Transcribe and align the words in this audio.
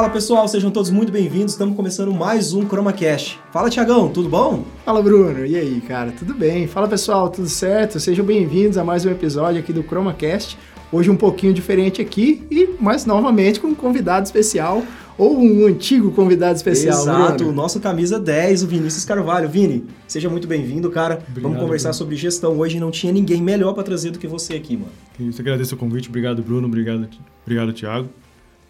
Fala 0.00 0.08
pessoal, 0.08 0.48
sejam 0.48 0.70
todos 0.70 0.88
muito 0.88 1.12
bem-vindos. 1.12 1.52
Estamos 1.52 1.76
começando 1.76 2.10
mais 2.10 2.54
um 2.54 2.66
ChromaCast. 2.66 3.38
Fala 3.52 3.68
Tiagão, 3.68 4.08
tudo 4.08 4.30
bom? 4.30 4.64
Fala 4.82 5.02
Bruno, 5.02 5.44
e 5.44 5.54
aí, 5.54 5.78
cara? 5.82 6.10
Tudo 6.10 6.32
bem? 6.32 6.66
Fala 6.66 6.88
pessoal, 6.88 7.28
tudo 7.28 7.46
certo? 7.50 8.00
Sejam 8.00 8.24
bem-vindos 8.24 8.78
a 8.78 8.82
mais 8.82 9.04
um 9.04 9.10
episódio 9.10 9.60
aqui 9.60 9.74
do 9.74 9.82
ChromaCast. 9.82 10.56
Hoje 10.90 11.10
um 11.10 11.16
pouquinho 11.16 11.52
diferente 11.52 12.00
aqui 12.00 12.42
e 12.50 12.76
mais 12.80 13.04
novamente 13.04 13.60
com 13.60 13.66
um 13.66 13.74
convidado 13.74 14.24
especial 14.24 14.82
ou 15.18 15.38
um 15.38 15.66
antigo 15.66 16.10
convidado 16.12 16.56
especial. 16.56 17.02
Exato, 17.02 17.34
Bruno. 17.34 17.50
o 17.50 17.54
nosso 17.54 17.78
camisa 17.78 18.18
10, 18.18 18.62
o 18.62 18.68
Vinícius 18.68 19.04
Carvalho. 19.04 19.50
Vini, 19.50 19.84
seja 20.08 20.30
muito 20.30 20.48
bem-vindo, 20.48 20.90
cara. 20.90 21.16
Obrigado, 21.16 21.42
Vamos 21.42 21.58
conversar 21.58 21.90
Bruno. 21.90 21.98
sobre 21.98 22.16
gestão. 22.16 22.58
Hoje 22.58 22.80
não 22.80 22.90
tinha 22.90 23.12
ninguém 23.12 23.42
melhor 23.42 23.74
para 23.74 23.82
trazer 23.82 24.12
do 24.12 24.18
que 24.18 24.26
você 24.26 24.54
aqui, 24.54 24.78
mano. 24.78 24.92
Eu 25.20 25.30
agradeço 25.38 25.74
o 25.74 25.78
convite, 25.78 26.08
obrigado 26.08 26.42
Bruno, 26.42 26.66
obrigado, 26.66 27.06
obrigado 27.44 27.74
Thiago. 27.74 28.08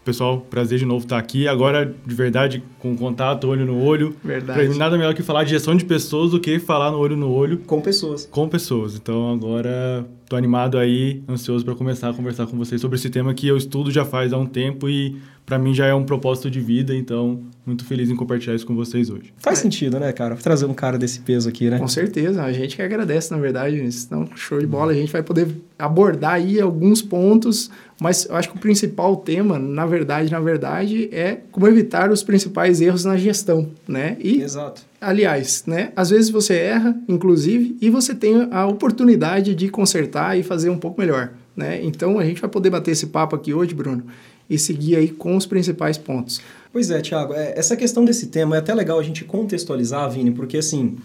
Pessoal, 0.04 0.40
prazer 0.48 0.78
de 0.78 0.86
novo 0.86 1.04
estar 1.04 1.18
aqui. 1.18 1.46
Agora, 1.46 1.94
de 2.06 2.14
verdade, 2.14 2.62
com 2.78 2.96
contato, 2.96 3.46
olho 3.48 3.66
no 3.66 3.82
olho. 3.84 4.16
Verdade. 4.24 4.68
Mim, 4.68 4.78
nada 4.78 4.96
melhor 4.96 5.12
que 5.14 5.22
falar 5.22 5.44
de 5.44 5.50
gestão 5.50 5.76
de 5.76 5.84
pessoas 5.84 6.30
do 6.30 6.40
que 6.40 6.58
falar 6.58 6.90
no 6.90 6.98
olho 6.98 7.16
no 7.16 7.30
olho 7.30 7.58
Com 7.58 7.80
pessoas. 7.82 8.24
com 8.26 8.48
pessoas. 8.48 8.94
Então, 8.96 9.30
agora, 9.30 10.06
tô 10.26 10.36
animado 10.36 10.78
aí, 10.78 11.22
ansioso 11.28 11.64
para 11.66 11.74
começar 11.74 12.08
a 12.08 12.14
conversar 12.14 12.46
com 12.46 12.56
vocês 12.56 12.80
sobre 12.80 12.96
esse 12.96 13.10
tema 13.10 13.34
que 13.34 13.46
eu 13.46 13.58
estudo 13.58 13.90
já 13.90 14.04
faz 14.04 14.32
há 14.32 14.38
um 14.38 14.46
tempo 14.46 14.88
e 14.88 15.16
para 15.50 15.58
mim 15.58 15.74
já 15.74 15.84
é 15.84 15.92
um 15.92 16.04
propósito 16.04 16.48
de 16.48 16.60
vida. 16.60 16.94
Então, 16.94 17.40
muito 17.66 17.84
feliz 17.84 18.08
em 18.08 18.14
compartilhar 18.14 18.54
isso 18.54 18.64
com 18.64 18.76
vocês 18.76 19.10
hoje. 19.10 19.34
Faz 19.38 19.58
É. 19.58 19.62
sentido, 19.62 19.98
né, 19.98 20.12
cara? 20.12 20.36
Trazer 20.36 20.64
um 20.66 20.72
cara 20.72 20.96
desse 20.96 21.18
peso 21.18 21.48
aqui, 21.48 21.68
né? 21.68 21.76
Com 21.76 21.88
certeza, 21.88 22.44
a 22.44 22.52
gente 22.52 22.76
que 22.76 22.82
agradece, 22.82 23.32
na 23.32 23.36
verdade. 23.38 23.82
Então, 24.06 24.28
show 24.36 24.60
de 24.60 24.66
bola. 24.66 24.92
A 24.92 24.94
gente 24.94 25.10
vai 25.12 25.24
poder 25.24 25.48
abordar 25.76 26.34
aí 26.34 26.60
alguns 26.60 27.02
pontos, 27.02 27.68
mas 28.00 28.26
eu 28.26 28.36
acho 28.36 28.48
que 28.50 28.56
o 28.56 28.60
principal 28.60 29.16
tema, 29.16 29.58
na 29.58 29.84
verdade, 29.86 30.30
na 30.30 30.38
verdade, 30.38 31.08
é 31.10 31.38
como 31.50 31.66
evitar 31.66 32.12
os 32.12 32.22
principais 32.22 32.80
erros 32.80 33.04
na 33.04 33.16
gestão, 33.16 33.70
né? 33.88 34.16
E 34.20 34.40
Exato. 34.42 34.82
Aliás, 35.00 35.64
né? 35.66 35.90
Às 35.96 36.10
vezes 36.10 36.30
você 36.30 36.54
erra, 36.54 36.94
inclusive, 37.08 37.76
e 37.80 37.90
você 37.90 38.14
tem 38.14 38.46
a 38.52 38.66
oportunidade 38.66 39.54
de 39.56 39.68
consertar 39.68 40.38
e 40.38 40.42
fazer 40.44 40.68
um 40.70 40.78
pouco 40.78 41.00
melhor, 41.00 41.32
né? 41.56 41.80
Então 41.82 42.18
a 42.20 42.24
gente 42.24 42.40
vai 42.40 42.48
poder 42.50 42.70
bater 42.70 42.90
esse 42.92 43.06
papo 43.06 43.34
aqui 43.34 43.52
hoje, 43.54 43.74
Bruno, 43.74 44.04
e 44.50 44.58
seguir 44.58 44.96
aí 44.96 45.08
com 45.08 45.36
os 45.36 45.46
principais 45.46 45.96
pontos. 45.96 46.40
Pois 46.72 46.90
é, 46.90 47.00
Thiago, 47.00 47.32
é, 47.32 47.54
essa 47.56 47.76
questão 47.76 48.04
desse 48.04 48.26
tema 48.26 48.56
é 48.56 48.58
até 48.58 48.74
legal 48.74 48.98
a 48.98 49.02
gente 49.02 49.24
contextualizar, 49.24 50.10
Vini, 50.10 50.32
porque 50.32 50.58
assim, 50.58 50.96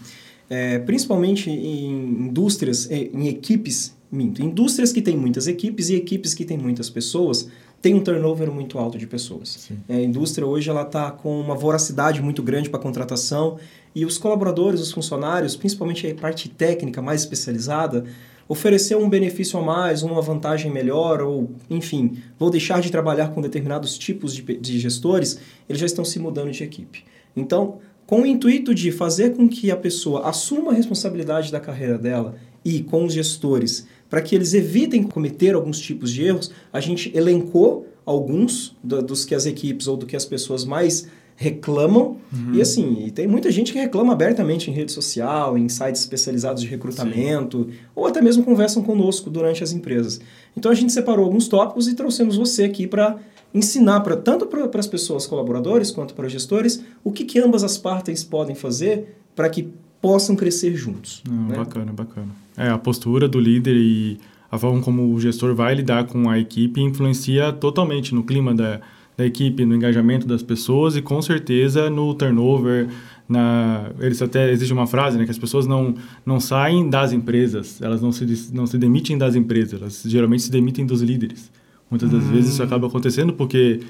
é, 0.50 0.80
principalmente 0.80 1.48
em 1.48 2.26
indústrias, 2.26 2.90
em 2.90 3.10
em 3.14 3.28
equipes, 3.28 3.96
minto, 4.10 4.42
indústrias 4.42 4.92
que 4.92 5.00
têm 5.00 5.16
muitas 5.16 5.46
equipes 5.46 5.88
e 5.88 5.94
equipes 5.94 6.34
que 6.34 6.44
têm 6.44 6.58
muitas 6.58 6.90
pessoas, 6.90 7.48
tem 7.80 7.94
um 7.94 8.00
turnover 8.00 8.50
muito 8.50 8.78
alto 8.78 8.98
de 8.98 9.06
pessoas. 9.06 9.70
É, 9.88 9.96
a 9.96 10.02
indústria 10.02 10.46
hoje 10.46 10.68
ela 10.68 10.82
está 10.82 11.10
com 11.10 11.40
uma 11.40 11.54
voracidade 11.54 12.20
muito 12.20 12.42
grande 12.42 12.68
para 12.68 12.80
contratação 12.80 13.58
e 13.94 14.04
os 14.04 14.18
colaboradores, 14.18 14.80
os 14.80 14.92
funcionários, 14.92 15.56
principalmente 15.56 16.06
a 16.06 16.14
parte 16.14 16.48
técnica 16.48 17.00
mais 17.00 17.20
especializada, 17.20 18.04
oferecer 18.48 18.96
um 18.96 19.08
benefício 19.08 19.58
a 19.58 19.62
mais, 19.62 20.02
uma 20.02 20.20
vantagem 20.22 20.70
melhor, 20.70 21.20
ou, 21.20 21.50
enfim, 21.68 22.18
vou 22.38 22.50
deixar 22.50 22.80
de 22.80 22.90
trabalhar 22.90 23.28
com 23.28 23.40
determinados 23.40 23.98
tipos 23.98 24.34
de, 24.34 24.42
de 24.42 24.78
gestores, 24.78 25.38
eles 25.68 25.80
já 25.80 25.86
estão 25.86 26.04
se 26.04 26.18
mudando 26.18 26.50
de 26.52 26.62
equipe. 26.62 27.04
Então, 27.36 27.78
com 28.06 28.22
o 28.22 28.26
intuito 28.26 28.72
de 28.74 28.92
fazer 28.92 29.34
com 29.34 29.48
que 29.48 29.70
a 29.70 29.76
pessoa 29.76 30.28
assuma 30.28 30.70
a 30.70 30.74
responsabilidade 30.74 31.50
da 31.50 31.58
carreira 31.58 31.98
dela 31.98 32.36
e 32.64 32.80
com 32.82 33.04
os 33.04 33.12
gestores, 33.12 33.86
para 34.08 34.22
que 34.22 34.34
eles 34.34 34.54
evitem 34.54 35.02
cometer 35.02 35.54
alguns 35.54 35.80
tipos 35.80 36.12
de 36.12 36.22
erros, 36.24 36.52
a 36.72 36.78
gente 36.80 37.10
elencou 37.16 37.88
alguns 38.04 38.76
do- 38.82 39.02
dos 39.02 39.24
que 39.24 39.34
as 39.34 39.44
equipes 39.46 39.88
ou 39.88 39.96
do 39.96 40.06
que 40.06 40.14
as 40.14 40.24
pessoas 40.24 40.64
mais 40.64 41.08
reclamam. 41.36 42.16
E 42.52 42.60
assim, 42.60 43.04
e 43.06 43.10
tem 43.10 43.26
muita 43.26 43.50
gente 43.50 43.72
que 43.72 43.78
reclama 43.78 44.12
abertamente 44.12 44.70
em 44.70 44.74
rede 44.74 44.92
social, 44.92 45.56
em 45.56 45.68
sites 45.68 46.00
especializados 46.00 46.62
de 46.62 46.68
recrutamento, 46.68 47.68
ou 47.94 48.06
até 48.06 48.20
mesmo 48.20 48.42
conversam 48.42 48.82
conosco 48.82 49.30
durante 49.30 49.62
as 49.62 49.72
empresas. 49.72 50.20
Então 50.56 50.70
a 50.70 50.74
gente 50.74 50.92
separou 50.92 51.24
alguns 51.24 51.48
tópicos 51.48 51.88
e 51.88 51.94
trouxemos 51.94 52.36
você 52.36 52.64
aqui 52.64 52.86
para 52.86 53.16
ensinar 53.54 54.00
pra, 54.00 54.16
tanto 54.16 54.46
para 54.46 54.68
as 54.78 54.86
pessoas 54.86 55.26
colaboradores 55.26 55.90
quanto 55.90 56.14
para 56.14 56.26
os 56.26 56.32
gestores 56.32 56.82
o 57.02 57.12
que, 57.12 57.24
que 57.24 57.38
ambas 57.38 57.64
as 57.64 57.78
partes 57.78 58.24
podem 58.24 58.54
fazer 58.54 59.16
para 59.34 59.48
que 59.48 59.68
possam 60.00 60.36
crescer 60.36 60.74
juntos. 60.74 61.22
Não, 61.28 61.48
né? 61.48 61.56
Bacana, 61.56 61.92
bacana. 61.92 62.28
É, 62.56 62.68
a 62.68 62.78
postura 62.78 63.28
do 63.28 63.40
líder 63.40 63.76
e 63.76 64.18
a 64.50 64.58
forma 64.58 64.82
como 64.82 65.12
o 65.12 65.20
gestor 65.20 65.54
vai 65.54 65.74
lidar 65.74 66.06
com 66.06 66.28
a 66.28 66.38
equipe 66.38 66.80
influencia 66.80 67.52
totalmente 67.52 68.14
no 68.14 68.22
clima 68.22 68.54
da, 68.54 68.80
da 69.16 69.24
equipe, 69.24 69.64
no 69.64 69.74
engajamento 69.74 70.26
das 70.26 70.42
pessoas 70.42 70.96
e 70.96 71.02
com 71.02 71.20
certeza 71.22 71.88
no 71.88 72.14
turnover. 72.14 72.88
Na, 73.28 73.90
eles 73.98 74.22
até 74.22 74.52
existe 74.52 74.72
uma 74.72 74.86
frase, 74.86 75.18
né, 75.18 75.24
que 75.24 75.30
as 75.32 75.38
pessoas 75.38 75.66
não, 75.66 75.94
não 76.24 76.38
saem 76.38 76.88
das 76.88 77.12
empresas, 77.12 77.82
elas 77.82 78.00
não 78.00 78.12
se, 78.12 78.50
não 78.52 78.66
se 78.66 78.78
demitem 78.78 79.18
das 79.18 79.34
empresas, 79.34 79.80
elas 79.80 80.02
geralmente 80.06 80.44
se 80.44 80.50
demitem 80.50 80.86
dos 80.86 81.02
líderes. 81.02 81.50
Muitas 81.90 82.08
das 82.08 82.22
vezes 82.24 82.52
isso 82.52 82.62
acaba 82.62 82.86
acontecendo 82.86 83.32
porque 83.32 83.80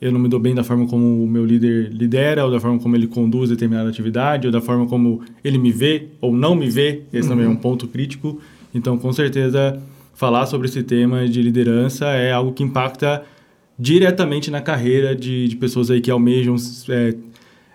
eu 0.00 0.10
não 0.10 0.18
me 0.18 0.28
dou 0.28 0.40
bem 0.40 0.54
da 0.54 0.64
forma 0.64 0.86
como 0.86 1.22
o 1.22 1.26
meu 1.26 1.44
líder 1.44 1.90
lidera, 1.92 2.44
ou 2.44 2.50
da 2.50 2.58
forma 2.58 2.78
como 2.78 2.96
ele 2.96 3.06
conduz 3.06 3.50
determinada 3.50 3.88
atividade, 3.90 4.46
ou 4.46 4.52
da 4.52 4.60
forma 4.60 4.86
como 4.86 5.20
ele 5.44 5.58
me 5.58 5.70
vê 5.70 6.08
ou 6.20 6.32
não 6.32 6.54
me 6.54 6.70
vê. 6.70 7.02
Esse 7.12 7.28
também 7.28 7.44
é 7.44 7.48
um 7.48 7.56
ponto 7.56 7.86
crítico. 7.86 8.40
Então, 8.74 8.96
com 8.96 9.12
certeza, 9.12 9.80
falar 10.14 10.46
sobre 10.46 10.68
esse 10.68 10.82
tema 10.82 11.28
de 11.28 11.42
liderança 11.42 12.06
é 12.06 12.32
algo 12.32 12.52
que 12.52 12.62
impacta 12.62 13.22
diretamente 13.80 14.50
na 14.50 14.60
carreira 14.60 15.16
de, 15.16 15.48
de 15.48 15.56
pessoas 15.56 15.90
aí 15.90 16.02
que 16.02 16.10
almejam 16.10 16.54
é, 16.90 17.14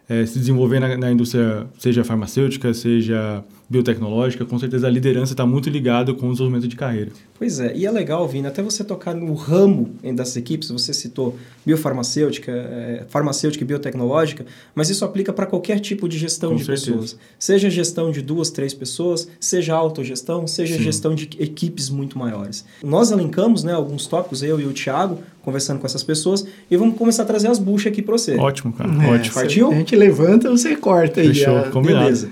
é, 0.07 0.25
se 0.25 0.37
desenvolver 0.37 0.79
na, 0.79 0.95
na 0.95 1.11
indústria, 1.11 1.65
seja 1.79 2.03
farmacêutica, 2.03 2.71
seja 2.75 3.43
biotecnológica. 3.69 4.45
Com 4.45 4.57
certeza, 4.59 4.87
a 4.87 4.89
liderança 4.89 5.33
está 5.33 5.45
muito 5.45 5.69
ligada 5.69 6.13
com 6.13 6.27
o 6.27 6.31
desenvolvimento 6.31 6.67
de 6.67 6.75
carreira. 6.75 7.11
Pois 7.37 7.59
é, 7.59 7.75
e 7.75 7.85
é 7.85 7.91
legal, 7.91 8.27
Vini, 8.27 8.47
até 8.47 8.61
você 8.63 8.83
tocar 8.83 9.13
no 9.13 9.33
ramo 9.33 9.91
em- 10.03 10.15
dessas 10.15 10.37
equipes, 10.37 10.69
você 10.69 10.93
citou 10.93 11.35
biofarmacêutica, 11.65 12.51
é, 12.51 13.03
farmacêutica 13.09 13.63
e 13.63 13.67
biotecnológica, 13.67 14.45
mas 14.73 14.89
isso 14.89 15.03
aplica 15.03 15.33
para 15.33 15.45
qualquer 15.45 15.79
tipo 15.79 16.07
de 16.07 16.17
gestão 16.17 16.51
Com 16.51 16.55
de 16.57 16.65
certeza. 16.65 16.91
pessoas. 16.91 17.17
Seja 17.37 17.69
gestão 17.69 18.11
de 18.11 18.21
duas, 18.21 18.49
três 18.49 18.73
pessoas, 18.73 19.27
seja 19.39 19.73
autogestão, 19.75 20.47
seja 20.47 20.77
Sim. 20.77 20.83
gestão 20.83 21.13
de 21.13 21.29
equipes 21.39 21.89
muito 21.89 22.17
maiores. 22.17 22.65
Nós 22.83 23.11
elencamos 23.11 23.63
né, 23.63 23.73
alguns 23.73 24.07
tópicos, 24.07 24.41
eu 24.41 24.59
e 24.59 24.65
o 24.65 24.71
Thiago, 24.73 25.19
conversando 25.41 25.79
com 25.79 25.85
essas 25.85 26.03
pessoas, 26.03 26.45
e 26.71 26.77
vamos 26.77 26.97
começar 26.97 27.23
a 27.23 27.25
trazer 27.25 27.49
as 27.49 27.59
buchas 27.59 27.91
aqui 27.91 28.01
para 28.01 28.13
você. 28.17 28.35
Ótimo, 28.35 28.73
cara. 28.73 28.89
É, 29.03 29.11
Ótimo. 29.11 29.33
Partiu? 29.35 29.71
A 29.71 29.75
gente 29.75 29.95
levanta, 29.95 30.49
você 30.49 30.75
corta 30.75 31.21
aí. 31.21 31.27
Fechou, 31.27 31.57
a- 31.57 31.63
combinado. 31.69 32.05
Beleza. 32.05 32.29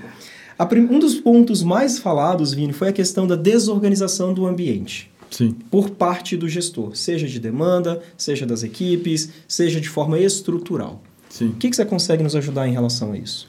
Prim- 0.68 0.88
um 0.90 0.98
dos 0.98 1.14
pontos 1.16 1.62
mais 1.62 1.98
falados, 1.98 2.52
Vini, 2.52 2.72
foi 2.72 2.88
a 2.88 2.92
questão 2.92 3.26
da 3.26 3.36
desorganização 3.36 4.32
do 4.34 4.46
ambiente. 4.46 5.10
Sim. 5.30 5.50
por 5.68 5.90
parte 5.90 6.36
do 6.36 6.48
gestor, 6.48 6.94
seja 6.94 7.26
de 7.26 7.40
demanda, 7.40 8.00
seja 8.16 8.46
das 8.46 8.62
equipes, 8.62 9.32
seja 9.48 9.80
de 9.80 9.88
forma 9.88 10.16
estrutural. 10.20 11.02
Sim. 11.28 11.48
O 11.48 11.52
que, 11.54 11.68
que 11.70 11.74
você 11.74 11.84
consegue 11.84 12.22
nos 12.22 12.36
ajudar 12.36 12.68
em 12.68 12.72
relação 12.72 13.10
a 13.10 13.18
isso? 13.18 13.48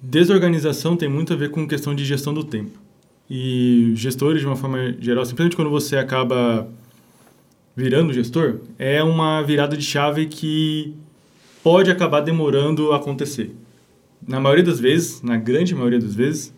Desorganização 0.00 0.96
tem 0.96 1.08
muito 1.08 1.34
a 1.34 1.36
ver 1.36 1.50
com 1.50 1.68
questão 1.68 1.94
de 1.94 2.06
gestão 2.06 2.32
do 2.32 2.42
tempo. 2.42 2.78
E 3.28 3.92
gestores, 3.96 4.40
de 4.40 4.46
uma 4.46 4.56
forma 4.56 4.94
geral, 4.98 5.26
simplesmente 5.26 5.56
quando 5.56 5.70
você 5.70 5.96
acaba 5.98 6.68
virando 7.76 8.12
gestor, 8.12 8.60
é 8.78 9.02
uma 9.02 9.42
virada 9.42 9.76
de 9.76 9.84
chave 9.84 10.24
que 10.26 10.94
pode 11.62 11.90
acabar 11.90 12.20
demorando 12.20 12.92
a 12.92 12.96
acontecer. 12.96 13.54
Na 14.26 14.40
maioria 14.40 14.64
das 14.64 14.80
vezes, 14.80 15.22
na 15.22 15.36
grande 15.36 15.74
maioria 15.74 15.98
das 15.98 16.14
vezes, 16.14 16.54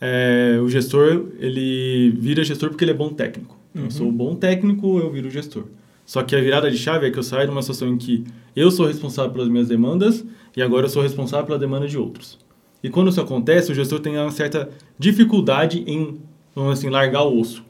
é, 0.00 0.58
o 0.62 0.68
gestor 0.68 1.28
ele 1.38 2.10
vira 2.18 2.42
gestor 2.42 2.70
porque 2.70 2.84
ele 2.84 2.90
é 2.90 2.94
bom 2.94 3.10
técnico. 3.10 3.56
Eu 3.74 3.90
sou 3.90 4.12
bom 4.12 4.34
técnico, 4.34 4.98
eu 4.98 5.10
viro 5.10 5.30
gestor. 5.30 5.64
Só 6.04 6.22
que 6.22 6.34
a 6.36 6.40
virada 6.40 6.70
de 6.70 6.76
chave 6.76 7.06
é 7.06 7.10
que 7.10 7.18
eu 7.18 7.22
saio 7.22 7.46
de 7.46 7.52
uma 7.52 7.62
situação 7.62 7.88
em 7.88 7.96
que 7.96 8.24
eu 8.54 8.70
sou 8.70 8.86
responsável 8.86 9.30
pelas 9.30 9.48
minhas 9.48 9.68
demandas 9.68 10.24
e 10.56 10.60
agora 10.60 10.86
eu 10.86 10.90
sou 10.90 11.02
responsável 11.02 11.46
pela 11.46 11.58
demanda 11.58 11.86
de 11.86 11.96
outros. 11.96 12.38
E 12.82 12.90
quando 12.90 13.08
isso 13.08 13.20
acontece, 13.20 13.70
o 13.70 13.74
gestor 13.74 14.00
tem 14.00 14.18
uma 14.18 14.30
certa 14.30 14.68
dificuldade 14.98 15.84
em, 15.86 16.18
vamos 16.54 16.78
assim, 16.78 16.90
largar 16.90 17.22
o 17.22 17.38
osso. 17.40 17.64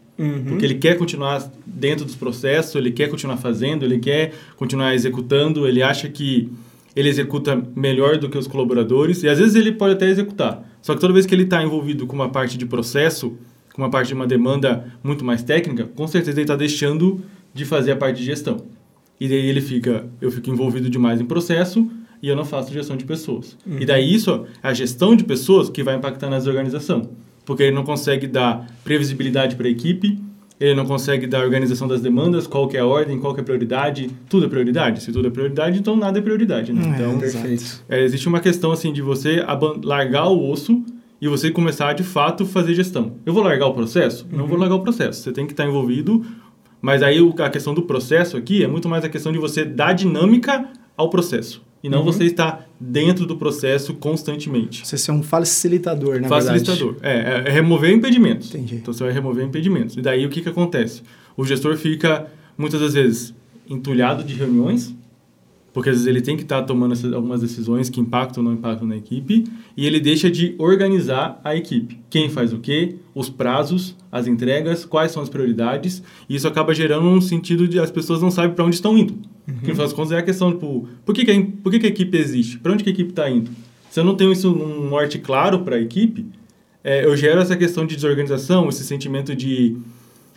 Porque 0.49 0.65
ele 0.65 0.75
quer 0.75 0.97
continuar 0.97 1.51
dentro 1.65 2.05
dos 2.05 2.15
processos, 2.15 2.75
ele 2.75 2.91
quer 2.91 3.09
continuar 3.09 3.37
fazendo, 3.37 3.85
ele 3.85 3.99
quer 3.99 4.33
continuar 4.57 4.93
executando, 4.93 5.67
ele 5.67 5.81
acha 5.81 6.09
que 6.09 6.51
ele 6.95 7.09
executa 7.09 7.61
melhor 7.75 8.17
do 8.17 8.29
que 8.29 8.37
os 8.37 8.47
colaboradores, 8.47 9.23
e 9.23 9.29
às 9.29 9.39
vezes 9.39 9.55
ele 9.55 9.71
pode 9.71 9.93
até 9.93 10.09
executar. 10.09 10.63
Só 10.81 10.93
que 10.93 11.01
toda 11.01 11.13
vez 11.13 11.25
que 11.25 11.33
ele 11.33 11.43
está 11.43 11.63
envolvido 11.63 12.05
com 12.05 12.15
uma 12.15 12.29
parte 12.29 12.57
de 12.57 12.65
processo, 12.65 13.37
com 13.73 13.81
uma 13.81 13.89
parte 13.89 14.09
de 14.09 14.13
uma 14.13 14.27
demanda 14.27 14.93
muito 15.03 15.25
mais 15.25 15.41
técnica, 15.41 15.85
com 15.85 16.07
certeza 16.07 16.37
ele 16.37 16.43
está 16.43 16.55
deixando 16.55 17.21
de 17.53 17.65
fazer 17.65 17.91
a 17.91 17.95
parte 17.95 18.17
de 18.17 18.25
gestão. 18.25 18.65
E 19.19 19.27
daí 19.27 19.47
ele 19.47 19.61
fica, 19.61 20.07
eu 20.19 20.31
fico 20.31 20.49
envolvido 20.49 20.89
demais 20.89 21.21
em 21.21 21.25
processo 21.25 21.89
e 22.21 22.27
eu 22.27 22.35
não 22.35 22.45
faço 22.45 22.73
gestão 22.73 22.95
de 22.95 23.05
pessoas. 23.05 23.57
E 23.79 23.85
daí 23.85 24.13
isso, 24.13 24.45
a 24.61 24.73
gestão 24.73 25.15
de 25.15 25.23
pessoas 25.23 25.69
que 25.69 25.83
vai 25.83 25.95
impactar 25.95 26.29
na 26.29 26.37
desorganização. 26.37 27.09
Porque 27.45 27.63
ele 27.63 27.75
não 27.75 27.83
consegue 27.83 28.27
dar 28.27 28.67
previsibilidade 28.83 29.55
para 29.55 29.67
a 29.67 29.69
equipe, 29.69 30.19
ele 30.63 30.75
não 30.75 30.85
consegue 30.85 31.27
dar 31.27 31.41
a 31.41 31.43
organização 31.43 31.89
das 31.89 31.99
demandas, 31.99 32.47
qual 32.47 32.69
que 32.69 32.77
é 32.77 32.79
a 32.79 32.85
ordem, 32.85 33.19
qual 33.19 33.33
que 33.33 33.41
é 33.41 33.43
a 33.43 33.43
prioridade, 33.43 34.09
tudo 34.29 34.45
é 34.45 34.49
prioridade. 34.49 35.03
Se 35.03 35.11
tudo 35.11 35.27
é 35.27 35.29
prioridade, 35.29 35.77
então 35.77 35.97
nada 35.97 36.19
é 36.19 36.21
prioridade, 36.21 36.71
né? 36.71 36.81
É, 36.85 37.01
então, 37.01 37.19
Perfeito. 37.19 37.83
é, 37.89 38.01
existe 38.01 38.29
uma 38.29 38.39
questão 38.39 38.71
assim 38.71 38.93
de 38.93 39.01
você 39.01 39.43
largar 39.83 40.29
o 40.29 40.49
osso 40.49 40.81
e 41.19 41.27
você 41.27 41.51
começar 41.51 41.91
de 41.91 42.03
fato 42.03 42.45
fazer 42.45 42.73
gestão. 42.75 43.15
Eu 43.25 43.33
vou 43.33 43.43
largar 43.43 43.67
o 43.67 43.73
processo? 43.73 44.25
Não 44.31 44.47
vou 44.47 44.57
largar 44.57 44.75
o 44.75 44.79
processo. 44.79 45.21
Você 45.21 45.33
tem 45.33 45.45
que 45.45 45.51
estar 45.51 45.65
envolvido, 45.65 46.25
mas 46.81 47.03
aí 47.03 47.17
a 47.39 47.49
questão 47.49 47.73
do 47.73 47.81
processo 47.81 48.37
aqui 48.37 48.63
é 48.63 48.67
muito 48.67 48.87
mais 48.87 49.03
a 49.03 49.09
questão 49.09 49.33
de 49.33 49.39
você 49.39 49.65
dar 49.65 49.91
dinâmica 49.91 50.69
ao 50.95 51.09
processo 51.09 51.61
e 51.83 51.89
não 51.89 52.01
você 52.01 52.23
estar 52.23 52.67
dentro 52.79 53.25
do 53.25 53.35
processo 53.35 53.93
constantemente. 53.93 54.87
Você 54.87 54.97
ser 54.97 55.11
um 55.11 55.21
facilitador, 55.21 56.21
na 56.21 56.29
Facilitador. 56.29 56.95
É, 57.01 57.43
é 57.45 57.51
remover 57.51 57.91
impedimentos. 57.91 58.49
Entendi. 58.49 58.75
Então 58.75 58.93
você 58.93 59.03
vai 59.03 59.11
remover 59.11 59.45
impedimentos. 59.45 59.97
E 59.97 60.01
daí 60.01 60.25
o 60.25 60.29
que, 60.29 60.41
que 60.41 60.47
acontece? 60.47 61.03
O 61.35 61.43
gestor 61.43 61.75
fica, 61.75 62.27
muitas 62.57 62.79
das 62.79 62.93
vezes, 62.93 63.33
entulhado 63.69 64.23
de 64.23 64.33
reuniões, 64.33 64.95
porque 65.73 65.89
às 65.89 65.95
vezes 65.95 66.07
ele 66.07 66.21
tem 66.21 66.37
que 66.37 66.43
estar 66.43 66.61
tomando 66.61 66.93
essas, 66.93 67.11
algumas 67.11 67.41
decisões 67.41 67.89
que 67.89 67.99
impactam 67.99 68.43
ou 68.43 68.49
não 68.49 68.55
impactam 68.55 68.87
na 68.87 68.95
equipe, 68.95 69.43
e 69.75 69.85
ele 69.85 69.99
deixa 69.99 70.29
de 70.29 70.55
organizar 70.59 71.41
a 71.43 71.55
equipe. 71.55 71.99
Quem 72.09 72.29
faz 72.29 72.53
o 72.53 72.59
quê, 72.59 72.95
os 73.13 73.29
prazos, 73.29 73.95
as 74.11 74.27
entregas, 74.27 74.85
quais 74.85 75.11
são 75.11 75.21
as 75.21 75.29
prioridades, 75.29 76.03
e 76.29 76.35
isso 76.35 76.47
acaba 76.47 76.73
gerando 76.73 77.07
um 77.07 77.19
sentido 77.19 77.67
de 77.67 77.79
as 77.79 77.89
pessoas 77.89 78.21
não 78.21 78.29
sabem 78.29 78.55
para 78.55 78.63
onde 78.63 78.75
estão 78.75 78.97
indo. 78.97 79.15
Porque 79.45 79.67
no 79.67 79.73
final 79.73 79.85
das 79.85 79.93
contas 79.93 80.11
é 80.13 80.17
a 80.17 80.23
questão, 80.23 80.51
tipo, 80.51 80.87
por 81.05 81.13
que, 81.13 81.25
que, 81.25 81.31
a, 81.31 81.45
por 81.61 81.71
que, 81.71 81.79
que 81.79 81.85
a 81.85 81.89
equipe 81.89 82.17
existe? 82.17 82.57
Para 82.59 82.71
onde 82.71 82.83
que 82.83 82.89
a 82.89 82.93
equipe 82.93 83.09
está 83.09 83.29
indo? 83.29 83.51
Se 83.89 83.99
eu 83.99 84.03
não 84.03 84.15
tenho 84.15 84.31
isso 84.31 84.49
num 84.51 84.89
norte 84.89 85.19
claro 85.19 85.59
para 85.59 85.75
a 85.75 85.79
equipe, 85.79 86.25
é, 86.83 87.05
eu 87.05 87.15
gero 87.15 87.39
essa 87.39 87.55
questão 87.55 87.85
de 87.85 87.95
desorganização, 87.95 88.67
esse 88.67 88.83
sentimento 88.83 89.35
de, 89.35 89.77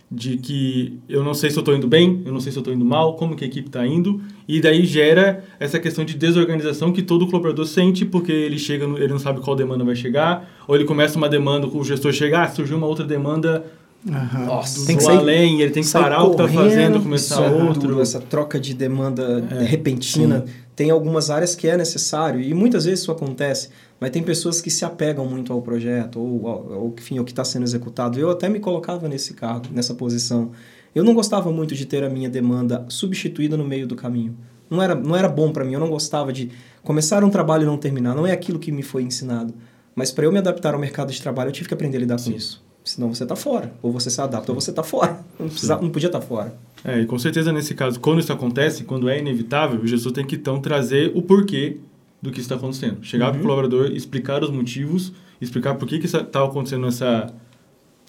de 0.09 0.37
que 0.37 0.99
eu 1.09 1.23
não 1.23 1.33
sei 1.33 1.49
se 1.49 1.57
eu 1.57 1.61
estou 1.61 1.75
indo 1.75 1.87
bem, 1.87 2.21
eu 2.25 2.31
não 2.31 2.39
sei 2.39 2.51
se 2.51 2.57
eu 2.57 2.61
estou 2.61 2.73
indo 2.73 2.85
mal, 2.85 3.15
como 3.15 3.35
que 3.35 3.43
a 3.43 3.47
equipe 3.47 3.67
está 3.67 3.85
indo, 3.85 4.21
e 4.47 4.61
daí 4.61 4.85
gera 4.85 5.43
essa 5.59 5.79
questão 5.79 6.05
de 6.05 6.15
desorganização 6.15 6.93
que 6.93 7.01
todo 7.01 7.25
colaborador 7.27 7.65
sente, 7.65 8.05
porque 8.05 8.31
ele 8.31 8.59
chega, 8.59 8.85
ele 8.85 9.09
não 9.09 9.19
sabe 9.19 9.41
qual 9.41 9.55
demanda 9.55 9.83
vai 9.83 9.95
chegar, 9.95 10.49
ou 10.67 10.75
ele 10.75 10.85
começa 10.85 11.17
uma 11.17 11.27
demanda, 11.27 11.67
o 11.67 11.83
gestor 11.83 12.13
chega, 12.13 12.43
ah, 12.43 12.47
surgiu 12.47 12.77
uma 12.77 12.87
outra 12.87 13.05
demanda 13.05 13.65
Aham. 14.09 14.45
Nossa, 14.45 14.85
tem 14.85 14.95
que 14.95 15.03
sair- 15.03 15.17
além, 15.17 15.61
ele 15.61 15.71
tem 15.71 15.83
que 15.83 15.91
parar 15.91 16.23
o 16.23 16.35
que 16.35 16.41
está 16.43 16.47
fazendo, 16.47 17.01
começar 17.01 17.43
é 17.43 17.49
outro. 17.63 17.81
duro, 17.81 18.01
essa 18.01 18.19
troca 18.19 18.59
de 18.59 18.73
demanda 18.73 19.43
É, 19.51 19.63
repentina. 19.63 20.45
Tem 20.75 20.91
algumas 20.91 21.29
áreas 21.29 21.55
que 21.55 21.67
é 21.67 21.75
necessário 21.75 22.39
e 22.39 22.53
muitas 22.53 22.85
vezes 22.85 23.01
isso 23.01 23.11
acontece, 23.11 23.69
mas 23.99 24.11
tem 24.11 24.21
pessoas 24.21 24.61
que 24.61 24.69
se 24.69 24.85
apegam 24.85 25.25
muito 25.25 25.51
ao 25.51 25.61
projeto 25.61 26.19
ou, 26.19 26.47
ao, 26.47 26.73
ao, 26.73 26.93
enfim, 26.97 27.17
ao 27.17 27.25
que 27.25 27.31
está 27.31 27.43
sendo 27.43 27.63
executado. 27.63 28.19
Eu 28.19 28.29
até 28.29 28.47
me 28.47 28.59
colocava 28.59 29.09
nesse 29.09 29.33
cargo, 29.33 29.65
nessa 29.71 29.93
posição. 29.95 30.51
Eu 30.93 31.03
não 31.03 31.13
gostava 31.15 31.51
muito 31.51 31.73
de 31.75 31.85
ter 31.85 32.03
a 32.03 32.09
minha 32.09 32.29
demanda 32.29 32.85
substituída 32.89 33.57
no 33.57 33.65
meio 33.65 33.87
do 33.87 33.95
caminho. 33.95 34.37
Não 34.69 34.81
era, 34.81 34.93
não 34.93 35.15
era 35.15 35.27
bom 35.27 35.51
para 35.51 35.65
mim, 35.65 35.73
eu 35.73 35.79
não 35.79 35.89
gostava 35.89 36.31
de 36.31 36.51
começar 36.83 37.23
um 37.23 37.29
trabalho 37.29 37.63
e 37.63 37.65
não 37.65 37.77
terminar. 37.77 38.15
Não 38.15 38.25
é 38.27 38.31
aquilo 38.31 38.59
que 38.59 38.71
me 38.71 38.83
foi 38.83 39.01
ensinado. 39.03 39.53
Mas 39.95 40.11
para 40.11 40.25
eu 40.25 40.31
me 40.31 40.37
adaptar 40.37 40.75
ao 40.75 40.79
mercado 40.79 41.11
de 41.11 41.19
trabalho, 41.21 41.47
eu 41.49 41.51
tive 41.53 41.67
que 41.67 41.73
aprender 41.73 41.97
a 41.97 42.01
lidar 42.01 42.21
com 42.21 42.31
isso. 42.31 42.63
Senão 42.87 43.13
você 43.13 43.23
está 43.23 43.35
fora. 43.35 43.73
Ou 43.81 43.91
você 43.91 44.09
se 44.09 44.21
adapta 44.21 44.51
ou 44.51 44.59
você 44.59 44.69
está 44.69 44.81
fora. 44.81 45.19
Não, 45.37 45.49
precisa, 45.49 45.75
não 45.81 45.89
podia 45.89 46.07
estar 46.07 46.21
fora. 46.21 46.55
É, 46.85 47.01
e 47.01 47.05
com 47.05 47.19
certeza 47.19 47.51
nesse 47.51 47.75
caso, 47.75 47.99
quando 47.99 48.19
isso 48.19 48.31
acontece, 48.31 48.85
quando 48.85 49.09
é 49.09 49.19
inevitável, 49.19 49.81
o 49.81 49.85
gestor 49.85 50.13
tem 50.13 50.25
que 50.25 50.35
então 50.35 50.61
trazer 50.61 51.11
o 51.13 51.21
porquê 51.21 51.77
do 52.21 52.31
que 52.31 52.39
está 52.39 52.55
acontecendo. 52.55 52.99
Chegar 53.03 53.31
para 53.31 53.39
o 53.39 53.41
colaborador, 53.41 53.91
explicar 53.91 54.41
os 54.41 54.49
motivos, 54.49 55.11
explicar 55.41 55.75
por 55.75 55.85
que 55.85 55.99
que 55.99 56.05
está 56.05 56.43
acontecendo 56.43 56.87
essa 56.87 57.33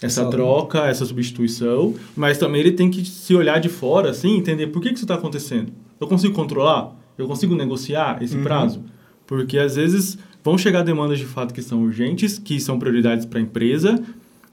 essa 0.00 0.24
troca, 0.26 0.86
essa 0.86 1.04
substituição, 1.04 1.92
mas 2.14 2.38
também 2.38 2.60
ele 2.60 2.70
tem 2.70 2.88
que 2.88 3.04
se 3.04 3.34
olhar 3.34 3.58
de 3.58 3.68
fora, 3.68 4.10
assim, 4.10 4.36
entender 4.36 4.68
por 4.68 4.80
que 4.80 4.90
que 4.90 4.94
isso 4.94 5.04
está 5.04 5.14
acontecendo. 5.14 5.72
Eu 6.00 6.06
consigo 6.06 6.32
controlar? 6.32 6.94
Eu 7.18 7.26
consigo 7.26 7.56
negociar 7.56 8.22
esse 8.22 8.36
prazo? 8.38 8.84
Porque 9.26 9.58
às 9.58 9.74
vezes 9.74 10.16
vão 10.42 10.56
chegar 10.56 10.82
demandas 10.82 11.18
de 11.18 11.26
fato 11.26 11.52
que 11.52 11.60
são 11.60 11.82
urgentes, 11.82 12.38
que 12.38 12.60
são 12.60 12.78
prioridades 12.78 13.26
para 13.26 13.40
a 13.40 13.42
empresa, 13.42 14.00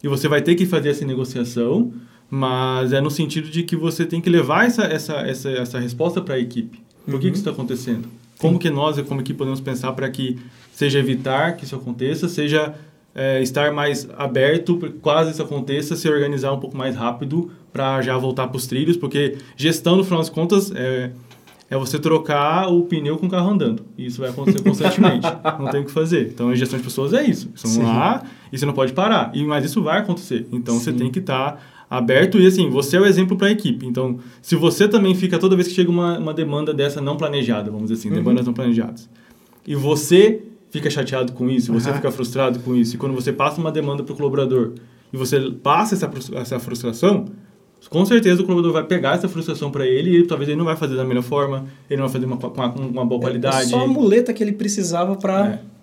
e 0.06 0.08
você 0.08 0.28
vai 0.28 0.40
ter 0.40 0.54
que 0.54 0.68
fazer 0.68 0.90
essa 0.90 1.04
negociação, 1.04 1.92
mas 2.30 2.94
é 2.94 3.02
no 3.02 3.10
sentido 3.10 3.50
de 3.50 3.64
que 3.64 3.76
você 3.76 4.06
tem 4.06 4.22
que 4.22 4.30
levar 4.30 4.68
essa, 4.68 4.84
essa, 4.84 5.14
essa, 5.14 5.50
essa 5.50 5.80
resposta 5.80 6.22
para 6.22 6.36
a 6.36 6.40
equipe. 6.40 6.80
Por 7.04 7.20
que, 7.20 7.32
que 7.32 7.38
isso 7.38 7.42
está 7.42 7.50
acontecendo? 7.50 8.08
Como 8.38 8.60
que 8.60 8.70
nós, 8.70 9.02
como 9.02 9.22
equipe, 9.22 9.36
podemos 9.36 9.60
pensar 9.60 9.94
para 9.94 10.08
que 10.12 10.38
seja 10.72 11.00
evitar 11.00 11.58
que 11.58 11.66
isso 11.66 11.76
aconteça, 11.76 12.30
seja 12.30 12.76
é, 13.16 13.42
estar 13.42 13.74
mais 13.74 14.08
aberto 14.16 14.78
para 14.78 14.90
que 14.90 15.00
quase 15.00 15.32
isso 15.32 15.42
aconteça, 15.42 15.96
se 15.96 16.08
organizar 16.08 16.54
um 16.54 16.60
pouco 16.60 16.78
mais 16.78 16.96
rápido 16.96 17.50
para 17.74 18.00
já 18.04 18.16
voltar 18.16 18.46
para 18.46 18.58
os 18.58 18.68
trilhos, 18.68 18.98
porque 18.98 19.40
gestão, 19.58 19.96
no 19.96 20.04
final 20.04 20.20
das 20.20 20.30
contas, 20.30 20.72
é, 20.76 21.10
é 21.70 21.76
você 21.78 21.98
trocar 21.98 22.68
o 22.72 22.84
pneu 22.84 23.18
com 23.18 23.26
o 23.26 23.30
carro 23.30 23.50
andando. 23.50 23.84
E 23.98 24.06
isso 24.06 24.22
vai 24.22 24.30
acontecer 24.30 24.62
constantemente. 24.62 25.26
não 25.60 25.68
tem 25.70 25.82
o 25.82 25.86
que 25.86 25.92
fazer. 25.92 26.30
Então, 26.34 26.50
a 26.50 26.56
gestão 26.56 26.78
de 26.78 26.84
pessoas 26.86 27.14
é 27.14 27.24
isso. 27.24 27.50
Você 27.56 27.80
vão 27.80 27.88
lá 27.88 28.24
e 28.52 28.58
você 28.58 28.66
não 28.66 28.74
pode 28.74 28.94
parar. 28.94 29.32
E, 29.34 29.44
mas 29.44 29.66
isso 29.66 29.82
vai 29.82 30.00
acontecer. 30.00 30.48
Então, 30.52 30.78
você 30.80 30.92
Sim. 30.92 30.98
tem 30.98 31.12
que 31.12 31.20
estar 31.20 31.86
aberto 31.90 32.40
e, 32.40 32.46
assim, 32.46 32.70
você 32.70 32.98
é 32.98 33.00
o 33.02 33.06
exemplo 33.06 33.36
para 33.38 33.48
a 33.48 33.52
equipe. 33.52 33.86
Então, 33.86 34.20
se 34.42 34.56
você 34.56 34.88
também 34.88 35.16
fica 35.16 35.38
toda 35.40 35.56
vez 35.56 35.68
que 35.68 35.74
chega 35.74 35.90
uma, 35.90 36.18
uma 36.20 36.34
demanda 36.34 36.74
dessa 36.74 37.02
não 37.02 37.18
planejada, 37.18 37.72
vamos 37.72 37.90
dizer 37.90 38.00
assim, 38.00 38.10
Uhum. 38.10 38.16
demandas 38.24 38.46
não 38.46 38.54
planejadas, 38.54 39.10
e 39.68 39.76
você 39.76 40.42
fica 40.70 40.90
chateado 40.90 41.32
com 41.34 41.50
isso, 41.50 41.72
você 41.72 41.90
Aham. 41.90 41.98
fica 41.98 42.12
frustrado 42.12 42.60
com 42.60 42.76
isso, 42.76 42.96
e 42.96 42.98
quando 42.98 43.14
você 43.14 43.32
passa 43.32 43.62
uma 43.62 43.72
demanda 43.72 44.04
para 44.04 44.14
o 44.14 44.16
colaborador 44.16 44.74
e 45.14 45.18
você 45.18 45.40
passa 45.64 45.96
essa, 45.96 46.12
essa 46.36 46.60
frustração, 46.60 47.26
com 47.90 48.06
certeza 48.06 48.42
o 48.42 48.46
colaborador 48.46 48.74
vai 48.74 48.84
pegar 48.84 49.16
essa 49.16 49.28
frustração 49.30 49.72
para 49.72 49.86
ele 49.86 50.18
e 50.18 50.24
talvez 50.28 50.50
ele 50.50 50.58
não 50.58 50.66
vai 50.66 50.76
fazer 50.76 50.96
da 50.96 51.06
melhor 51.06 51.24
forma, 51.24 51.66
ele 51.90 52.00
não 52.02 52.08
vai 52.08 52.14
fazer 52.14 52.26
uma, 52.26 52.38
com 52.38 52.48
uma, 52.48 52.68
uma 52.74 53.06
boa 53.06 53.22
qualidade. 53.22 53.68
É 53.68 53.70
só 53.70 53.82
a 53.82 53.88
muleta 53.88 54.34
que 54.34 54.44
ele 54.44 54.52
precisava 54.54 55.16
para. 55.16 55.60
É. 55.72 55.76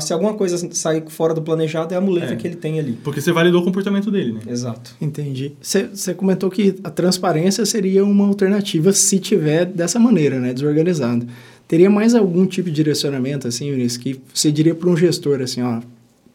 Se 0.00 0.12
alguma 0.12 0.34
coisa 0.34 0.56
sair 0.72 1.04
fora 1.08 1.32
do 1.32 1.40
planejado, 1.42 1.94
é 1.94 1.96
a 1.96 2.00
muleta 2.00 2.32
É. 2.32 2.36
que 2.36 2.44
ele 2.46 2.56
tem 2.56 2.80
ali. 2.80 2.98
Porque 3.04 3.20
você 3.20 3.30
validou 3.30 3.60
o 3.60 3.64
comportamento 3.64 4.10
dele, 4.10 4.32
né? 4.32 4.40
Exato. 4.48 4.96
Entendi. 5.00 5.52
Você 5.60 6.12
comentou 6.14 6.50
que 6.50 6.74
a 6.82 6.90
transparência 6.90 7.64
seria 7.64 8.04
uma 8.04 8.26
alternativa 8.26 8.92
se 8.92 9.20
tiver 9.20 9.64
dessa 9.66 10.00
maneira, 10.00 10.40
né, 10.40 10.52
desorganizado. 10.52 11.26
Teria 11.68 11.88
mais 11.88 12.14
algum 12.16 12.46
tipo 12.46 12.68
de 12.68 12.74
direcionamento, 12.74 13.46
assim, 13.46 13.70
Vinícius, 13.70 13.96
que 14.02 14.20
você 14.34 14.50
diria 14.50 14.74
para 14.74 14.88
um 14.88 14.96
gestor, 14.96 15.40
assim, 15.40 15.62
ó, 15.62 15.80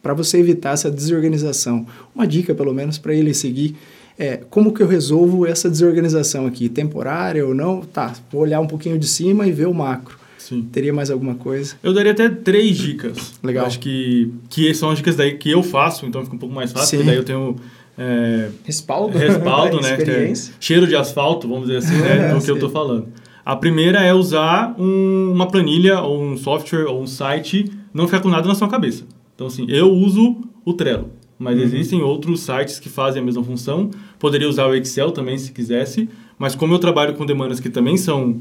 para 0.01 0.13
você 0.13 0.37
evitar 0.37 0.73
essa 0.73 0.89
desorganização? 0.89 1.85
Uma 2.15 2.25
dica, 2.25 2.55
pelo 2.55 2.73
menos, 2.73 2.97
para 2.97 3.13
ele 3.13 3.33
seguir. 3.33 3.75
É, 4.23 4.41
como 4.51 4.71
que 4.71 4.83
eu 4.83 4.87
resolvo 4.87 5.47
essa 5.47 5.67
desorganização 5.67 6.45
aqui? 6.45 6.69
Temporária 6.69 7.43
ou 7.43 7.55
não? 7.55 7.81
Tá, 7.81 8.13
vou 8.31 8.41
olhar 8.43 8.59
um 8.59 8.67
pouquinho 8.67 8.99
de 8.99 9.07
cima 9.07 9.47
e 9.47 9.51
ver 9.51 9.67
o 9.67 9.73
macro. 9.73 10.15
Sim. 10.37 10.61
Teria 10.71 10.93
mais 10.93 11.09
alguma 11.09 11.33
coisa? 11.33 11.73
Eu 11.81 11.91
daria 11.91 12.11
até 12.11 12.29
três 12.29 12.77
dicas. 12.77 13.33
Legal. 13.41 13.63
Eu 13.63 13.67
acho 13.67 13.79
que, 13.79 14.31
que 14.47 14.71
são 14.75 14.91
as 14.91 14.97
dicas 14.99 15.15
daí 15.15 15.37
que 15.37 15.49
eu 15.49 15.63
faço, 15.63 16.05
então 16.05 16.23
fica 16.23 16.35
um 16.35 16.39
pouco 16.39 16.53
mais 16.53 16.71
fácil, 16.71 16.89
Sim. 16.89 16.97
porque 16.97 17.09
daí 17.09 17.17
eu 17.17 17.23
tenho 17.23 17.55
é, 17.97 18.49
Respaldo. 18.63 19.17
respaldo, 19.17 19.79
né? 19.81 19.89
é 19.89 19.97
Experiência. 19.97 20.53
cheiro 20.59 20.85
de 20.85 20.95
asfalto, 20.95 21.47
vamos 21.47 21.63
dizer 21.67 21.77
assim, 21.77 21.97
né? 21.97 22.29
Do 22.37 22.43
que 22.43 22.51
eu 22.51 22.55
estou 22.55 22.69
falando. 22.69 23.07
A 23.43 23.55
primeira 23.55 24.01
é 24.01 24.13
usar 24.13 24.75
um- 24.79 25.31
uma 25.33 25.47
planilha 25.47 25.99
ou 26.01 26.21
um 26.23 26.37
software 26.37 26.85
ou 26.85 27.01
um 27.01 27.07
site, 27.07 27.71
não 27.91 28.05
ficar 28.05 28.19
com 28.19 28.29
nada 28.29 28.47
na 28.47 28.53
sua 28.53 28.67
cabeça. 28.69 29.03
Então, 29.33 29.47
assim, 29.47 29.65
eu 29.67 29.89
uso 29.91 30.37
o 30.63 30.73
Trello, 30.73 31.09
mas 31.41 31.57
Uhum. 31.57 31.63
existem 31.63 32.01
outros 32.03 32.41
sites 32.41 32.79
que 32.79 32.87
fazem 32.87 33.21
a 33.21 33.25
mesma 33.25 33.43
função. 33.43 33.89
Poderia 34.19 34.47
usar 34.47 34.67
o 34.67 34.75
Excel 34.75 35.11
também, 35.11 35.37
se 35.37 35.51
quisesse, 35.51 36.07
mas 36.37 36.53
como 36.53 36.73
eu 36.73 36.79
trabalho 36.79 37.15
com 37.15 37.25
demandas 37.25 37.59
que 37.59 37.69
também 37.69 37.97
são 37.97 38.37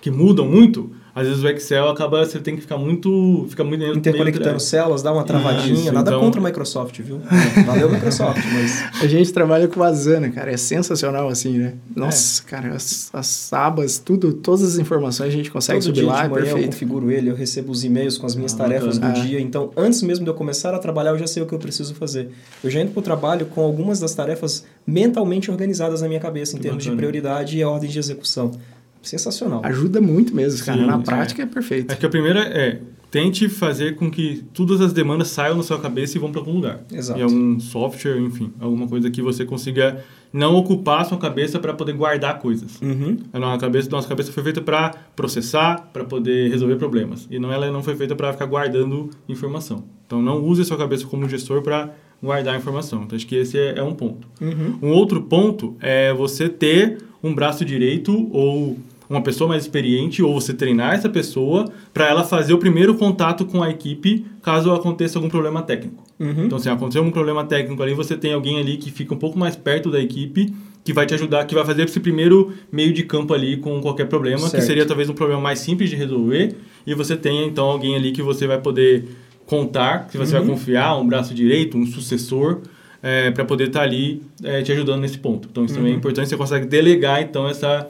que 0.00 0.10
mudam 0.10 0.46
muito, 0.46 0.90
às 1.20 1.26
vezes 1.28 1.42
o 1.42 1.48
Excel 1.48 1.88
acaba 1.88 2.24
você 2.24 2.38
tem 2.38 2.54
que 2.54 2.62
ficar 2.62 2.76
muito 2.78 3.46
fica 3.48 3.64
muito 3.64 3.84
Interconectando 3.84 4.46
meio- 4.50 4.60
células, 4.60 5.02
dá 5.02 5.12
uma 5.12 5.24
travadinha. 5.24 5.74
Isso, 5.74 5.92
Nada 5.92 6.10
então- 6.10 6.20
contra 6.20 6.40
a 6.40 6.44
Microsoft, 6.44 7.00
viu? 7.00 7.20
Valeu, 7.66 7.90
Microsoft, 7.90 8.42
mas. 8.52 9.02
A 9.02 9.06
gente 9.06 9.32
trabalha 9.32 9.68
com 9.68 9.82
a 9.82 9.88
Asana, 9.88 10.30
cara, 10.30 10.50
é 10.52 10.56
sensacional 10.56 11.28
assim, 11.28 11.58
né? 11.58 11.74
Nossa, 11.94 12.42
cara, 12.44 12.74
as, 12.74 13.10
as 13.12 13.52
abas, 13.52 13.98
tudo, 13.98 14.32
todas 14.32 14.62
as 14.62 14.78
informações 14.78 15.28
a 15.28 15.32
gente 15.36 15.50
consegue 15.50 15.78
Todo 15.80 15.86
subir 15.86 16.00
dia 16.00 16.08
lá, 16.08 16.20
de 16.20 16.26
é 16.26 16.28
manhã 16.28 16.40
eu 16.40 16.44
perfeito. 16.46 16.72
configuro 16.72 17.10
ele, 17.10 17.30
eu 17.30 17.34
recebo 17.34 17.72
os 17.72 17.84
e-mails 17.84 18.16
com 18.18 18.26
as 18.26 18.34
minhas 18.34 18.54
Ah, 18.54 18.58
tarefas 18.58 18.98
bacana. 18.98 19.14
do 19.14 19.20
Ah. 19.20 19.24
dia. 19.24 19.40
Então, 19.40 19.70
antes 19.76 20.02
mesmo 20.02 20.24
de 20.24 20.30
eu 20.30 20.34
começar 20.34 20.74
a 20.74 20.78
trabalhar, 20.78 21.10
eu 21.10 21.18
já 21.18 21.26
sei 21.26 21.42
o 21.42 21.46
que 21.46 21.52
eu 21.54 21.58
preciso 21.58 21.94
fazer. 21.94 22.30
Eu 22.62 22.70
já 22.70 22.80
entro 22.80 22.92
pro 22.94 23.02
trabalho 23.02 23.46
com 23.46 23.60
algumas 23.62 23.98
das 24.00 24.14
tarefas 24.14 24.64
mentalmente 24.86 25.50
organizadas 25.50 26.00
na 26.02 26.08
minha 26.08 26.20
cabeça, 26.20 26.54
em 26.54 26.56
Que 26.58 26.62
termos 26.62 26.82
de 26.82 26.88
bacana. 26.90 26.98
prioridade 27.08 27.58
e 27.58 27.64
ordem 27.64 27.90
de 27.90 27.98
execução. 27.98 28.52
Sensacional. 29.08 29.60
Ajuda 29.64 30.00
muito 30.00 30.34
mesmo, 30.34 30.64
cara. 30.64 30.80
Sim, 30.80 30.86
Na 30.86 30.98
é. 30.98 31.02
prática 31.02 31.42
é, 31.42 31.46
perfeito. 31.46 31.90
Acho 31.90 32.00
que 32.00 32.06
a 32.06 32.10
primeira 32.10 32.40
é 32.40 32.80
tente 33.10 33.48
fazer 33.48 33.96
com 33.96 34.10
que 34.10 34.44
todas 34.52 34.82
as 34.82 34.92
demandas 34.92 35.28
saiam 35.28 35.56
da 35.56 35.62
sua 35.62 35.78
cabeça 35.78 36.18
e 36.18 36.20
vão 36.20 36.30
para 36.30 36.40
algum 36.40 36.52
lugar. 36.52 36.80
Exato. 36.92 37.18
Em 37.18 37.22
algum 37.22 37.58
software, 37.58 38.18
enfim, 38.18 38.52
alguma 38.60 38.86
coisa 38.86 39.10
que 39.10 39.22
você 39.22 39.44
consiga 39.46 40.04
não 40.30 40.54
ocupar 40.56 41.00
a 41.00 41.04
sua 41.04 41.16
cabeça 41.16 41.58
para 41.58 41.72
poder 41.72 41.94
guardar 41.94 42.38
coisas. 42.38 42.78
Uhum. 42.82 43.16
A 43.32 43.38
nossa 43.38 43.58
cabeça, 43.58 43.88
nossa 43.90 44.06
cabeça 44.06 44.30
foi 44.30 44.42
feita 44.42 44.60
para 44.60 44.90
processar, 45.16 45.88
para 45.90 46.04
poder 46.04 46.50
resolver 46.50 46.76
problemas. 46.76 47.26
E 47.30 47.38
não 47.38 47.50
ela 47.50 47.70
não 47.70 47.82
foi 47.82 47.96
feita 47.96 48.14
para 48.14 48.32
ficar 48.32 48.44
guardando 48.44 49.08
informação. 49.26 49.84
Então 50.06 50.20
não 50.20 50.44
use 50.44 50.60
a 50.60 50.64
sua 50.66 50.76
cabeça 50.76 51.06
como 51.06 51.26
gestor 51.26 51.62
para 51.62 51.94
guardar 52.22 52.54
a 52.54 52.58
informação. 52.58 53.04
Então, 53.04 53.16
acho 53.16 53.26
que 53.26 53.36
esse 53.36 53.58
é, 53.58 53.78
é 53.78 53.82
um 53.82 53.94
ponto. 53.94 54.28
Uhum. 54.40 54.78
Um 54.82 54.90
outro 54.90 55.22
ponto 55.22 55.76
é 55.80 56.12
você 56.12 56.48
ter 56.48 56.98
um 57.22 57.34
braço 57.34 57.64
direito 57.64 58.28
ou 58.32 58.76
uma 59.08 59.22
pessoa 59.22 59.48
mais 59.48 59.62
experiente 59.62 60.22
ou 60.22 60.38
você 60.38 60.52
treinar 60.52 60.94
essa 60.94 61.08
pessoa 61.08 61.64
para 61.94 62.08
ela 62.08 62.24
fazer 62.24 62.52
o 62.52 62.58
primeiro 62.58 62.94
contato 62.94 63.44
com 63.46 63.62
a 63.62 63.70
equipe 63.70 64.24
caso 64.42 64.70
aconteça 64.72 65.18
algum 65.18 65.28
problema 65.28 65.62
técnico. 65.62 66.04
Uhum. 66.20 66.44
Então, 66.46 66.58
se 66.58 66.68
acontecer 66.68 67.00
um 67.00 67.10
problema 67.10 67.44
técnico 67.44 67.82
ali, 67.82 67.94
você 67.94 68.16
tem 68.16 68.32
alguém 68.34 68.58
ali 68.58 68.76
que 68.76 68.90
fica 68.90 69.14
um 69.14 69.18
pouco 69.18 69.38
mais 69.38 69.56
perto 69.56 69.90
da 69.90 70.00
equipe 70.00 70.52
que 70.84 70.92
vai 70.92 71.04
te 71.06 71.14
ajudar, 71.14 71.44
que 71.46 71.54
vai 71.54 71.64
fazer 71.64 71.84
esse 71.84 72.00
primeiro 72.00 72.52
meio 72.72 72.92
de 72.92 73.02
campo 73.02 73.34
ali 73.34 73.56
com 73.58 73.80
qualquer 73.80 74.06
problema, 74.06 74.38
Certo. 74.40 74.54
que 74.56 74.62
seria 74.62 74.86
talvez 74.86 75.08
um 75.10 75.14
problema 75.14 75.40
mais 75.40 75.58
simples 75.58 75.90
de 75.90 75.96
resolver, 75.96 76.56
e 76.86 76.94
você 76.94 77.14
tenha 77.16 77.44
então 77.46 77.66
alguém 77.66 77.94
ali 77.94 78.10
que 78.10 78.22
você 78.22 78.46
vai 78.46 78.58
poder 78.58 79.04
contar, 79.46 80.06
que 80.08 80.16
você 80.18 80.34
Uhum. 80.36 80.40
vai 80.44 80.50
confiar, 80.50 80.96
um 80.98 81.06
braço 81.06 81.34
direito, 81.34 81.76
um 81.76 81.86
sucessor, 81.86 82.60
para 83.34 83.44
poder 83.44 83.68
estar 83.68 83.82
ali 83.82 84.22
é, 84.42 84.60
te 84.62 84.72
ajudando 84.72 85.00
nesse 85.00 85.18
ponto. 85.18 85.48
Então, 85.50 85.64
isso 85.64 85.74
também 85.74 85.90
é 85.90 85.92
Uhum. 85.92 85.98
importante, 85.98 86.28
você 86.28 86.36
consegue 86.36 86.66
delegar 86.66 87.22
então 87.22 87.46
essa, 87.48 87.86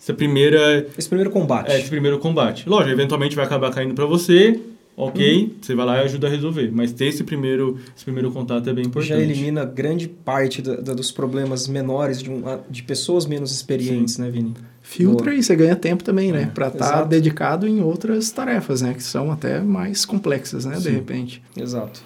essa 0.00 0.14
primeira 0.14 0.86
Esse 0.96 1.08
primeiro 1.08 1.30
combate. 1.30 1.70
é, 1.70 1.78
esse 1.80 1.88
primeiro 1.90 2.18
combate. 2.18 2.68
Lógico, 2.68 2.90
eventualmente 2.92 3.34
vai 3.36 3.44
acabar 3.44 3.70
caindo 3.72 3.94
para 3.94 4.06
você, 4.06 4.60
ok, 4.96 5.42
Uhum. 5.44 5.50
você 5.60 5.74
vai 5.74 5.86
lá 5.86 5.98
e 5.98 6.04
ajuda 6.04 6.26
a 6.26 6.30
resolver. 6.30 6.70
Mas 6.72 6.92
ter 6.92 7.06
esse 7.06 7.24
primeiro, 7.24 7.78
esse 7.96 8.04
primeiro 8.04 8.30
contato 8.30 8.68
é 8.68 8.72
bem 8.72 8.86
importante. 8.86 9.08
Já 9.10 9.18
elimina 9.20 9.64
grande 9.64 10.08
parte 10.08 10.62
da- 10.62 10.76
da- 10.76 10.94
dos 10.94 11.10
problemas 11.12 11.66
menores 11.68 12.22
de, 12.22 12.30
um, 12.30 12.42
de 12.70 12.82
pessoas 12.82 13.26
menos 13.26 13.52
experientes, 13.52 14.18
né, 14.18 14.30
Vini? 14.30 14.54
Filtra 14.82 15.26
Boa. 15.26 15.36
e 15.36 15.42
você 15.42 15.54
ganha 15.54 15.76
tempo 15.76 16.02
também, 16.02 16.32
né? 16.32 16.42
É, 16.42 16.46
Para 16.46 16.68
estar 16.68 16.84
exato. 16.84 17.08
dedicado 17.08 17.66
em 17.68 17.80
outras 17.82 18.30
tarefas, 18.30 18.80
né? 18.80 18.94
Que 18.94 19.02
são 19.02 19.30
até 19.30 19.60
mais 19.60 20.04
complexas, 20.06 20.64
né? 20.64 20.76
De 20.76 20.84
Sim. 20.84 20.90
repente. 20.92 21.42
Exato. 21.56 22.00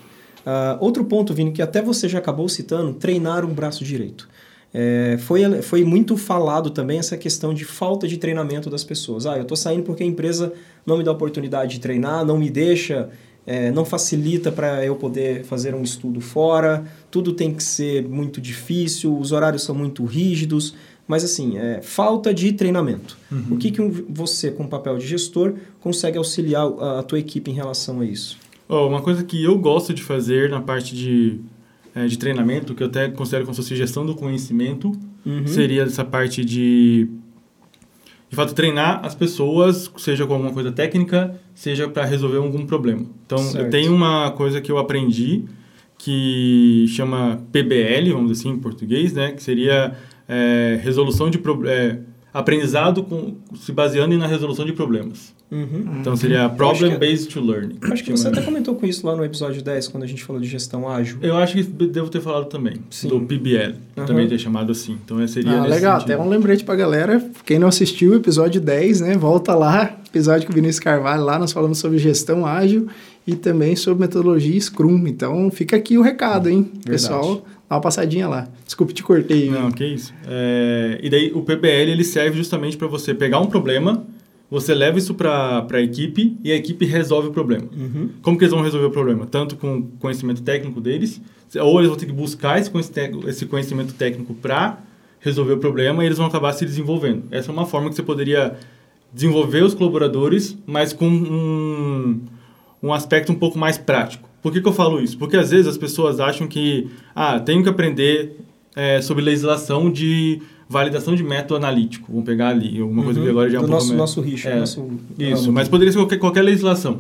Ah, 0.45 0.77
outro 0.81 1.05
ponto, 1.05 1.33
Vini, 1.33 1.53
que 1.53 1.63
até 1.63 1.81
você 1.81 2.09
já 2.09 2.19
acabou 2.19 2.49
citando, 2.49 2.93
treinar 2.95 3.45
um 3.45 3.55
braço 3.55 3.85
direito. 3.85 4.29
É, 4.75 5.17
foi, 5.19 5.61
foi 5.63 5.85
muito 5.85 6.17
falado 6.17 6.71
também 6.71 6.99
essa 6.99 7.17
questão 7.17 7.53
de 7.53 7.65
falta 7.65 8.09
de 8.09 8.17
treinamento 8.17 8.71
das 8.71 8.83
pessoas. 8.83 9.27
Ah, 9.27 9.37
eu 9.37 9.43
estou 9.43 9.57
saindo 9.57 9.83
porque 9.83 10.03
a 10.03 10.07
empresa 10.07 10.53
não 10.87 10.97
me 10.97 11.05
dá 11.05 11.13
oportunidade 11.13 11.75
de 11.75 11.81
treinar, 11.81 12.25
não 12.25 12.39
me 12.39 12.49
deixa, 12.49 13.11
é, 13.47 13.71
não 13.71 13.85
facilita 13.85 14.51
para 14.51 14.85
eu 14.85 14.97
poder 14.97 15.45
fazer 15.45 15.75
um 15.75 15.83
estudo 15.83 16.21
fora, 16.21 16.85
tudo 17.11 17.33
tem 17.35 17.53
que 17.53 17.63
ser 17.63 18.09
muito 18.09 18.41
difícil, 18.41 19.17
os 19.19 19.31
horários 19.31 19.63
são 19.63 19.75
muito 19.75 20.05
rígidos, 20.07 20.75
mas 21.07 21.23
assim, 21.23 21.59
é, 21.59 21.83
falta 21.83 22.33
de 22.33 22.53
treinamento. 22.53 23.19
O 23.51 23.57
que, 23.59 23.71
que 23.73 23.83
um- 23.83 23.91
você, 24.09 24.51
com 24.51 24.63
o 24.63 24.69
papel 24.69 24.97
de 24.97 25.07
gestor, 25.07 25.55
consegue 25.81 26.17
auxiliar 26.17 26.65
a, 26.79 27.01
a 27.01 27.03
tua 27.03 27.19
equipe 27.19 27.51
em 27.51 27.55
relação 27.55 28.01
a 28.01 28.05
isso? 28.07 28.39
Ó, 28.69 28.89
uma 28.89 29.03
coisa 29.03 29.23
que 29.23 29.43
eu 29.45 29.59
gosto 29.59 29.93
de 29.93 30.03
fazer 30.03 30.49
na 30.49 30.61
parte 30.63 30.95
de, 30.95 31.41
é, 31.95 32.07
de 32.07 32.17
treinamento, 32.19 32.75
que 32.75 32.83
eu 32.83 32.87
até 32.87 33.09
considero 33.09 33.45
como 33.45 33.55
se 33.55 33.63
fosse 33.63 33.77
gestão 33.77 34.05
do 34.07 34.15
conhecimento, 34.15 34.93
Uhum. 35.25 35.47
seria 35.47 35.83
essa 35.85 36.05
parte 36.05 36.45
de, 36.45 37.07
de 38.29 38.35
fato, 38.37 38.55
treinar 38.55 39.05
as 39.05 39.15
pessoas, 39.15 39.91
seja 39.99 40.27
com 40.27 40.33
alguma 40.33 40.53
coisa 40.53 40.73
técnica, 40.73 41.39
seja 41.55 41.89
para 41.89 42.05
resolver 42.05 42.39
algum 42.39 42.67
problema. 42.67 43.05
Então, 43.27 43.39
Certo. 43.39 43.65
eu 43.65 43.71
tenho 43.71 43.95
uma 43.95 44.31
coisa 44.33 44.61
que 44.61 44.73
eu 44.73 44.79
aprendi 44.79 45.45
que 45.99 46.87
chama 46.89 47.41
PBL, 47.53 48.11
vamos 48.13 48.33
dizer 48.33 48.41
assim, 48.49 48.57
em 48.57 48.59
português, 48.59 49.13
né? 49.13 49.31
Que 49.33 49.43
seria 49.43 49.95
é, 50.29 50.81
resolução 50.83 51.31
de 51.31 51.39
pro- 51.39 51.69
é, 51.69 52.01
aprendizado 52.33 53.03
com, 53.03 53.35
se 53.61 53.73
baseando 53.73 54.17
na 54.17 54.27
resolução 54.27 54.65
de 54.65 54.73
problemas. 54.73 55.33
Uhum. 55.51 55.99
Então, 56.01 56.17
seria 56.17 56.47
acho 56.47 56.55
Problem 56.57 56.93
que- 56.93 56.99
Based 56.99 57.29
to 57.29 57.41
Learning. 57.45 57.77
Acho 57.83 58.03
que 58.03 58.11
você 58.11 58.29
até 58.29 58.41
comentou 58.41 58.75
com 58.75 58.87
isso 58.87 59.07
lá 59.07 59.15
no 59.15 59.23
episódio 59.23 59.61
10, 59.63 59.87
quando 59.89 60.03
a 60.03 60.07
gente 60.07 60.25
falou 60.25 60.41
de 60.41 60.49
gestão 60.49 60.89
ágil. 60.89 61.19
Eu 61.21 61.37
acho 61.37 61.53
que 61.55 61.63
devo 61.63 62.09
ter 62.09 62.23
falado 62.23 62.47
também, 62.47 62.77
Sim. 62.89 63.09
do 63.09 63.21
PBL, 63.21 63.75
Aham. 63.99 64.07
também 64.07 64.27
ter 64.27 64.39
chamado 64.39 64.73
assim. 64.73 64.97
Então, 65.05 65.27
seria 65.29 65.61
Ah, 65.61 65.67
legal. 65.67 66.01
sentido. 66.01 66.13
Até 66.15 66.23
um 66.23 66.29
lembrete 66.31 66.65
pra 66.65 66.75
galera. 66.75 67.23
Quem 67.45 67.59
não 67.59 67.69
assistiu 67.69 68.13
o 68.13 68.15
episódio 68.15 68.63
10, 68.63 69.03
né? 69.03 69.15
Volta 69.15 69.55
lá. 69.55 69.99
Episódio 70.09 70.47
com 70.47 70.53
o 70.53 70.55
Vinícius 70.55 70.81
Carvalho. 70.81 71.23
Lá 71.23 71.39
nós 71.39 71.53
falamos 71.53 71.77
sobre 71.79 71.99
gestão 71.99 72.47
ágil 72.47 72.87
e 73.27 73.35
também 73.35 73.77
sobre 73.77 74.01
metodologia 74.01 74.59
Scrum. 74.59 75.07
Então, 75.07 75.51
fica 75.51 75.77
aqui 75.77 75.99
o 75.99 76.03
recado, 76.03 76.49
hein? 76.49 76.71
Pessoal, 76.85 77.45
dá 77.73 77.77
uma 77.77 77.81
passadinha 77.81 78.29
lá. 78.29 78.49
Desculpe, 78.65 78.93
te 78.93 79.03
cortei. 79.03 79.49
Não, 79.49 79.71
que 79.71 79.85
isso. 79.85 80.13
É, 80.29 80.99
e 81.03 81.09
daí 81.09 81.33
o 81.35 81.43
PBL 81.43 81.91
ele 81.91 82.05
serve 82.05 82.37
justamente 82.37 82.77
para 82.77 82.87
você 82.87 83.15
pegar 83.15 83.41
um 83.41 83.47
problema, 83.47 84.07
você 84.51 84.75
leva 84.75 84.99
isso 84.99 85.15
para 85.15 85.67
a 85.71 85.81
equipe 85.81 86.37
e 86.45 86.53
a 86.53 86.55
equipe 86.55 86.85
resolve 86.85 87.29
o 87.29 87.33
problema. 87.33 87.65
Uhum. 87.75 88.11
Como 88.21 88.37
que 88.37 88.45
eles 88.45 88.53
vão 88.53 88.63
resolver 88.63 88.87
o 88.87 88.91
problema? 88.91 89.27
Tanto 89.27 89.57
com 89.57 89.79
o 89.79 89.83
conhecimento 89.99 90.43
técnico 90.43 90.81
deles, 90.81 91.21
ou 91.59 91.79
eles 91.79 91.89
vão 91.89 91.99
ter 91.99 92.05
que 92.05 92.13
buscar 92.13 92.61
esse 92.61 92.71
conhecimento, 92.71 93.29
esse 93.29 93.47
conhecimento 93.47 93.95
técnico 93.95 94.35
para 94.35 94.79
resolver 95.21 95.55
o 95.55 95.59
problema 95.59 96.03
e 96.03 96.07
eles 96.07 96.19
vão 96.19 96.27
acabar 96.27 96.53
se 96.53 96.67
desenvolvendo. 96.67 97.25
Essa 97.31 97.51
é 97.51 97.53
uma 97.55 97.65
forma 97.65 97.89
que 97.89 97.95
você 97.95 98.03
poderia 98.03 98.57
desenvolver 99.15 99.63
os 99.63 99.73
colaboradores, 99.73 100.59
mas 100.67 100.93
com 100.93 101.09
um, 101.09 102.21
um 102.83 102.93
aspecto 102.93 103.33
um 103.33 103.37
pouco 103.37 103.59
mais 103.59 103.79
prático. 103.79 104.29
Por 104.43 104.53
que, 104.53 104.61
que 104.61 104.69
eu 104.69 104.73
falo 104.73 105.01
isso? 105.01 105.17
Porque 105.17 105.37
às 105.37 105.51
vezes 105.51 105.67
as 105.69 105.79
pessoas 105.79 106.19
acham 106.21 106.47
que, 106.49 106.89
ah, 107.15 107.39
tenho 107.39 107.63
que 107.63 107.69
aprender 107.69 108.37
é, 108.75 109.01
sobre 109.01 109.23
legislação 109.23 109.91
de 109.91 110.41
validação 110.69 111.15
de 111.15 111.23
método 111.23 111.57
analítico. 111.57 112.07
Vamos 112.11 112.25
pegar 112.25 112.49
ali, 112.49 112.81
alguma 112.81 113.03
coisa 113.05 113.21
Uhum. 113.21 113.27
que 113.27 113.31
agora 113.31 113.51
já 113.51 113.57
é 113.57 113.61
um 113.61 113.63
pouco 113.63 113.75
nosso, 113.75 113.87
mais- 113.89 113.99
nosso 113.99 114.21
richo, 114.23 114.49
É, 114.49 114.59
nosso 114.61 114.89
Isso, 115.19 115.53
mas 115.53 115.69
poderia 115.69 115.93
ser 115.93 115.99
qualquer, 115.99 116.19
qualquer 116.19 116.43
legislação. 116.43 116.99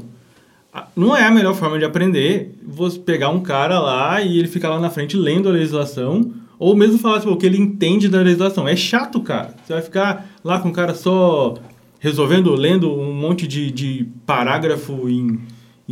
Ah, 0.72 0.87
Não 0.94 1.16
é 1.16 1.25
a 1.26 1.30
melhor 1.30 1.54
forma 1.54 1.78
de 1.78 1.84
aprender 1.84 2.54
você 2.66 2.99
pegar 2.99 3.30
um 3.30 3.40
cara 3.40 3.78
lá 3.80 4.20
e 4.22 4.38
ele 4.38 4.49
ficar 4.49 4.68
lá 4.70 4.78
na 4.78 4.90
frente 4.90 5.16
lendo 5.16 5.49
a 5.49 5.52
legislação, 5.52 6.30
ou 6.58 6.76
mesmo 6.76 6.99
falar 6.99 7.18
tipo, 7.20 7.32
o 7.32 7.37
que 7.37 7.44
ele 7.46 7.58
entende 7.58 8.08
da 8.08 8.20
legislação. 8.20 8.68
É 8.68 8.76
chato, 8.76 9.20
cara. 9.20 9.54
Você 9.64 9.72
vai 9.72 9.82
ficar 9.82 10.30
lá 10.44 10.58
com 10.61 10.68
o 10.68 10.72
cara 10.72 10.94
só 10.94 11.54
resolvendo, 11.99 12.54
lendo 12.54 12.92
um 12.92 13.12
monte 13.14 13.46
de, 13.49 13.70
de 13.70 14.06
parágrafo 14.26 15.08
em 15.08 15.38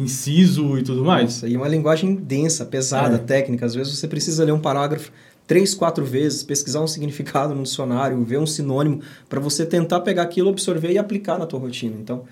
inciso 0.00 0.78
e 0.78 0.82
tudo 0.82 1.04
mais. 1.04 1.24
Nossa, 1.24 1.48
e 1.48 1.56
uma 1.56 1.68
linguagem 1.68 2.14
densa, 2.14 2.64
pesada, 2.64 3.16
É. 3.16 3.18
técnica. 3.18 3.66
Às 3.66 3.74
vezes 3.74 3.96
você 3.98 4.08
precisa 4.08 4.44
ler 4.44 4.52
um 4.52 4.58
parágrafo 4.60 5.10
três, 5.46 5.74
quatro 5.74 6.04
vezes, 6.04 6.42
pesquisar 6.42 6.80
um 6.80 6.86
significado 6.86 7.54
no 7.54 7.62
dicionário, 7.64 8.22
ver 8.24 8.38
um 8.38 8.46
sinônimo, 8.46 9.00
para 9.28 9.40
você 9.40 9.66
tentar 9.66 10.00
pegar 10.00 10.22
aquilo, 10.22 10.48
absorver 10.48 10.92
e 10.92 10.98
aplicar 10.98 11.38
na 11.38 11.46
tua 11.46 11.58
rotina. 11.58 11.96
Então, 12.00 12.22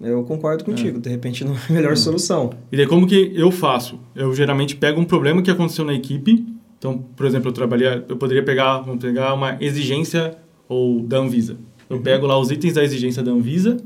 eu 0.00 0.22
concordo 0.24 0.64
contigo. 0.64 0.98
De 0.98 1.08
repente, 1.10 1.44
não 1.44 1.54
é 1.54 1.58
a 1.68 1.72
melhor 1.72 1.96
solução. 1.96 2.50
E 2.72 2.76
daí, 2.76 2.86
como 2.86 3.06
que 3.06 3.32
eu 3.34 3.50
faço? 3.50 4.00
Eu 4.14 4.34
geralmente 4.34 4.74
pego 4.76 5.00
um 5.00 5.04
problema 5.04 5.42
que 5.42 5.50
aconteceu 5.50 5.84
na 5.84 5.92
equipe. 5.94 6.46
Então, 6.78 7.04
por 7.16 7.26
exemplo, 7.26 7.48
eu 7.48 7.52
trabalhei, 7.52 8.02
eu 8.08 8.16
poderia 8.16 8.42
pegar, 8.42 8.78
vamos 8.80 9.02
pegar 9.02 9.32
uma 9.34 9.56
exigência 9.60 10.36
ou 10.68 11.00
da 11.02 11.18
Anvisa. 11.18 11.56
Eu 11.88 12.00
pego 12.00 12.26
lá 12.26 12.38
os 12.38 12.50
itens 12.50 12.72
da 12.74 12.82
exigência 12.82 13.22
da 13.22 13.30
Anvisa 13.30 13.76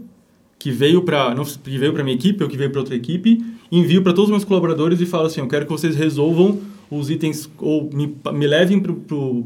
que 0.59 0.71
veio 0.71 1.03
para 1.03 1.35
não 1.35 1.45
que 1.45 1.79
veio 1.79 1.93
para 1.93 2.03
minha 2.03 2.17
equipe 2.17 2.43
ou 2.43 2.49
que 2.49 2.57
veio 2.57 2.71
para 2.71 2.81
outra 2.81 2.95
equipe, 2.97 3.45
envio 3.71 4.03
para 4.03 4.12
todos 4.12 4.25
os 4.25 4.31
meus 4.31 4.45
colaboradores 4.45 5.00
e 5.00 5.07
falo 5.07 5.27
assim, 5.27 5.41
eu 5.41 5.47
quero 5.49 5.65
que 5.67 5.71
vocês 5.73 5.95
resolvam 5.95 6.59
os 6.91 7.11
itens 7.11 7.49
ou 7.59 7.88
me, 7.93 8.15
me 8.33 8.47
levem 8.47 8.83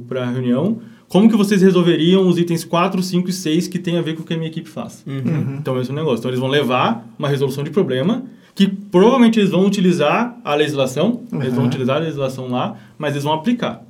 para 0.08 0.22
a 0.24 0.30
reunião. 0.30 0.78
Como 1.08 1.28
que 1.28 1.36
vocês 1.36 1.60
resolveriam 1.60 2.26
os 2.26 2.38
itens 2.38 2.64
4, 2.64 3.02
5 3.02 3.28
e 3.28 3.32
6 3.32 3.68
que 3.68 3.78
tem 3.78 3.98
a 3.98 4.00
ver 4.02 4.14
com 4.16 4.22
o 4.22 4.24
que 4.24 4.32
a 4.32 4.36
minha 4.36 4.48
equipe 4.48 4.68
faz? 4.68 5.04
Uhum. 5.06 5.56
Então, 5.58 5.78
esse 5.78 5.90
é 5.90 5.92
o 5.92 5.96
negócio. 5.96 6.20
Então, 6.20 6.30
eles 6.30 6.40
vão 6.40 6.48
levar 6.48 7.06
uma 7.18 7.28
resolução 7.28 7.62
de 7.62 7.70
problema 7.70 8.22
que 8.54 8.66
provavelmente 8.66 9.38
eles 9.38 9.50
vão 9.50 9.66
utilizar 9.66 10.38
a 10.44 10.54
legislação, 10.54 11.22
eles 11.32 11.52
vão 11.52 11.62
Uhum. 11.62 11.66
utilizar 11.68 11.96
a 11.96 12.00
legislação 12.00 12.48
lá, 12.48 12.76
mas 12.98 13.12
eles 13.12 13.24
vão 13.24 13.32
aplicar. 13.34 13.82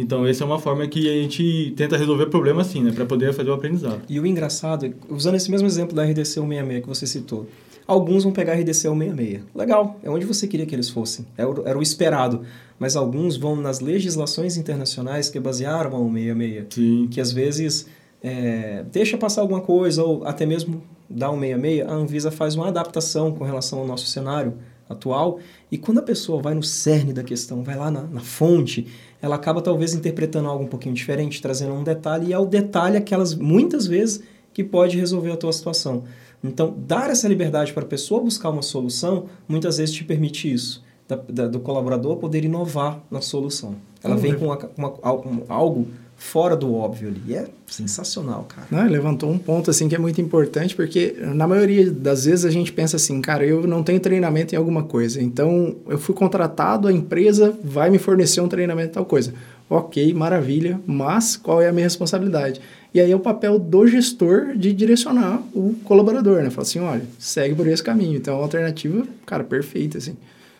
Então, 0.00 0.26
essa 0.26 0.44
é 0.44 0.46
uma 0.46 0.58
forma 0.58 0.86
que 0.86 1.08
a 1.08 1.22
gente 1.22 1.72
tenta 1.76 1.96
resolver 1.96 2.26
problema 2.26 2.62
assim, 2.62 2.82
né? 2.82 2.92
Para 2.92 3.04
poder 3.04 3.32
fazer 3.32 3.50
o 3.50 3.54
aprendizado. 3.54 4.02
E 4.08 4.20
o 4.20 4.26
engraçado, 4.26 4.86
é, 4.86 4.92
usando 5.08 5.34
esse 5.34 5.50
mesmo 5.50 5.66
exemplo 5.66 5.94
da 5.94 6.04
RDC 6.04 6.34
166 6.34 6.82
que 6.82 6.88
você 6.88 7.06
citou, 7.06 7.46
alguns 7.86 8.22
vão 8.22 8.32
pegar 8.32 8.52
a 8.52 8.56
RDC 8.56 8.88
166. 8.88 9.42
Legal, 9.54 9.98
é 10.02 10.10
onde 10.10 10.24
você 10.24 10.46
queria 10.46 10.66
que 10.66 10.74
eles 10.74 10.88
fossem. 10.88 11.26
Era 11.36 11.48
o, 11.48 11.68
era 11.68 11.78
o 11.78 11.82
esperado. 11.82 12.42
Mas 12.78 12.94
alguns 12.94 13.36
vão 13.36 13.56
nas 13.56 13.80
legislações 13.80 14.56
internacionais 14.56 15.28
que 15.28 15.40
basearam 15.40 15.90
a 15.90 15.98
166. 15.98 16.66
Sim. 16.70 17.08
que 17.10 17.20
às 17.20 17.32
vezes 17.32 17.86
é, 18.22 18.84
deixa 18.92 19.16
passar 19.16 19.40
alguma 19.40 19.60
coisa 19.60 20.04
ou 20.04 20.24
até 20.24 20.46
mesmo 20.46 20.82
dá 21.08 21.30
um 21.30 21.40
66, 21.40 21.88
a 21.88 21.92
Anvisa 21.92 22.30
faz 22.30 22.54
uma 22.54 22.68
adaptação 22.68 23.32
com 23.32 23.44
relação 23.44 23.78
ao 23.78 23.86
nosso 23.86 24.06
cenário 24.06 24.54
atual 24.88 25.38
e 25.70 25.78
quando 25.78 25.98
a 25.98 26.02
pessoa 26.02 26.40
vai 26.40 26.54
no 26.54 26.62
cerne 26.62 27.12
da 27.12 27.22
questão, 27.22 27.62
vai 27.62 27.76
lá 27.76 27.90
na, 27.90 28.02
na 28.02 28.20
fonte, 28.20 28.86
ela 29.20 29.36
acaba 29.36 29.60
talvez 29.60 29.94
interpretando 29.94 30.48
algo 30.48 30.64
um 30.64 30.68
pouquinho 30.68 30.94
diferente, 30.94 31.40
trazendo 31.42 31.72
um 31.74 31.82
detalhe 31.82 32.28
e 32.28 32.32
é 32.32 32.38
o 32.38 32.46
detalhe 32.46 32.96
aquelas 32.96 33.34
muitas 33.34 33.86
vezes 33.86 34.22
que 34.52 34.62
pode 34.64 34.96
resolver 34.98 35.32
a 35.32 35.36
tua 35.36 35.52
situação. 35.52 36.04
Então, 36.42 36.74
dar 36.86 37.10
essa 37.10 37.26
liberdade 37.26 37.72
para 37.72 37.82
a 37.82 37.86
pessoa 37.86 38.20
buscar 38.22 38.50
uma 38.50 38.62
solução, 38.62 39.24
muitas 39.48 39.78
vezes 39.78 39.94
te 39.94 40.04
permite 40.04 40.52
isso, 40.52 40.84
da, 41.08 41.16
da- 41.16 41.48
do 41.48 41.58
colaborador 41.58 42.16
poder 42.16 42.44
inovar 42.44 43.00
na 43.10 43.20
solução. 43.20 43.74
Ela 44.04 44.14
Uhum. 44.14 44.20
vem 44.20 44.34
com 44.34 44.44
uma- 44.46 44.70
uma- 44.76 44.94
al- 45.02 45.24
um- 45.26 45.42
algo 45.48 45.88
fora 46.18 46.56
do 46.56 46.74
óbvio 46.74 47.08
ali. 47.08 47.22
E 47.28 47.34
é 47.34 47.46
sensacional, 47.66 48.44
cara. 48.48 48.66
Não, 48.70 48.80
ele 48.80 48.90
levantou 48.90 49.30
um 49.30 49.38
ponto 49.38 49.70
assim 49.70 49.88
que 49.88 49.94
é 49.94 49.98
muito 49.98 50.20
importante, 50.20 50.74
porque 50.74 51.16
na 51.20 51.46
maioria 51.46 51.90
das 51.90 52.24
vezes 52.24 52.44
a 52.44 52.50
gente 52.50 52.72
pensa 52.72 52.96
assim, 52.96 53.22
cara, 53.22 53.46
eu 53.46 53.66
não 53.66 53.84
tenho 53.84 54.00
treinamento 54.00 54.54
em 54.54 54.58
alguma 54.58 54.82
coisa, 54.82 55.22
então 55.22 55.76
eu 55.88 55.96
fui 55.96 56.14
contratado, 56.14 56.88
a 56.88 56.92
empresa 56.92 57.56
vai 57.62 57.88
me 57.88 57.98
fornecer 57.98 58.40
um 58.40 58.48
treinamento 58.48 58.90
em 58.90 58.94
tal 58.94 59.06
coisa. 59.06 59.32
Ok, 59.70 60.12
maravilha, 60.12 60.80
mas 60.86 61.36
qual 61.36 61.62
é 61.62 61.68
a 61.68 61.72
minha 61.72 61.84
responsabilidade? 61.86 62.60
E 62.92 63.00
aí 63.00 63.12
é 63.12 63.16
o 63.16 63.20
papel 63.20 63.58
do 63.58 63.86
gestor 63.86 64.56
de 64.56 64.72
direcionar 64.72 65.42
o 65.54 65.74
colaborador, 65.84 66.42
né? 66.42 66.50
Falar 66.50 66.62
assim, 66.62 66.80
olha, 66.80 67.02
segue 67.18 67.54
por 67.54 67.66
esse 67.66 67.82
caminho. 67.82 68.16
Então, 68.16 68.38
a 68.38 68.42
alternativa, 68.42 69.06
cara, 69.26 69.44
perfeita, 69.44 69.98
assim. 69.98 70.16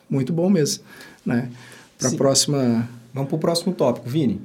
Muito 0.07 0.31
bom 0.31 0.47
mesmo, 0.49 0.83
né? 1.25 1.49
Para 1.97 2.09
a 2.09 2.13
próxima... 2.13 2.87
Vamos 3.11 3.29
para 3.29 3.35
o 3.35 3.39
próximo 3.39 3.73
tópico, 3.73 4.07
Vini. 4.07 4.39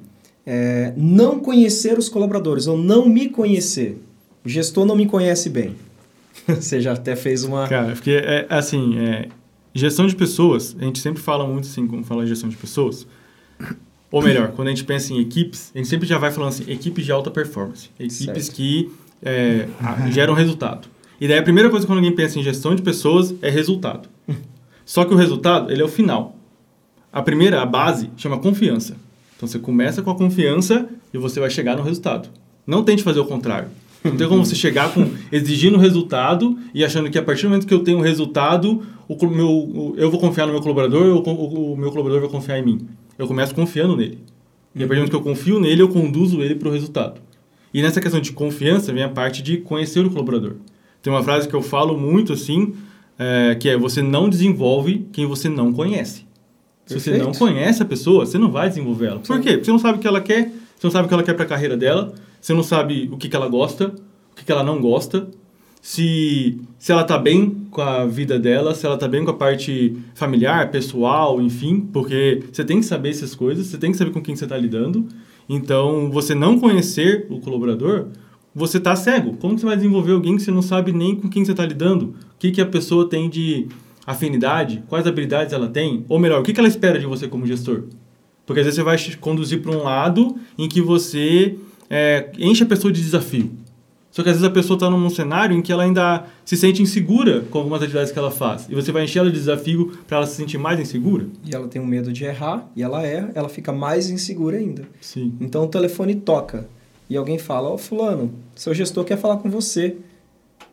É, 0.47 0.93
não 0.97 1.39
conhecer 1.39 1.99
os 1.99 2.09
colaboradores, 2.09 2.67
ou 2.67 2.77
não 2.77 3.09
me 3.09 3.29
conhecer. 3.29 4.03
O 4.45 4.49
gestor 4.49 4.85
não 4.85 4.95
me 4.97 5.07
conhece 5.07 5.49
bem. 5.49 5.75
Você 6.47 6.81
já 6.81 6.93
até 6.93 7.17
fez 7.17 7.45
uma... 7.45 7.67
Cara, 7.69 7.93
porque, 7.93 8.11
é, 8.11 8.47
assim, 8.51 8.99
é, 8.99 9.29
gestão 9.73 10.07
de 10.07 10.15
pessoas, 10.15 10.77
a 10.79 10.85
gente 10.85 10.99
sempre 10.99 11.23
fala 11.23 11.47
muito, 11.47 11.67
assim, 11.67 11.87
como 11.87 12.05
fala 12.05 12.27
gestão 12.27 12.49
de 12.49 12.57
pessoas 12.57 13.07
ou 14.15 14.23
melhor, 14.23 14.53
quando 14.53 14.69
a 14.69 14.71
gente 14.71 14.85
pensa 14.85 15.13
em 15.13 15.19
equipes, 15.19 15.73
a 15.75 15.79
gente 15.79 15.89
sempre 15.89 16.07
já 16.07 16.19
vai 16.19 16.31
falando 16.31 16.51
assim, 16.51 16.71
equipes 16.71 17.05
de 17.05 17.11
alta 17.11 17.33
performance. 17.33 17.91
Equipes 17.99 18.47
certo. 18.47 18.55
que 18.55 18.89
é, 19.21 19.67
geram 20.13 20.35
resultado. 20.35 20.87
E 21.21 21.27
daí 21.27 21.39
a 21.39 21.43
primeira 21.43 21.69
coisa 21.69 21.85
quando 21.85 21.99
alguém 21.99 22.15
pensa 22.15 22.39
em 22.39 22.43
gestão 22.45 22.77
de 22.77 22.83
pessoas 22.83 23.35
é 23.43 23.51
resultado. 23.51 24.09
Só 24.87 25.05
que 25.05 25.13
o 25.13 25.17
resultado, 25.17 25.73
ele 25.73 25.83
é 25.83 25.85
o 25.85 25.89
final. 25.89 26.37
A 27.13 27.23
primeira, 27.23 27.61
a 27.61 27.67
base, 27.67 28.09
chama 28.17 28.39
confiança. 28.39 28.97
Então 29.37 29.49
você 29.49 29.59
começa 29.59 30.03
com 30.03 30.11
a 30.11 30.15
confiança 30.15 30.89
e 31.13 31.19
você 31.19 31.41
vai 31.41 31.51
chegar 31.51 31.77
no 31.77 31.83
resultado. 31.83 32.29
Não 32.67 32.83
tente 32.83 33.03
fazer 33.03 33.21
o 33.21 33.25
contrário. 33.25 33.69
Não 34.03 34.17
tem 34.17 34.29
como 34.29 34.45
você 34.45 34.55
chegar 34.55 34.93
com 34.93 35.09
exigindo 35.33 35.79
resultado 35.79 36.59
e 36.75 36.85
achando 36.85 37.11
que 37.11 37.19
a 37.19 37.23
partir 37.23 37.43
do 37.43 37.49
momento 37.49 37.67
que 37.67 37.73
eu 37.73 37.83
tenho 37.83 37.99
um 37.99 38.03
resultado, 38.03 38.83
o 39.09 39.27
meu, 39.27 39.95
eu 39.97 40.11
vou 40.11 40.21
confiar 40.21 40.47
no 40.47 40.53
meu 40.53 40.61
colaborador 40.61 41.17
ou 41.17 41.27
o, 41.27 41.73
o 41.73 41.77
meu 41.77 41.91
colaborador 41.91 42.21
vai 42.21 42.31
confiar 42.31 42.59
em 42.59 42.65
mim. 42.65 42.87
Eu 43.19 43.27
começo 43.27 43.55
confiando 43.55 43.97
nele. 43.97 44.19
E 44.75 44.83
a 44.83 44.87
partir 44.87 45.01
do 45.01 45.07
momento 45.07 45.11
que 45.11 45.17
eu 45.17 45.23
confio 45.23 45.59
nele, 45.59 45.81
eu 45.81 45.89
conduzo 45.89 46.43
ele 46.43 46.55
para 46.55 46.69
o 46.69 46.73
resultado. 46.73 47.21
E 47.73 47.81
nessa 47.81 48.01
questão 48.01 48.21
de 48.21 48.33
confiança 48.33 48.93
vem 48.93 49.03
a 49.03 49.09
parte 49.09 49.43
de 49.43 49.57
conhecer 49.59 50.05
o 50.05 50.11
colaborador. 50.11 50.57
Tem 51.01 51.13
uma 51.13 51.23
frase 51.23 51.49
que 51.49 51.55
eu 51.55 51.63
falo 51.63 51.99
muito 51.99 52.33
assim, 52.33 52.75
é, 53.19 53.55
que 53.55 53.69
é 53.69 53.77
você 53.77 54.03
não 54.03 54.29
desenvolve 54.29 55.07
quem 55.13 55.27
você 55.27 55.49
não 55.49 55.73
conhece. 55.73 56.24
Se 56.87 57.01
você 57.01 57.19
não 57.19 57.33
conhece 57.33 57.83
a 57.83 57.87
pessoa, 57.87 58.27
você 58.27 58.37
não 58.37 58.51
vai 58.51 58.69
desenvolver 58.69 59.07
ela. 59.07 59.21
Por 59.21 59.41
quê? 59.41 59.53
Porque 59.53 59.65
você 59.65 59.71
não 59.71 59.79
sabe 59.79 59.99
o 59.99 60.01
que 60.01 60.07
ela 60.07 60.21
quer, 60.21 60.53
você 60.77 60.87
não 60.87 60.91
sabe 60.91 61.07
o 61.07 61.09
que 61.09 61.15
ela 61.15 61.23
quer 61.23 61.35
para 61.35 61.45
a 61.45 61.49
carreira 61.49 61.77
dela, 61.77 62.15
você 62.41 62.53
não 62.53 62.63
sabe 62.63 63.09
o 63.11 63.17
que, 63.17 63.29
que 63.29 63.37
ela 63.37 63.49
gosta, 63.49 63.87
o 64.33 64.37
que, 64.37 64.45
que 64.45 64.53
ela 64.53 64.63
não 64.63 64.81
gosta, 64.81 65.29
se, 65.81 66.59
se 66.79 66.93
ela 66.93 67.03
está 67.03 67.19
bem 67.19 67.67
com 67.71 67.83
a 67.83 68.07
vida 68.07 68.39
dela, 68.39 68.75
se 68.75 68.87
ela 68.87 68.95
está 68.95 69.07
bem 69.07 69.23
com 69.23 69.31
a 69.31 69.35
parte 69.35 69.95
familiar, 70.15 70.71
pessoal, 70.71 71.41
enfim, 71.43 71.81
porque 71.93 72.43
você 72.51 72.65
tem 72.65 72.81
que 72.81 72.87
saber 72.87 73.11
essas 73.11 73.35
coisas, 73.35 73.67
você 73.67 73.77
tem 73.77 73.93
que 73.93 73.99
saber 73.99 74.11
com 74.11 74.23
quem 74.23 74.35
você 74.35 74.45
está 74.45 74.57
lidando. 74.57 75.07
Então, 75.47 76.11
você 76.11 76.35
não 76.35 76.59
conhecer 76.59 77.27
o 77.29 77.39
colaborador, 77.39 78.07
você 78.55 78.79
está 78.79 78.97
cego. 78.97 79.37
Como 79.37 79.59
você 79.59 79.67
vai 79.67 79.77
desenvolver 79.77 80.13
alguém 80.13 80.37
que 80.37 80.43
você 80.43 80.51
não 80.51 80.63
sabe 80.63 80.91
nem 80.91 81.17
com 81.17 81.29
quem 81.29 81.45
você 81.45 81.51
está 81.51 81.67
lidando? 81.67 82.07
O 82.07 82.39
que, 82.39 82.51
que 82.51 82.63
a 82.63 82.67
pessoa 82.67 83.07
tem 83.07 83.29
de 83.29 83.69
afinidade? 84.07 84.83
Quais 84.89 85.07
habilidades 85.07 85.53
ela 85.53 85.69
tem? 85.69 86.05
Ou 86.09 86.19
melhor, 86.19 86.41
o 86.41 86.43
que, 86.43 86.59
ela 86.59 86.69
espera 86.69 86.99
de 86.99 87.07
você 87.07 87.29
como 87.29 87.47
gestor? 87.47 87.85
Porque 88.47 88.61
às 88.61 88.67
vezes 88.67 88.77
você 88.77 88.83
vai 88.83 88.99
conduzir 89.21 89.61
para 89.63 89.73
um 89.73 89.83
lado 89.83 90.37
em 90.59 90.69
que 90.69 90.81
você 90.81 91.57
é, 91.89 92.31
enche 92.39 92.63
a 92.63 92.67
pessoa 92.67 92.93
de 92.93 93.01
desafio. 93.01 93.51
Só 94.11 94.23
que 94.23 94.29
às 94.29 94.37
vezes 94.37 94.49
a 94.49 94.53
pessoa 94.53 94.77
está 94.77 94.89
num 94.89 95.11
cenário 95.11 95.57
em 95.57 95.61
que 95.61 95.73
ela 95.73 95.83
ainda 95.83 96.25
se 96.45 96.57
sente 96.57 96.81
insegura 96.81 97.41
com 97.51 97.59
algumas 97.59 97.83
atividades 97.83 98.13
que 98.13 98.19
ela 98.19 98.31
faz. 98.31 98.69
E 98.71 98.75
você 98.75 98.93
vai 98.93 99.03
encher 99.03 99.19
ela 99.19 99.31
de 99.31 99.37
desafio 99.37 99.93
para 100.07 100.19
ela 100.19 100.27
se 100.27 100.37
sentir 100.37 100.57
mais 100.57 100.79
insegura. 100.79 101.27
E 101.45 101.53
ela 101.53 101.67
tem 101.67 101.83
um 101.83 101.87
medo 101.87 102.13
de 102.13 102.25
errar, 102.25 102.71
e 102.77 102.83
ela 102.85 103.03
erra, 103.03 103.33
ela 103.35 103.49
fica 103.49 103.73
mais 103.73 104.11
insegura 104.11 104.57
ainda. 104.57 104.83
Sim. 105.01 105.35
Então 105.41 105.65
o 105.65 105.67
telefone 105.67 106.15
toca 106.15 106.69
e 107.11 107.17
alguém 107.17 107.39
fala: 107.39 107.69
Ó, 107.69 107.75
oh, 107.75 107.79
Fulano, 107.79 108.33
seu 108.55 108.73
gestor 108.73 109.05
quer 109.05 109.19
falar 109.19 109.39
com 109.39 109.51
você. 109.51 109.97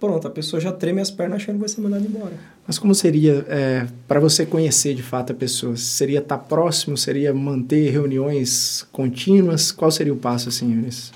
Pronto, 0.01 0.27
a 0.27 0.31
pessoa 0.31 0.59
já 0.59 0.71
treme 0.71 0.99
as 0.99 1.11
pernas 1.11 1.43
achando 1.43 1.57
que 1.57 1.59
vai 1.59 1.69
ser 1.69 1.79
mandada 1.79 2.03
embora. 2.03 2.33
Mas 2.65 2.79
como 2.79 2.95
seria 2.95 3.45
é, 3.47 3.85
para 4.07 4.19
você 4.19 4.47
conhecer 4.47 4.95
de 4.95 5.03
fato 5.03 5.31
a 5.31 5.35
pessoa? 5.35 5.77
Seria 5.77 6.17
estar 6.17 6.39
tá 6.39 6.43
próximo? 6.43 6.97
Seria 6.97 7.31
manter 7.31 7.91
reuniões 7.91 8.83
contínuas? 8.91 9.71
Qual 9.71 9.91
seria 9.91 10.11
o 10.11 10.17
passo 10.17 10.49
assim, 10.49 10.73
Eunice? 10.73 11.11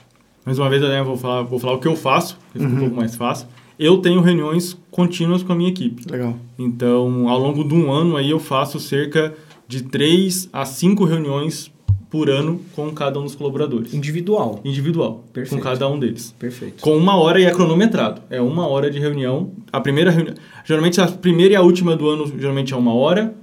Mais 0.45 0.59
uma 0.59 0.69
vez, 0.69 0.83
eu 0.83 1.03
vou 1.03 1.17
falar, 1.17 1.41
vou 1.41 1.57
falar 1.57 1.73
o 1.73 1.79
que 1.79 1.87
eu 1.87 1.95
faço, 1.95 2.37
que 2.53 2.59
fica 2.59 2.69
uhum. 2.69 2.75
um 2.75 2.79
pouco 2.81 2.95
mais 2.95 3.15
fácil. 3.15 3.47
Eu 3.79 3.97
tenho 3.97 4.21
reuniões 4.21 4.77
contínuas 4.91 5.41
com 5.41 5.51
a 5.51 5.55
minha 5.55 5.71
equipe. 5.71 6.03
Legal. 6.07 6.37
Então, 6.59 7.27
ao 7.27 7.39
longo 7.39 7.67
de 7.67 7.73
um 7.73 7.91
ano 7.91 8.15
aí 8.15 8.29
eu 8.29 8.39
faço 8.39 8.79
cerca 8.79 9.33
de 9.67 9.81
três 9.81 10.47
a 10.53 10.63
cinco 10.63 11.05
reuniões 11.05 11.71
por 12.15 12.29
ano 12.29 12.61
com 12.73 12.89
cada 12.91 13.19
um 13.19 13.23
dos 13.23 13.35
colaboradores. 13.35 13.93
Individual. 13.93 14.61
Individual. 14.63 15.25
Perfeito. 15.33 15.61
Com 15.61 15.69
cada 15.69 15.85
um 15.89 15.99
deles. 15.99 16.33
Perfeito. 16.39 16.81
Com 16.81 16.95
uma 16.95 17.17
hora 17.17 17.41
e 17.41 17.43
é 17.43 17.51
cronometrado. 17.51 18.21
É 18.29 18.39
uma 18.39 18.65
hora 18.65 18.89
de 18.89 18.97
reunião. 18.99 19.51
A 19.69 19.81
primeira 19.81 20.11
reunião. 20.11 20.33
Geralmente 20.63 21.01
a 21.01 21.07
primeira 21.07 21.55
e 21.55 21.57
a 21.57 21.61
última 21.61 21.93
do 21.93 22.07
ano 22.07 22.31
geralmente 22.39 22.73
é 22.73 22.77
uma 22.77 22.93
hora. 22.93 23.35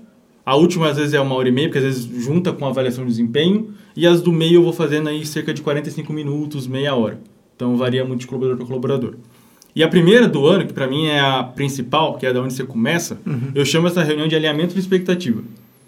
A 0.46 0.56
última 0.56 0.88
às 0.88 0.96
vezes 0.96 1.12
é 1.12 1.20
uma 1.20 1.34
hora 1.34 1.50
e 1.50 1.52
meia, 1.52 1.68
porque 1.68 1.80
às 1.80 1.84
vezes 1.84 2.24
junta 2.24 2.50
com 2.50 2.64
a 2.64 2.68
avaliação 2.68 3.04
de 3.04 3.10
desempenho. 3.10 3.74
E 3.94 4.06
as 4.06 4.22
do 4.22 4.32
meio 4.32 4.54
eu 4.54 4.62
vou 4.62 4.72
fazendo 4.72 5.10
aí 5.10 5.26
cerca 5.26 5.52
de 5.52 5.60
45 5.60 6.10
minutos, 6.10 6.66
meia 6.66 6.94
hora. 6.94 7.20
Então 7.54 7.76
varia 7.76 8.06
muito 8.06 8.20
de 8.20 8.26
colaborador 8.26 8.56
para 8.56 8.66
colaborador. 8.66 9.16
E 9.76 9.82
a 9.82 9.88
primeira 9.88 10.26
do 10.26 10.46
ano, 10.46 10.66
que 10.66 10.72
para 10.72 10.86
mim 10.86 11.08
é 11.08 11.20
a 11.20 11.42
principal, 11.42 12.16
que 12.16 12.24
é 12.24 12.32
da 12.32 12.40
onde 12.40 12.54
você 12.54 12.64
começa, 12.64 13.18
uhum. 13.26 13.50
eu 13.54 13.66
chamo 13.66 13.86
essa 13.86 14.02
reunião 14.02 14.26
de 14.26 14.34
alinhamento 14.34 14.72
de 14.72 14.80
expectativa. 14.80 15.42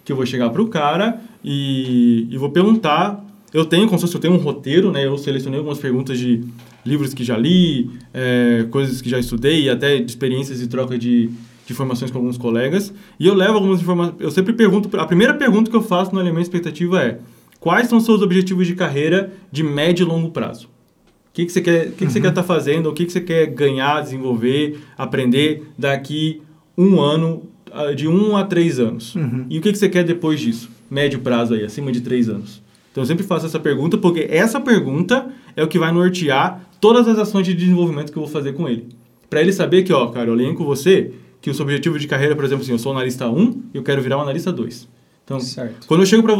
Que 0.04 0.12
eu 0.12 0.16
vou 0.16 0.26
chegar 0.26 0.50
para 0.50 0.60
o 0.60 0.68
cara 0.68 1.20
e, 1.42 2.26
e 2.30 2.36
vou 2.36 2.50
perguntar. 2.50 3.24
Eu 3.52 3.64
tenho, 3.64 3.86
como 3.86 4.04
se 4.04 4.14
eu 4.14 4.20
tenho 4.20 4.34
um 4.34 4.38
roteiro, 4.38 4.90
né? 4.90 5.06
Eu 5.06 5.16
selecionei 5.16 5.58
algumas 5.58 5.78
perguntas 5.78 6.18
de 6.18 6.44
livros 6.84 7.14
que 7.14 7.24
já 7.24 7.36
li, 7.36 7.90
é, 8.12 8.66
coisas 8.70 9.00
que 9.00 9.08
já 9.08 9.18
estudei, 9.18 9.70
até 9.70 9.98
de 9.98 10.10
experiências 10.10 10.60
e 10.60 10.66
troca 10.66 10.98
de, 10.98 11.28
de 11.28 11.72
informações 11.72 12.10
com 12.10 12.18
alguns 12.18 12.36
colegas. 12.36 12.92
E 13.18 13.26
eu 13.26 13.34
levo 13.34 13.54
algumas 13.54 13.80
informações. 13.80 14.16
Eu 14.20 14.30
sempre 14.30 14.52
pergunto. 14.52 14.94
A 14.98 15.06
primeira 15.06 15.34
pergunta 15.34 15.70
que 15.70 15.76
eu 15.76 15.82
faço 15.82 16.14
no 16.14 16.22
de 16.22 16.40
expectativa 16.40 17.02
é: 17.02 17.20
quais 17.60 17.88
são 17.88 17.98
os 17.98 18.04
seus 18.04 18.20
objetivos 18.22 18.66
de 18.66 18.74
carreira 18.74 19.32
de 19.50 19.62
médio 19.62 20.04
e 20.04 20.08
longo 20.08 20.30
prazo? 20.30 20.66
O 20.66 21.34
que, 21.34 21.46
que 21.46 21.52
você 21.52 21.60
quer, 21.60 21.86
que, 21.92 22.06
que 22.06 22.12
você 22.12 22.20
quer 22.20 22.28
estar 22.28 22.42
uhum. 22.42 22.46
tá 22.46 22.54
fazendo? 22.54 22.88
O 22.90 22.92
que, 22.92 23.06
que 23.06 23.12
você 23.12 23.20
quer 23.20 23.46
ganhar, 23.46 24.02
desenvolver, 24.02 24.78
aprender 24.96 25.64
daqui 25.76 26.42
um 26.76 27.00
ano, 27.00 27.42
ah, 27.74 27.92
de 27.92 28.06
um 28.06 28.36
a 28.36 28.44
três 28.44 28.78
anos? 28.78 29.14
Uhum. 29.14 29.46
E 29.50 29.58
o 29.58 29.60
que, 29.60 29.72
que 29.72 29.78
você 29.78 29.88
quer 29.88 30.04
depois 30.04 30.40
disso? 30.40 30.70
Médio 30.90 31.18
prazo 31.18 31.54
aí, 31.54 31.64
acima 31.64 31.90
de 31.90 32.00
três 32.00 32.28
anos. 32.28 32.62
Então 32.92 33.02
eu 33.02 33.06
sempre 33.06 33.24
faço 33.24 33.44
essa 33.44 33.58
pergunta 33.58 33.98
porque 33.98 34.28
essa 34.30 34.60
pergunta 34.60 35.28
é 35.56 35.64
o 35.64 35.66
que 35.66 35.78
vai 35.78 35.90
nortear 35.90 36.64
todas 36.80 37.08
as 37.08 37.18
ações 37.18 37.44
de 37.44 37.52
desenvolvimento 37.52 38.12
que 38.12 38.16
eu 38.16 38.22
vou 38.22 38.30
fazer 38.30 38.52
com 38.52 38.68
ele. 38.68 38.86
Para 39.28 39.40
ele 39.40 39.52
saber 39.52 39.82
que, 39.82 39.92
ó, 39.92 40.06
cara, 40.06 40.28
eu 40.28 40.34
alinho 40.34 40.54
com 40.54 40.64
você 40.64 41.12
que 41.40 41.50
o 41.50 41.54
seu 41.54 41.64
objetivo 41.64 41.98
de 41.98 42.06
carreira, 42.06 42.36
por 42.36 42.44
exemplo, 42.44 42.62
assim, 42.62 42.72
eu 42.72 42.78
sou 42.78 42.92
analista 42.92 43.28
1 43.28 43.62
e 43.74 43.76
eu 43.76 43.82
quero 43.82 44.00
virar 44.00 44.18
um 44.18 44.22
analista 44.22 44.52
2. 44.52 44.88
Então, 45.24 45.40
certo. 45.40 45.88
quando 45.88 46.00
eu 46.00 46.06
chego 46.06 46.22
para 46.22 46.36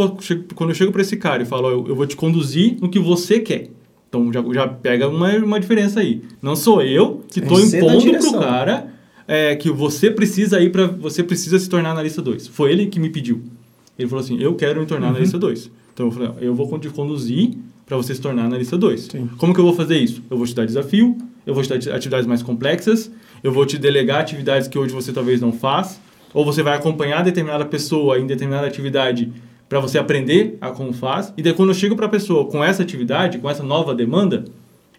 quando 0.54 0.70
eu 0.70 0.74
chego 0.74 0.92
para 0.92 1.02
esse 1.02 1.16
cara 1.16 1.42
e 1.42 1.46
falo, 1.46 1.66
ó, 1.66 1.70
eu, 1.70 1.88
eu, 1.88 1.96
vou 1.96 2.06
te 2.06 2.14
conduzir 2.14 2.76
no 2.80 2.88
que 2.88 3.00
você 3.00 3.40
quer. 3.40 3.70
Então 4.08 4.32
já, 4.32 4.44
já 4.52 4.68
pega 4.68 5.08
uma, 5.08 5.30
uma 5.38 5.58
diferença 5.58 5.98
aí. 5.98 6.22
Não 6.40 6.54
sou 6.54 6.80
eu 6.82 7.24
que 7.32 7.40
estou 7.40 7.58
impondo 7.58 8.18
pro 8.18 8.38
cara 8.38 8.93
é, 9.26 9.56
que 9.56 9.70
você 9.70 10.10
precisa 10.10 10.60
ir 10.60 10.70
para 10.70 10.86
você 10.86 11.22
precisa 11.22 11.58
se 11.58 11.68
tornar 11.68 11.90
analista 11.90 12.20
2. 12.20 12.48
Foi 12.48 12.72
ele 12.72 12.86
que 12.86 13.00
me 13.00 13.10
pediu. 13.10 13.42
Ele 13.98 14.08
falou 14.08 14.24
assim: 14.24 14.38
"Eu 14.40 14.54
quero 14.54 14.80
me 14.80 14.86
tornar 14.86 15.06
uhum. 15.06 15.12
analista 15.12 15.38
2". 15.38 15.70
Então 15.92 16.06
eu 16.06 16.12
falei: 16.12 16.30
"Eu 16.40 16.54
vou 16.54 16.78
te 16.78 16.88
conduzir 16.90 17.54
para 17.86 17.96
você 17.96 18.14
se 18.14 18.20
tornar 18.20 18.44
analista 18.44 18.76
2". 18.76 19.08
Como 19.38 19.54
que 19.54 19.60
eu 19.60 19.64
vou 19.64 19.74
fazer 19.74 19.98
isso? 19.98 20.22
Eu 20.30 20.36
vou 20.36 20.46
te 20.46 20.54
dar 20.54 20.66
desafio, 20.66 21.16
eu 21.46 21.54
vou 21.54 21.62
te 21.62 21.68
dar 21.68 21.76
atividades 21.94 22.26
mais 22.26 22.42
complexas, 22.42 23.10
eu 23.42 23.52
vou 23.52 23.64
te 23.66 23.78
delegar 23.78 24.20
atividades 24.20 24.68
que 24.68 24.78
hoje 24.78 24.92
você 24.92 25.12
talvez 25.12 25.40
não 25.40 25.52
faz, 25.52 26.00
ou 26.32 26.44
você 26.44 26.62
vai 26.62 26.76
acompanhar 26.76 27.22
determinada 27.22 27.64
pessoa 27.64 28.18
em 28.18 28.26
determinada 28.26 28.66
atividade 28.66 29.32
para 29.68 29.80
você 29.80 29.98
aprender 29.98 30.58
a 30.60 30.70
como 30.70 30.92
faz, 30.92 31.32
e 31.36 31.42
daí 31.42 31.52
quando 31.52 31.70
eu 31.70 31.74
chego 31.74 31.96
para 31.96 32.06
a 32.06 32.08
pessoa 32.08 32.46
com 32.46 32.62
essa 32.62 32.82
atividade, 32.82 33.38
com 33.38 33.48
essa 33.48 33.62
nova 33.62 33.94
demanda, 33.94 34.44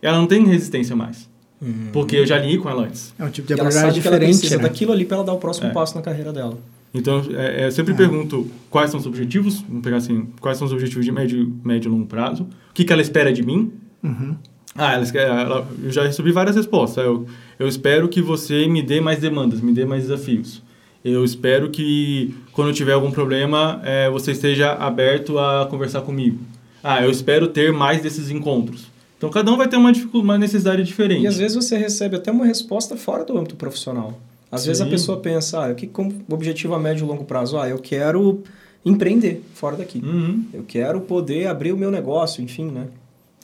ela 0.01 0.17
não 0.17 0.27
tem 0.27 0.45
resistência 0.45 0.95
mais. 0.95 1.29
Uhum. 1.65 1.89
Porque 1.91 2.17
eu 2.17 2.25
já 2.25 2.38
li 2.38 2.58
com 2.60 2.69
ela 2.69 2.84
antes. 2.84 3.13
É 3.17 3.25
um 3.25 3.30
tipo 3.30 3.47
de 3.47 3.54
abordagem 3.54 3.91
diferente. 3.91 4.23
ela 4.23 4.30
precisa 4.30 4.58
né? 4.58 4.63
daquilo 4.63 4.91
ali 4.91 5.04
para 5.04 5.17
ela 5.17 5.25
dar 5.25 5.34
o 5.34 5.38
próximo 5.38 5.67
é. 5.67 5.71
passo 5.71 5.95
na 5.95 6.01
carreira 6.04 6.32
dela. 6.32 6.58
Então, 6.93 7.25
é, 7.32 7.63
é 7.63 7.67
eu 7.67 7.71
sempre 7.71 7.93
é. 7.93 7.97
pergunto 7.97 8.47
quais 8.69 8.91
são 8.91 8.99
os 8.99 9.06
objetivos, 9.08 9.62
vamos 9.67 9.84
pegar 9.84 9.97
assim, 9.97 10.28
quais 10.39 10.58
são 10.58 10.67
os 10.67 10.71
objetivos 10.71 11.04
de 11.04 11.12
médio, 11.12 11.51
médio 11.63 11.89
e 11.89 11.91
longo 11.91 12.06
prazo, 12.06 12.43
o 12.43 12.73
que, 12.73 12.86
que 12.86 12.93
ela 12.93 13.01
espera 13.01 13.34
de 13.34 13.43
mim, 13.43 13.73
uhum. 14.04 14.36
Ah, 14.78 14.93
ela, 14.93 15.06
ela, 15.21 15.67
eu 15.82 15.89
já 15.89 16.04
recebi 16.04 16.34
várias 16.34 16.54
respostas. 16.54 17.04
Eu, 17.06 17.25
eu 17.58 17.65
espero 17.65 18.10
que 18.10 18.21
você 18.21 18.67
me 18.67 18.82
dê 18.82 18.99
mais 18.99 19.19
demandas, 19.19 19.62
me 19.62 19.71
dê 19.71 19.86
mais 19.86 20.04
desafios. 20.04 20.62
Eu 21.04 21.23
espero 21.23 21.69
que, 21.69 22.36
quando 22.51 22.73
tiver 22.73 22.91
algum 22.91 23.10
problema, 23.10 23.80
é, 23.86 24.10
você 24.10 24.32
esteja 24.32 24.73
aberto 24.73 25.39
a 25.39 25.65
conversar 25.67 26.01
comigo. 26.01 26.39
Ah, 26.84 27.01
eu 27.01 27.10
espero 27.10 27.47
ter 27.47 27.71
mais 27.71 28.01
desses 28.01 28.30
encontros. 28.30 28.91
Então, 29.17 29.30
cada 29.30 29.51
um 29.51 29.58
vai 29.58 29.67
ter 29.67 29.78
uma, 29.78 29.91
uma 30.13 30.38
necessidade 30.38 30.84
diferente. 30.84 31.23
E 31.23 31.28
às 31.28 31.38
vezes 31.38 31.56
você 31.56 31.78
recebe 31.78 32.15
até 32.15 32.32
uma 32.32 32.45
resposta 32.45 32.97
fora 32.97 33.23
do 33.23 33.38
âmbito 33.38 33.56
profissional. 33.56 34.19
Às 34.51 34.62
Sim. 34.62 34.67
vezes 34.67 34.82
a 34.82 34.86
pessoa 34.86 35.19
pensa, 35.19 35.65
ah, 35.65 35.71
o 35.71 35.75
que 35.75 35.88
como 35.88 36.13
objetivo 36.30 36.73
a 36.75 36.80
médio 36.80 37.06
e 37.06 37.08
longo 37.08 37.23
prazo? 37.23 37.58
Ah, 37.58 37.67
eu 37.67 37.80
quero 37.80 38.43
empreender 38.86 39.43
fora 39.54 39.75
daqui. 39.75 39.99
Uhum. 39.99 40.45
Eu 40.54 40.63
quero 40.63 41.01
poder 41.01 41.47
abrir 41.47 41.71
o 41.71 41.78
meu 41.78 41.89
negócio, 41.89 42.43
enfim, 42.43 42.65
né? 42.65 42.88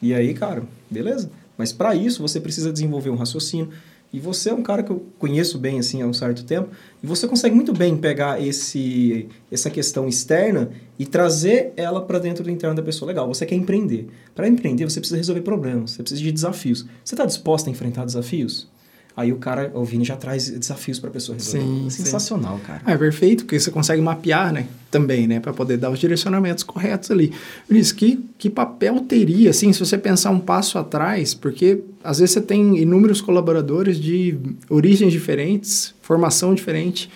E 0.01 0.13
aí, 0.13 0.33
cara, 0.33 0.63
beleza. 0.89 1.29
Mas 1.57 1.71
para 1.71 1.95
isso 1.95 2.21
você 2.21 2.39
precisa 2.39 2.71
desenvolver 2.71 3.09
um 3.09 3.15
raciocínio. 3.15 3.69
E 4.13 4.19
você 4.19 4.49
é 4.49 4.53
um 4.53 4.61
cara 4.61 4.83
que 4.83 4.91
eu 4.91 5.05
conheço 5.17 5.57
bem 5.57 5.79
assim 5.79 6.01
há 6.01 6.05
um 6.05 6.13
certo 6.13 6.43
tempo, 6.43 6.69
e 7.01 7.07
você 7.07 7.27
consegue 7.27 7.55
muito 7.55 7.71
bem 7.71 7.95
pegar 7.95 8.41
esse 8.41 9.29
essa 9.51 9.69
questão 9.69 10.07
externa 10.07 10.71
e 10.99 11.05
trazer 11.05 11.71
ela 11.77 12.01
para 12.01 12.19
dentro 12.19 12.43
do 12.43 12.51
interno 12.51 12.75
da 12.75 12.83
pessoa. 12.83 13.07
Legal, 13.07 13.27
você 13.27 13.45
quer 13.45 13.55
empreender. 13.55 14.07
Para 14.35 14.47
empreender, 14.47 14.83
você 14.83 14.99
precisa 14.99 15.17
resolver 15.17 15.41
problemas, 15.41 15.91
você 15.91 16.03
precisa 16.03 16.21
de 16.21 16.31
desafios. 16.31 16.85
Você 17.03 17.15
está 17.15 17.25
disposto 17.25 17.67
a 17.67 17.71
enfrentar 17.71 18.05
desafios? 18.05 18.67
Aí 19.15 19.31
o 19.33 19.37
cara, 19.37 19.71
o 19.73 19.83
Vini 19.83 20.05
já 20.05 20.15
traz 20.15 20.49
desafios 20.49 20.97
para 20.97 21.09
a 21.09 21.13
pessoa 21.13 21.37
resolver. 21.37 21.59
Sim, 21.59 21.89
Sensacional, 21.89 22.57
sim. 22.57 22.63
cara. 22.65 22.81
É 22.87 22.97
perfeito, 22.97 23.43
porque 23.43 23.59
você 23.59 23.69
consegue 23.69 24.01
mapear, 24.01 24.53
né? 24.53 24.67
Também, 24.89 25.27
né? 25.27 25.39
Para 25.39 25.51
poder 25.51 25.77
dar 25.77 25.89
os 25.89 25.99
direcionamentos 25.99 26.63
corretos 26.63 27.11
ali. 27.11 27.33
Vinícius, 27.67 27.91
que, 27.91 28.25
que 28.37 28.49
papel 28.49 29.01
teria, 29.01 29.49
assim, 29.49 29.73
se 29.73 29.79
você 29.79 29.97
pensar 29.97 30.29
um 30.31 30.39
passo 30.39 30.77
atrás? 30.77 31.33
Porque 31.33 31.81
às 32.03 32.19
vezes 32.19 32.33
você 32.33 32.41
tem 32.41 32.77
inúmeros 32.77 33.19
colaboradores 33.19 33.99
de 33.99 34.37
origens 34.69 35.11
diferentes, 35.11 35.93
formação 36.01 36.53
diferente. 36.53 37.09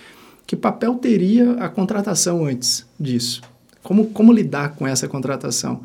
Que 0.46 0.54
papel 0.54 0.94
teria 0.96 1.52
a 1.52 1.68
contratação 1.68 2.44
antes 2.44 2.84
disso? 3.00 3.40
Como, 3.82 4.06
como 4.06 4.32
lidar 4.32 4.74
com 4.76 4.86
essa 4.86 5.08
contratação? 5.08 5.80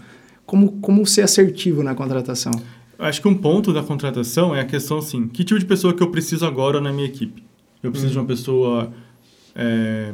Como, 0.46 0.74
como 0.74 1.06
ser 1.06 1.22
assertivo 1.22 1.82
na 1.82 1.96
contratação? 1.96 2.52
Acho 3.02 3.22
que 3.22 3.28
um 3.28 3.36
ponto 3.36 3.74
da 3.74 3.84
contratação 3.84 4.56
é 4.56 4.62
a 4.62 4.66
questão 4.66 5.00
assim, 5.00 5.28
que 5.28 5.44
tipo 5.44 5.60
de 5.60 5.66
pessoa 5.66 5.94
que 5.94 6.02
eu 6.02 6.10
preciso 6.10 6.46
agora 6.46 6.80
na 6.80 6.92
minha 6.92 7.08
equipe? 7.08 7.44
Eu 7.84 7.92
preciso 7.92 8.12
uhum. 8.12 8.26
de 8.26 8.32
uma 8.32 8.36
pessoa 8.36 8.94
é, 9.56 10.14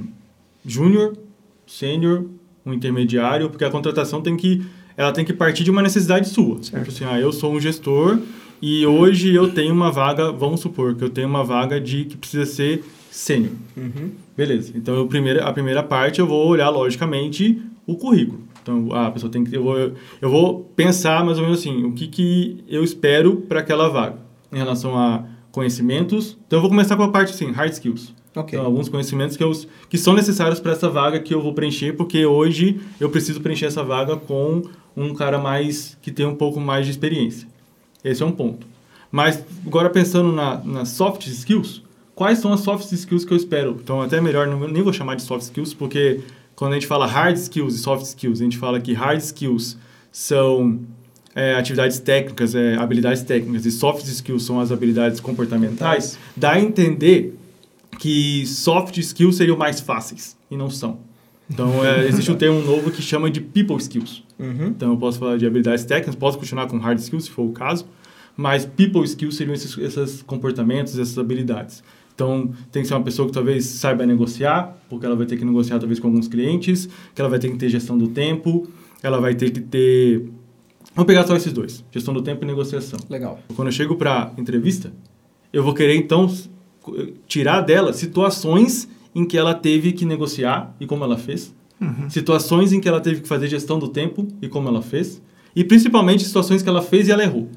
júnior, 0.66 1.18
sênior, 1.66 2.26
um 2.66 2.74
intermediário, 2.74 3.50
porque 3.50 3.66
a 3.66 3.70
contratação 3.70 4.22
tem 4.22 4.36
que 4.36 4.66
ela 4.96 5.12
tem 5.12 5.24
que 5.24 5.32
partir 5.32 5.64
de 5.64 5.70
uma 5.70 5.84
necessidade 5.84 6.28
sua. 6.28 6.60
Tipo 6.60 6.80
assim, 6.80 7.06
ah, 7.06 7.20
eu 7.20 7.32
sou 7.32 7.54
um 7.54 7.62
gestor 7.62 8.20
e 8.60 8.84
hoje 8.86 9.34
eu 9.34 9.52
tenho 9.52 9.72
uma 9.72 9.92
vaga, 9.92 10.32
vamos 10.32 10.60
supor 10.60 10.96
que 10.96 11.04
eu 11.04 11.10
tenho 11.10 11.28
uma 11.28 11.44
vaga 11.44 11.80
de 11.80 12.06
que 12.06 12.18
precisa 12.18 12.48
ser 12.48 12.84
sênior. 13.12 13.52
Uhum. 13.76 14.10
Beleza. 14.36 14.74
Então, 14.76 14.96
eu, 14.96 15.10
a 15.44 15.54
primeira 15.54 15.84
parte 15.84 16.20
eu 16.20 16.26
vou 16.26 16.48
olhar, 16.48 16.70
logicamente, 16.70 17.62
o 17.86 17.96
currículo. 17.96 18.42
Então, 18.68 18.94
a 18.94 19.10
pessoa 19.12 19.32
tem 19.32 19.44
que. 19.44 19.56
Eu 19.56 19.64
vou, 19.64 19.78
eu 19.78 20.30
vou 20.30 20.64
pensar 20.76 21.24
mais 21.24 21.38
ou 21.38 21.44
menos 21.46 21.60
assim: 21.60 21.86
o 21.86 21.94
que, 21.94 22.08
que 22.08 22.64
eu 22.68 22.84
espero 22.84 23.38
para 23.38 23.62
aquela 23.62 23.88
vaga 23.88 24.18
em 24.52 24.58
relação 24.58 24.98
a 24.98 25.24
conhecimentos. 25.52 26.38
Então, 26.46 26.58
eu 26.58 26.62
vou 26.62 26.70
começar 26.70 26.96
com 26.96 27.04
a 27.04 27.10
parte 27.10 27.34
assim: 27.34 27.52
hard 27.52 27.72
skills. 27.72 28.14
Okay. 28.36 28.60
Então, 28.60 28.66
alguns 28.66 28.88
conhecimentos 28.88 29.36
que, 29.36 29.44
eu, 29.44 29.52
que 29.90 29.98
são 29.98 30.14
necessários 30.14 30.60
para 30.60 30.74
essa 30.74 30.88
vaga 30.90 31.20
que 31.20 31.34
eu 31.34 31.42
vou 31.42 31.54
preencher, 31.54 31.94
porque 31.94 32.24
hoje 32.26 32.80
eu 33.00 33.10
preciso 33.10 33.42
preencher 33.42 33.66
essa 33.66 33.84
vaga 33.84 34.16
com 34.16 34.62
um 34.96 35.14
cara 35.14 35.40
mais 35.40 35.98
que 36.02 36.12
tem 36.12 36.26
um 36.26 36.36
pouco 36.36 36.60
mais 36.60 36.86
de 36.86 36.92
experiência. 36.92 37.48
Esse 38.04 38.22
é 38.22 38.26
um 38.26 38.32
ponto. 38.32 38.68
Mas 39.12 39.44
agora 39.66 39.90
pensando 39.90 40.32
na, 40.32 40.58
nas 40.64 40.90
soft 40.90 41.26
skills, 41.26 41.82
quais 42.14 42.38
são 42.38 42.54
as 42.54 42.60
soft 42.60 42.92
skills 42.92 43.26
que 43.26 43.34
eu 43.34 43.38
espero? 43.38 43.80
Então, 43.82 44.02
até 44.02 44.22
melhor, 44.22 44.46
não, 44.46 44.68
nem 44.68 44.84
vou 44.84 44.94
chamar 44.94 45.16
de 45.16 45.24
soft 45.24 45.46
skills, 45.46 45.74
porque 45.74 46.22
quando 46.58 46.72
a 46.72 46.76
gente 46.76 46.88
fala 46.88 47.06
hard 47.06 47.38
skills 47.38 47.76
e 47.76 47.78
soft 47.78 48.04
skills, 48.04 48.42
a 48.42 48.44
gente 48.44 48.58
fala 48.58 48.82
que 48.82 48.92
hard 48.92 49.20
skills 49.20 49.78
são 50.12 50.80
é, 51.36 51.54
atividades 51.54 52.00
técnicas, 52.00 52.56
é, 52.56 52.76
habilidades 52.76 53.22
técnicas, 53.22 53.64
e 53.68 53.72
soft 53.72 54.08
skills 54.08 54.44
são 54.44 54.60
as 54.60 54.72
habilidades 54.72 55.20
comportamentais, 55.20 56.18
dá 56.36 56.54
a 56.54 56.60
entender 56.60 57.38
que 58.00 58.44
soft 58.48 58.98
skills 58.98 59.38
seriam 59.38 59.56
mais 59.56 59.80
fáceis, 59.80 60.36
e 60.50 60.58
não 60.58 60.68
são. 60.68 60.98
Então, 61.48 61.86
é, 61.86 62.08
existe 62.08 62.32
um 62.32 62.36
termo 62.36 62.60
novo 62.64 62.90
que 62.90 63.04
chama 63.04 63.30
de 63.30 63.40
people 63.40 63.78
skills. 63.78 64.24
Uhum. 64.40 64.70
Então, 64.70 64.94
eu 64.94 64.98
posso 64.98 65.20
falar 65.20 65.38
de 65.38 65.46
habilidades 65.46 65.86
técnicas, 65.86 66.16
posso 66.16 66.40
continuar 66.40 66.66
com 66.66 66.80
hard 66.80 66.98
skills, 66.98 67.26
se 67.26 67.30
for 67.30 67.44
o 67.44 67.52
caso, 67.52 67.86
mas 68.36 68.66
people 68.66 69.04
skills 69.04 69.36
seriam 69.36 69.54
esses, 69.54 69.78
esses 69.78 70.24
comportamentos, 70.24 70.98
essas 70.98 71.20
habilidades. 71.20 71.84
Então, 72.18 72.50
tem 72.72 72.82
que 72.82 72.88
ser 72.88 72.96
uma 72.96 73.04
pessoa 73.04 73.28
que 73.28 73.34
talvez 73.36 73.64
saiba 73.64 74.04
negociar, 74.04 74.76
porque 74.90 75.06
ela 75.06 75.16
vai 75.16 75.28
ter 75.28 75.38
que 75.38 75.46
negociar 75.46 75.78
talvez 75.78 76.00
com 76.00 76.08
alguns 76.08 76.28
clientes, 76.28 76.90
que 77.14 77.22
ela 77.22 77.30
vai 77.30 77.38
ter 77.38 77.52
que 77.52 77.58
ter 77.58 77.70
gestão 77.70 77.96
do 77.96 78.08
tempo, 78.08 78.68
ela 79.04 79.22
vai 79.22 79.36
ter 79.36 79.52
que 79.52 79.62
ter... 79.62 80.28
Vamos 80.96 81.06
pegar 81.06 81.28
só 81.28 81.36
esses 81.36 81.54
dois, 81.54 81.86
gestão 81.92 82.16
do 82.16 82.24
tempo 82.24 82.44
e 82.44 82.48
negociação. 82.48 83.00
Legal. 83.08 83.38
Quando 83.56 83.68
eu 83.68 83.72
chego 83.72 83.96
para 83.98 84.34
entrevista, 84.36 84.92
eu 85.54 85.62
vou 85.62 85.76
querer, 85.76 85.96
então, 85.96 86.28
tirar 87.28 87.62
dela 87.62 87.94
situações 87.94 88.90
em 89.14 89.24
que 89.24 89.38
ela 89.38 89.54
teve 89.54 89.92
que 89.92 90.04
negociar 90.04 90.76
e 90.80 90.88
como 90.88 91.04
ela 91.04 91.20
fez, 91.20 91.54
uhum. 91.80 92.10
situações 92.10 92.74
em 92.74 92.82
que 92.82 92.90
ela 92.90 93.00
teve 93.00 93.22
que 93.22 93.28
fazer 93.28 93.48
gestão 93.48 93.78
do 93.78 93.90
tempo 93.90 94.28
e 94.42 94.50
como 94.50 94.68
ela 94.70 94.82
fez, 94.82 95.22
e 95.56 95.64
principalmente 95.64 96.24
situações 96.24 96.64
que 96.64 96.70
ela 96.70 96.82
fez 96.82 97.08
e 97.08 97.12
ela 97.12 97.22
errou. 97.22 97.48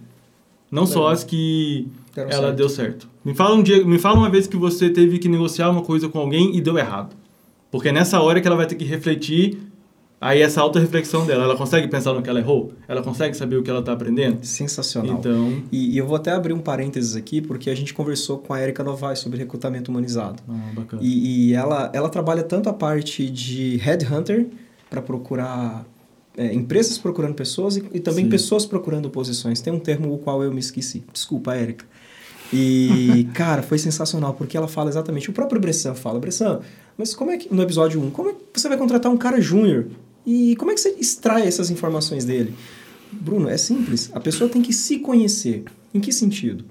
Não 0.70 0.82
Legal. 0.82 0.92
só 0.92 1.08
as 1.08 1.24
que 1.24 1.88
Deram 2.14 2.30
ela 2.30 2.42
certo. 2.42 2.56
deu 2.56 2.68
certo. 2.68 3.08
Me 3.24 3.34
fala 3.34 3.54
um 3.54 3.62
dia, 3.62 3.84
me 3.84 3.98
fala 3.98 4.18
uma 4.18 4.30
vez 4.30 4.46
que 4.46 4.56
você 4.56 4.90
teve 4.90 5.18
que 5.18 5.28
negociar 5.28 5.70
uma 5.70 5.82
coisa 5.82 6.08
com 6.08 6.18
alguém 6.18 6.56
e 6.56 6.60
deu 6.60 6.76
errado. 6.78 7.14
Porque 7.70 7.88
é 7.88 7.92
nessa 7.92 8.20
hora 8.20 8.40
que 8.40 8.46
ela 8.46 8.56
vai 8.56 8.66
ter 8.66 8.74
que 8.74 8.84
refletir 8.84 9.58
aí 10.20 10.42
essa 10.42 10.60
auto 10.60 10.78
reflexão 10.78 11.24
dela, 11.24 11.44
ela 11.44 11.56
consegue 11.56 11.88
pensar 11.88 12.12
no 12.12 12.20
que 12.20 12.28
ela 12.28 12.40
errou? 12.40 12.72
Ela 12.86 13.02
consegue 13.02 13.34
saber 13.34 13.56
o 13.56 13.62
que 13.62 13.70
ela 13.70 13.80
está 13.80 13.92
aprendendo? 13.92 14.44
Sensacional. 14.44 15.16
Então... 15.18 15.62
E, 15.72 15.94
e, 15.94 15.98
eu 15.98 16.06
vou 16.06 16.16
até 16.16 16.32
abrir 16.32 16.52
um 16.52 16.58
parênteses 16.58 17.16
aqui, 17.16 17.40
porque 17.40 17.70
a 17.70 17.74
gente 17.74 17.94
conversou 17.94 18.38
com 18.38 18.52
a 18.52 18.60
Erika 18.60 18.84
Novaes 18.84 19.20
sobre 19.20 19.38
recrutamento 19.38 19.90
humanizado. 19.90 20.42
Ah, 20.48 20.72
bacana. 20.74 21.00
E, 21.02 21.50
e 21.50 21.54
ela, 21.54 21.90
ela 21.94 22.08
trabalha 22.10 22.42
tanto 22.42 22.68
a 22.68 22.72
parte 22.72 23.30
de 23.30 23.76
headhunter, 23.76 24.46
para 24.90 25.00
procurar 25.00 25.86
é, 26.40 26.54
empresas 26.54 26.96
procurando 26.96 27.34
pessoas 27.34 27.76
e, 27.76 27.84
e 27.92 28.00
também 28.00 28.24
Sim. 28.24 28.30
pessoas 28.30 28.64
procurando 28.64 29.10
posições. 29.10 29.60
Tem 29.60 29.70
um 29.70 29.78
termo 29.78 30.14
o 30.14 30.16
qual 30.16 30.42
eu 30.42 30.50
me 30.50 30.58
esqueci. 30.58 31.04
Desculpa, 31.12 31.54
Érica. 31.54 31.84
E, 32.50 33.28
cara, 33.34 33.62
foi 33.62 33.76
sensacional, 33.76 34.32
porque 34.32 34.56
ela 34.56 34.66
fala 34.66 34.88
exatamente, 34.88 35.28
o 35.28 35.34
próprio 35.34 35.60
Bressan 35.60 35.94
fala, 35.94 36.18
Bressan, 36.18 36.60
mas 36.96 37.14
como 37.14 37.30
é 37.30 37.36
que, 37.36 37.54
no 37.54 37.62
episódio 37.62 38.00
1, 38.00 38.10
como 38.10 38.30
é 38.30 38.32
que 38.32 38.58
você 38.58 38.70
vai 38.70 38.78
contratar 38.78 39.12
um 39.12 39.18
cara 39.18 39.38
júnior? 39.38 39.88
E 40.24 40.56
como 40.56 40.70
é 40.70 40.74
que 40.74 40.80
você 40.80 40.96
extrai 40.98 41.46
essas 41.46 41.70
informações 41.70 42.24
dele? 42.24 42.54
Bruno, 43.12 43.46
é 43.46 43.58
simples, 43.58 44.10
a 44.14 44.20
pessoa 44.20 44.48
tem 44.48 44.62
que 44.62 44.72
se 44.72 44.98
conhecer. 45.00 45.64
Em 45.92 46.00
que 46.00 46.10
sentido? 46.10 46.64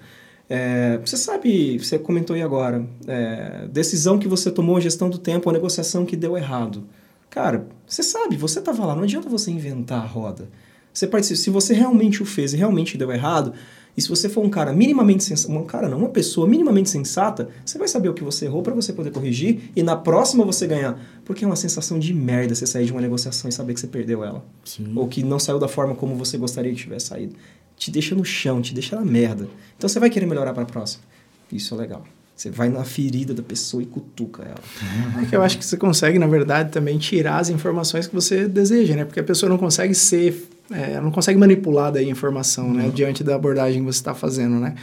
É, 0.49 0.97
você 1.05 1.15
sabe, 1.15 1.77
você 1.77 1.99
comentou 1.99 2.35
aí 2.35 2.41
agora, 2.41 2.87
é, 3.05 3.67
decisão 3.71 4.17
que 4.17 4.27
você 4.27 4.49
tomou, 4.49 4.81
gestão 4.81 5.09
do 5.09 5.19
tempo, 5.19 5.47
a 5.47 5.53
negociação 5.53 6.05
que 6.05 6.15
deu 6.15 6.35
errado. 6.35 6.87
Cara, 7.29 7.67
você 7.85 8.01
sabe, 8.01 8.35
você 8.35 8.59
estava 8.59 8.85
lá, 8.85 8.95
não 8.95 9.03
adianta 9.03 9.29
você 9.29 9.51
inventar 9.51 10.01
a 10.03 10.05
roda. 10.05 10.49
Você 10.91 11.07
participa, 11.07 11.37
se 11.37 11.49
você 11.49 11.73
realmente 11.73 12.21
o 12.23 12.25
fez 12.25 12.53
e 12.53 12.57
realmente 12.57 12.97
deu 12.97 13.11
errado, 13.11 13.53
e 13.95 14.01
se 14.01 14.07
você 14.07 14.29
for 14.29 14.43
um 14.43 14.49
cara 14.49 14.71
minimamente 14.71 15.23
sensato, 15.23 15.53
um 15.53 15.65
cara 15.65 15.89
não, 15.89 15.97
uma 15.97 16.09
pessoa 16.09 16.47
minimamente 16.47 16.89
sensata, 16.89 17.49
você 17.65 17.77
vai 17.77 17.87
saber 17.87 18.09
o 18.09 18.13
que 18.13 18.23
você 18.23 18.45
errou 18.45 18.61
para 18.61 18.73
você 18.73 18.93
poder 18.93 19.11
corrigir 19.11 19.71
e 19.75 19.83
na 19.83 19.95
próxima 19.95 20.45
você 20.45 20.65
ganhar. 20.65 20.99
Porque 21.25 21.43
é 21.43 21.47
uma 21.47 21.55
sensação 21.55 21.99
de 21.99 22.13
merda 22.13 22.55
você 22.55 22.65
sair 22.65 22.85
de 22.85 22.91
uma 22.91 23.01
negociação 23.01 23.49
e 23.49 23.51
saber 23.51 23.73
que 23.73 23.79
você 23.79 23.87
perdeu 23.87 24.23
ela. 24.23 24.43
Sim. 24.63 24.93
Ou 24.95 25.07
que 25.07 25.21
não 25.21 25.37
saiu 25.37 25.59
da 25.59 25.67
forma 25.67 25.95
como 25.95 26.15
você 26.15 26.37
gostaria 26.37 26.71
que 26.71 26.77
tivesse 26.77 27.07
saído. 27.07 27.35
Te 27.75 27.91
deixa 27.91 28.15
no 28.15 28.23
chão, 28.23 28.61
te 28.61 28.73
deixa 28.73 28.95
na 28.95 29.03
merda. 29.03 29.49
Então 29.77 29.89
você 29.89 29.99
vai 29.99 30.09
querer 30.09 30.25
melhorar 30.25 30.53
para 30.53 30.63
a 30.63 30.65
próxima. 30.65 31.03
Isso 31.51 31.73
é 31.75 31.77
legal. 31.77 32.03
Você 32.39 32.49
vai 32.49 32.69
na 32.69 32.85
ferida 32.85 33.33
da 33.33 33.43
pessoa 33.43 33.83
e 33.83 33.85
cutuca 33.85 34.43
ela. 34.43 35.21
É 35.21 35.25
que 35.27 35.35
eu 35.35 35.41
acho 35.41 35.57
que 35.57 35.65
você 35.65 35.75
consegue, 35.75 36.17
na 36.17 36.25
verdade, 36.25 36.71
também 36.71 36.97
tirar 36.97 37.37
as 37.37 37.49
informações 37.49 38.07
que 38.07 38.15
você 38.15 38.47
deseja, 38.47 38.95
né? 38.95 39.03
Porque 39.03 39.19
a 39.19 39.23
pessoa 39.23 39.49
não 39.49 39.57
consegue 39.57 39.93
ser 39.93 40.47
é, 40.71 41.01
não 41.01 41.11
consegue 41.11 41.37
manipular 41.37 41.91
daí 41.91 42.05
a 42.05 42.09
informação, 42.09 42.73
né? 42.73 42.89
Diante 42.95 43.25
da 43.25 43.35
abordagem 43.35 43.81
que 43.81 43.91
você 43.91 43.99
está 43.99 44.15
fazendo, 44.15 44.55
né? 44.55 44.75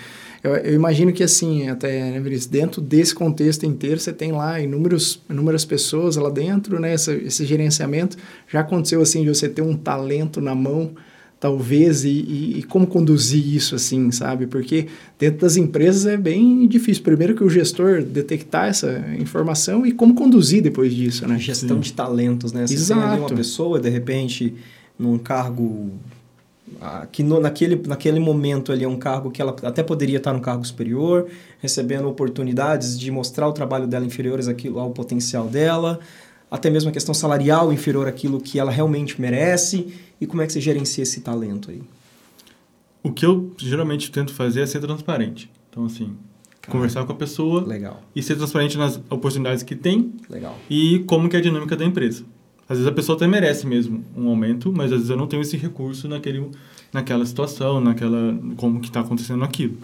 Eu, 0.44 0.54
eu, 0.56 0.74
imagino 0.74 1.14
que, 1.14 1.22
assim, 1.22 1.66
até, 1.70 2.10
né, 2.10 2.20
Vinícius, 2.20 2.46
dentro 2.46 2.82
desse 2.82 3.14
contexto 3.14 3.64
inteiro, 3.64 3.98
você 3.98 4.12
tem 4.12 4.32
lá 4.32 4.60
inúmeros, 4.60 5.22
inúmeras 5.30 5.64
pessoas 5.64 6.16
lá 6.16 6.28
dentro, 6.28 6.78
né? 6.78 6.92
Esse, 6.92 7.12
esse 7.24 7.46
gerenciamento. 7.46 8.18
Já 8.46 8.60
aconteceu, 8.60 9.00
assim, 9.00 9.22
de 9.22 9.30
você 9.30 9.48
ter 9.48 9.62
um 9.62 9.74
talento 9.74 10.42
na 10.42 10.54
mão, 10.54 10.90
talvez, 11.38 12.04
e, 12.04 12.08
e, 12.08 12.58
e, 12.58 12.62
como 12.62 12.86
conduzir 12.86 13.54
isso, 13.54 13.74
assim, 13.74 14.10
sabe? 14.10 14.46
Porque 14.46 14.86
dentro 15.18 15.40
das 15.40 15.56
empresas 15.56 16.06
é 16.06 16.16
bem 16.16 16.66
difícil. 16.66 17.02
Primeiro 17.02 17.34
que 17.34 17.44
o 17.44 17.50
gestor 17.50 18.02
detectar 18.02 18.68
essa 18.68 19.04
informação 19.18 19.84
e 19.86 19.92
como 19.92 20.14
conduzir 20.14 20.62
depois 20.62 20.94
disso, 20.94 21.26
né? 21.28 21.38
Gestão 21.38 21.76
Sim. 21.76 21.80
de 21.80 21.92
talentos, 21.92 22.52
né? 22.52 22.66
Você 22.66 22.74
Exato. 22.74 23.00
tem 23.00 23.10
ali 23.10 23.20
uma 23.20 23.30
pessoa, 23.30 23.78
de 23.78 23.90
repente 23.90 24.54
num 24.98 25.18
cargo 25.18 25.92
que 27.12 27.22
no, 27.22 27.40
naquele, 27.40 27.80
naquele 27.86 28.18
momento 28.18 28.72
ali 28.72 28.84
é 28.84 28.88
um 28.88 28.96
cargo 28.96 29.30
que 29.30 29.40
ela 29.40 29.54
até 29.62 29.82
poderia 29.82 30.18
estar 30.18 30.32
no 30.32 30.40
cargo 30.40 30.64
superior, 30.64 31.26
recebendo 31.60 32.08
oportunidades 32.08 32.98
de 32.98 33.10
mostrar 33.10 33.48
o 33.48 33.52
trabalho 33.52 33.86
dela 33.86 34.04
inferiores 34.04 34.48
àquilo, 34.48 34.78
ao 34.78 34.90
potencial 34.90 35.46
dela, 35.46 36.00
até 36.50 36.68
mesmo 36.68 36.90
a 36.90 36.92
questão 36.92 37.14
salarial 37.14 37.72
inferior 37.72 38.08
àquilo 38.08 38.40
que 38.40 38.58
ela 38.58 38.70
realmente 38.70 39.20
merece. 39.20 39.94
E 40.20 40.26
como 40.26 40.42
é 40.42 40.46
que 40.46 40.52
você 40.52 40.60
gerencia 40.60 41.02
esse 41.02 41.20
talento 41.20 41.70
aí? 41.70 41.82
O 43.02 43.12
que 43.12 43.24
eu 43.24 43.52
geralmente 43.58 44.10
tento 44.10 44.32
fazer 44.32 44.60
é 44.62 44.66
ser 44.66 44.80
transparente. 44.80 45.50
Então, 45.70 45.84
assim, 45.84 46.16
Cara, 46.60 46.72
conversar 46.72 47.04
com 47.04 47.12
a 47.12 47.16
pessoa 47.16 47.64
legal. 47.64 48.02
e 48.14 48.22
ser 48.22 48.36
transparente 48.36 48.76
nas 48.76 48.96
oportunidades 49.10 49.62
que 49.62 49.76
tem 49.76 50.12
legal. 50.28 50.58
e 50.68 51.00
como 51.06 51.28
que 51.28 51.36
é 51.36 51.38
a 51.38 51.42
dinâmica 51.42 51.76
da 51.76 51.84
empresa. 51.84 52.24
Às 52.68 52.78
vezes 52.78 52.86
a 52.90 52.92
pessoa 52.94 53.14
até 53.14 53.28
merece 53.28 53.64
mesmo 53.64 54.04
um 54.16 54.28
aumento, 54.28 54.72
mas 54.72 54.86
às 54.86 54.98
vezes 54.98 55.10
eu 55.10 55.16
não 55.16 55.28
tenho 55.28 55.40
esse 55.42 55.56
recurso 55.56 56.08
naquele, 56.08 56.50
naquela 56.92 57.24
situação, 57.24 57.80
naquela 57.80 58.36
como 58.56 58.80
que 58.80 58.88
está 58.88 59.00
acontecendo 59.00 59.44
aquilo. 59.44 59.76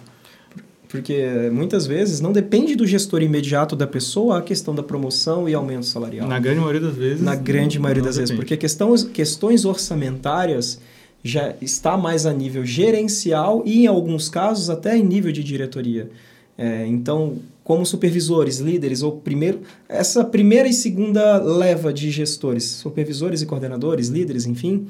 Porque 0.93 1.49
muitas 1.51 1.87
vezes 1.87 2.21
não 2.21 2.31
depende 2.31 2.75
do 2.75 2.85
gestor 2.85 3.23
imediato 3.23 3.75
da 3.75 3.87
pessoa 3.87 4.37
a 4.37 4.41
questão 4.43 4.75
da 4.75 4.83
promoção 4.83 5.49
e 5.49 5.53
aumento 5.55 5.87
salarial. 5.87 6.27
Na 6.27 6.37
grande 6.37 6.59
maioria 6.59 6.81
das 6.81 6.95
vezes. 6.95 7.19
Na 7.19 7.33
grande 7.33 7.79
maioria 7.79 8.03
das 8.03 8.13
depende. 8.13 8.33
vezes. 8.33 8.39
Porque 8.39 8.55
questão, 8.55 8.95
questões 9.11 9.65
orçamentárias 9.65 10.79
já 11.23 11.55
está 11.59 11.97
mais 11.97 12.27
a 12.27 12.31
nível 12.31 12.63
gerencial 12.63 13.63
e, 13.65 13.85
em 13.85 13.87
alguns 13.87 14.29
casos, 14.29 14.69
até 14.69 14.95
em 14.95 15.03
nível 15.03 15.31
de 15.31 15.43
diretoria. 15.43 16.11
É, 16.55 16.85
então, 16.85 17.39
como 17.63 17.83
supervisores, 17.87 18.59
líderes, 18.59 19.01
ou 19.01 19.13
primeiro, 19.13 19.61
essa 19.89 20.23
primeira 20.23 20.69
e 20.69 20.73
segunda 20.73 21.41
leva 21.41 21.91
de 21.91 22.11
gestores, 22.11 22.65
supervisores 22.65 23.41
e 23.41 23.47
coordenadores, 23.47 24.09
líderes, 24.09 24.45
enfim, 24.45 24.85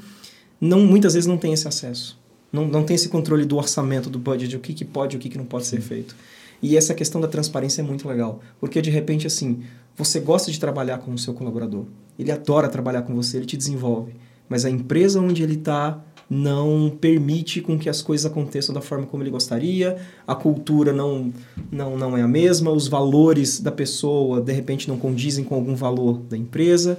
não, 0.59 0.81
muitas 0.81 1.13
vezes 1.13 1.27
não 1.27 1.37
tem 1.37 1.53
esse 1.53 1.65
acesso 1.65 2.21
não, 2.53 2.67
não 2.67 2.83
tem 2.83 2.93
esse 2.93 3.09
controle 3.09 3.45
do 3.45 3.57
orçamento, 3.57 4.11
do 4.11 4.19
budget, 4.19 4.55
o 4.55 4.59
que, 4.59 4.73
que 4.73 4.85
pode 4.85 5.15
e 5.15 5.17
o 5.17 5.19
que, 5.19 5.27
que 5.27 5.37
não 5.39 5.45
pode 5.45 5.65
ser 5.65 5.81
feito. 5.81 6.15
E 6.61 6.77
essa 6.77 6.93
questão 6.93 7.19
da 7.19 7.27
transparência 7.27 7.81
é 7.81 7.83
muito 7.83 8.07
legal, 8.07 8.39
porque 8.59 8.79
de 8.79 8.91
repente, 8.91 9.25
assim, 9.25 9.63
você 9.97 10.19
gosta 10.19 10.51
de 10.51 10.59
trabalhar 10.59 10.99
com 10.99 11.11
o 11.11 11.17
seu 11.17 11.33
colaborador, 11.33 11.85
ele 12.17 12.31
adora 12.31 12.69
trabalhar 12.69 13.01
com 13.01 13.15
você, 13.15 13.37
ele 13.37 13.47
te 13.47 13.57
desenvolve, 13.57 14.13
mas 14.47 14.63
a 14.63 14.69
empresa 14.69 15.19
onde 15.19 15.41
ele 15.41 15.55
está 15.55 15.99
não 16.29 16.89
permite 17.01 17.59
com 17.59 17.77
que 17.77 17.89
as 17.89 18.01
coisas 18.01 18.25
aconteçam 18.25 18.73
da 18.73 18.81
forma 18.81 19.05
como 19.05 19.23
ele 19.23 19.29
gostaria, 19.29 19.97
a 20.25 20.33
cultura 20.33 20.93
não, 20.93 21.33
não, 21.71 21.97
não 21.97 22.17
é 22.17 22.21
a 22.21 22.27
mesma, 22.27 22.71
os 22.71 22.87
valores 22.87 23.59
da 23.59 23.71
pessoa 23.71 24.39
de 24.39 24.53
repente 24.53 24.87
não 24.87 24.97
condizem 24.97 25.43
com 25.43 25.55
algum 25.55 25.75
valor 25.75 26.19
da 26.29 26.37
empresa, 26.37 26.97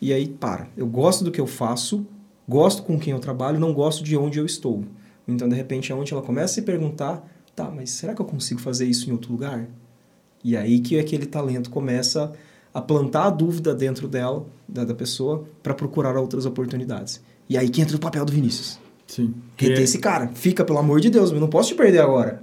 e 0.00 0.12
aí 0.12 0.26
para. 0.26 0.68
Eu 0.76 0.86
gosto 0.86 1.22
do 1.22 1.30
que 1.30 1.40
eu 1.40 1.46
faço, 1.46 2.06
Gosto 2.48 2.82
com 2.82 2.98
quem 2.98 3.12
eu 3.12 3.18
trabalho, 3.18 3.58
não 3.58 3.72
gosto 3.72 4.02
de 4.02 4.16
onde 4.16 4.38
eu 4.38 4.46
estou. 4.46 4.84
Então, 5.26 5.48
de 5.48 5.54
repente, 5.54 5.92
é 5.92 5.94
onde 5.94 6.12
ela 6.12 6.22
começa 6.22 6.46
a 6.46 6.54
se 6.54 6.62
perguntar: 6.62 7.26
tá, 7.54 7.70
mas 7.70 7.90
será 7.90 8.14
que 8.14 8.20
eu 8.20 8.26
consigo 8.26 8.60
fazer 8.60 8.86
isso 8.86 9.08
em 9.08 9.12
outro 9.12 9.32
lugar? 9.32 9.68
E 10.44 10.56
aí 10.56 10.80
que 10.80 10.98
aquele 10.98 11.26
talento 11.26 11.70
começa 11.70 12.32
a 12.74 12.80
plantar 12.80 13.26
a 13.26 13.30
dúvida 13.30 13.74
dentro 13.74 14.08
dela, 14.08 14.44
da, 14.66 14.84
da 14.84 14.94
pessoa, 14.94 15.44
para 15.62 15.74
procurar 15.74 16.16
outras 16.16 16.46
oportunidades. 16.46 17.22
E 17.48 17.56
aí 17.56 17.68
que 17.68 17.80
entra 17.80 17.96
o 17.96 18.00
papel 18.00 18.24
do 18.24 18.32
Vinícius. 18.32 18.78
Sim. 19.06 19.34
Reter 19.56 19.80
é... 19.80 19.82
esse 19.82 19.98
cara. 19.98 20.28
Fica, 20.34 20.64
pelo 20.64 20.78
amor 20.78 21.00
de 21.00 21.10
Deus, 21.10 21.30
eu 21.30 21.38
não 21.38 21.48
posso 21.48 21.68
te 21.68 21.74
perder 21.74 22.00
agora. 22.00 22.42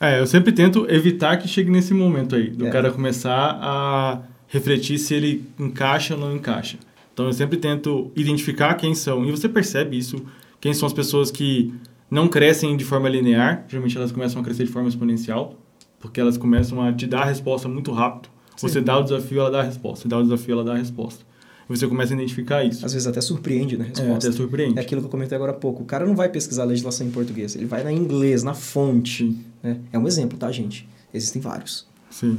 É, 0.00 0.20
eu 0.20 0.26
sempre 0.26 0.52
tento 0.52 0.88
evitar 0.88 1.38
que 1.38 1.48
chegue 1.48 1.70
nesse 1.70 1.92
momento 1.92 2.36
aí, 2.36 2.50
do 2.50 2.66
é. 2.66 2.70
cara 2.70 2.92
começar 2.92 3.58
a 3.60 4.20
refletir 4.46 4.98
se 4.98 5.14
ele 5.14 5.44
encaixa 5.58 6.14
ou 6.14 6.20
não 6.20 6.36
encaixa. 6.36 6.78
Então 7.18 7.26
eu 7.26 7.32
sempre 7.32 7.56
tento 7.56 8.12
identificar 8.14 8.74
quem 8.74 8.94
são, 8.94 9.24
e 9.24 9.30
você 9.32 9.48
percebe 9.48 9.98
isso, 9.98 10.24
quem 10.60 10.72
são 10.72 10.86
as 10.86 10.92
pessoas 10.92 11.32
que 11.32 11.74
não 12.08 12.28
crescem 12.28 12.76
de 12.76 12.84
forma 12.84 13.08
linear, 13.08 13.64
geralmente 13.66 13.96
elas 13.96 14.12
começam 14.12 14.40
a 14.40 14.44
crescer 14.44 14.62
de 14.62 14.70
forma 14.70 14.88
exponencial, 14.88 15.58
porque 15.98 16.20
elas 16.20 16.36
começam 16.36 16.80
a 16.80 16.92
te 16.92 17.08
dar 17.08 17.22
a 17.22 17.24
resposta 17.24 17.68
muito 17.68 17.90
rápido. 17.90 18.28
Sim. 18.56 18.68
Você 18.68 18.80
dá 18.80 18.96
o 18.96 19.02
desafio, 19.02 19.40
ela 19.40 19.50
dá 19.50 19.58
a 19.58 19.62
resposta. 19.64 20.02
Você 20.02 20.08
dá 20.08 20.16
o 20.16 20.22
desafio, 20.22 20.52
ela 20.52 20.62
dá 20.62 20.74
a 20.74 20.76
resposta. 20.76 21.24
E 21.68 21.76
você 21.76 21.88
começa 21.88 22.14
a 22.14 22.16
identificar 22.16 22.62
isso. 22.62 22.86
Às 22.86 22.92
vezes 22.92 23.08
até 23.08 23.20
surpreende 23.20 23.76
na 23.76 23.82
resposta. 23.82 24.12
É, 24.12 24.14
até 24.14 24.30
surpreende. 24.30 24.78
É 24.78 24.82
aquilo 24.82 25.00
que 25.00 25.08
eu 25.08 25.10
comentei 25.10 25.34
agora 25.34 25.50
há 25.50 25.56
pouco. 25.56 25.82
O 25.82 25.86
cara 25.86 26.06
não 26.06 26.14
vai 26.14 26.28
pesquisar 26.28 26.62
a 26.62 26.66
legislação 26.66 27.04
em 27.04 27.10
português, 27.10 27.56
ele 27.56 27.66
vai 27.66 27.82
na 27.82 27.90
inglês, 27.92 28.44
na 28.44 28.54
fonte. 28.54 29.36
Né? 29.60 29.80
É 29.92 29.98
um 29.98 30.06
exemplo, 30.06 30.38
tá, 30.38 30.52
gente? 30.52 30.88
Existem 31.12 31.42
vários. 31.42 31.84
Sim. 32.10 32.38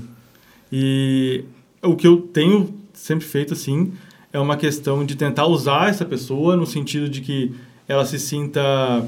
E 0.71 1.43
o 1.83 1.97
que 1.97 2.07
eu 2.07 2.21
tenho 2.21 2.73
sempre 2.93 3.25
feito, 3.25 3.53
assim, 3.53 3.91
é 4.31 4.39
uma 4.39 4.57
questão 4.57 5.05
de 5.05 5.15
tentar 5.15 5.45
usar 5.47 5.89
essa 5.89 6.05
pessoa 6.05 6.55
no 6.55 6.65
sentido 6.65 7.09
de 7.09 7.21
que 7.21 7.53
ela 7.87 8.05
se 8.05 8.19
sinta 8.19 9.07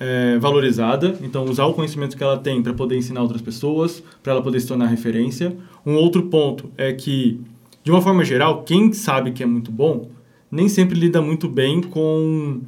é, 0.00 0.38
valorizada, 0.38 1.16
então 1.22 1.44
usar 1.44 1.66
o 1.66 1.74
conhecimento 1.74 2.16
que 2.16 2.22
ela 2.22 2.38
tem 2.38 2.62
para 2.62 2.72
poder 2.72 2.96
ensinar 2.96 3.22
outras 3.22 3.42
pessoas, 3.42 4.02
para 4.22 4.32
ela 4.32 4.42
poder 4.42 4.60
se 4.60 4.66
tornar 4.66 4.86
referência. 4.86 5.56
Um 5.86 5.94
outro 5.94 6.24
ponto 6.24 6.70
é 6.76 6.92
que, 6.92 7.40
de 7.84 7.90
uma 7.90 8.02
forma 8.02 8.24
geral, 8.24 8.62
quem 8.64 8.92
sabe 8.92 9.30
que 9.30 9.42
é 9.42 9.46
muito 9.46 9.70
bom 9.70 10.08
nem 10.54 10.68
sempre 10.68 10.98
lida 10.98 11.20
muito 11.20 11.48
bem 11.48 11.80
com 11.80 12.60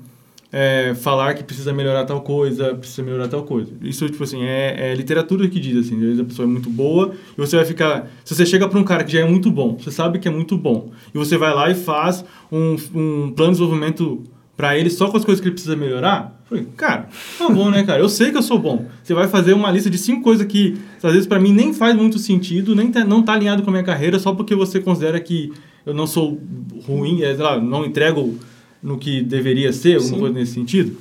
é, 0.58 0.94
falar 0.94 1.34
que 1.34 1.44
precisa 1.44 1.70
melhorar 1.70 2.06
tal 2.06 2.22
coisa, 2.22 2.74
precisa 2.74 3.02
melhorar 3.02 3.28
tal 3.28 3.42
coisa. 3.42 3.70
Isso, 3.82 4.08
tipo 4.08 4.24
assim, 4.24 4.42
é, 4.42 4.90
é, 4.90 4.94
literatura 4.94 5.46
que 5.50 5.60
diz, 5.60 5.76
assim, 5.84 5.96
às 5.96 6.00
vezes 6.00 6.20
a 6.20 6.24
pessoa 6.24 6.48
é 6.48 6.50
muito 6.50 6.70
boa 6.70 7.12
e 7.36 7.38
você 7.38 7.56
vai 7.56 7.66
ficar... 7.66 8.08
Se 8.24 8.34
você 8.34 8.46
chega 8.46 8.66
para 8.66 8.78
um 8.78 8.82
cara 8.82 9.04
que 9.04 9.12
já 9.12 9.20
é 9.20 9.24
muito 9.26 9.50
bom, 9.50 9.76
você 9.78 9.90
sabe 9.90 10.18
que 10.18 10.26
é 10.26 10.30
muito 10.30 10.56
bom, 10.56 10.90
e 11.14 11.18
você 11.18 11.36
vai 11.36 11.52
lá 11.52 11.70
e 11.70 11.74
faz 11.74 12.24
um, 12.50 12.74
um 12.94 13.32
plano 13.36 13.52
de 13.52 13.58
desenvolvimento 13.58 14.24
para 14.56 14.78
ele 14.78 14.88
só 14.88 15.10
com 15.10 15.18
as 15.18 15.26
coisas 15.26 15.42
que 15.42 15.46
ele 15.46 15.52
precisa 15.52 15.76
melhorar, 15.76 16.40
falei, 16.48 16.66
cara, 16.74 17.10
tá 17.36 17.50
bom, 17.50 17.68
né, 17.68 17.84
cara? 17.84 18.00
Eu 18.00 18.08
sei 18.08 18.30
que 18.30 18.38
eu 18.38 18.42
sou 18.42 18.58
bom. 18.58 18.86
Você 19.04 19.12
vai 19.12 19.28
fazer 19.28 19.52
uma 19.52 19.70
lista 19.70 19.90
de 19.90 19.98
cinco 19.98 20.22
coisas 20.22 20.46
que, 20.46 20.78
às 21.02 21.12
vezes, 21.12 21.26
para 21.26 21.38
mim 21.38 21.52
nem 21.52 21.74
faz 21.74 21.94
muito 21.94 22.18
sentido, 22.18 22.74
nem 22.74 22.90
tá, 22.90 23.04
não 23.04 23.20
tá 23.22 23.34
alinhado 23.34 23.62
com 23.62 23.68
a 23.68 23.72
minha 23.72 23.84
carreira, 23.84 24.18
só 24.18 24.32
porque 24.32 24.54
você 24.54 24.80
considera 24.80 25.20
que 25.20 25.52
eu 25.84 25.92
não 25.92 26.06
sou 26.06 26.40
ruim, 26.86 27.20
é, 27.20 27.34
lá, 27.34 27.60
não 27.60 27.84
entrego 27.84 28.38
no 28.82 28.98
que 28.98 29.22
deveria 29.22 29.72
ser, 29.72 29.96
alguma 29.96 30.14
Sim. 30.14 30.20
coisa 30.20 30.34
nesse 30.34 30.52
sentido? 30.52 30.96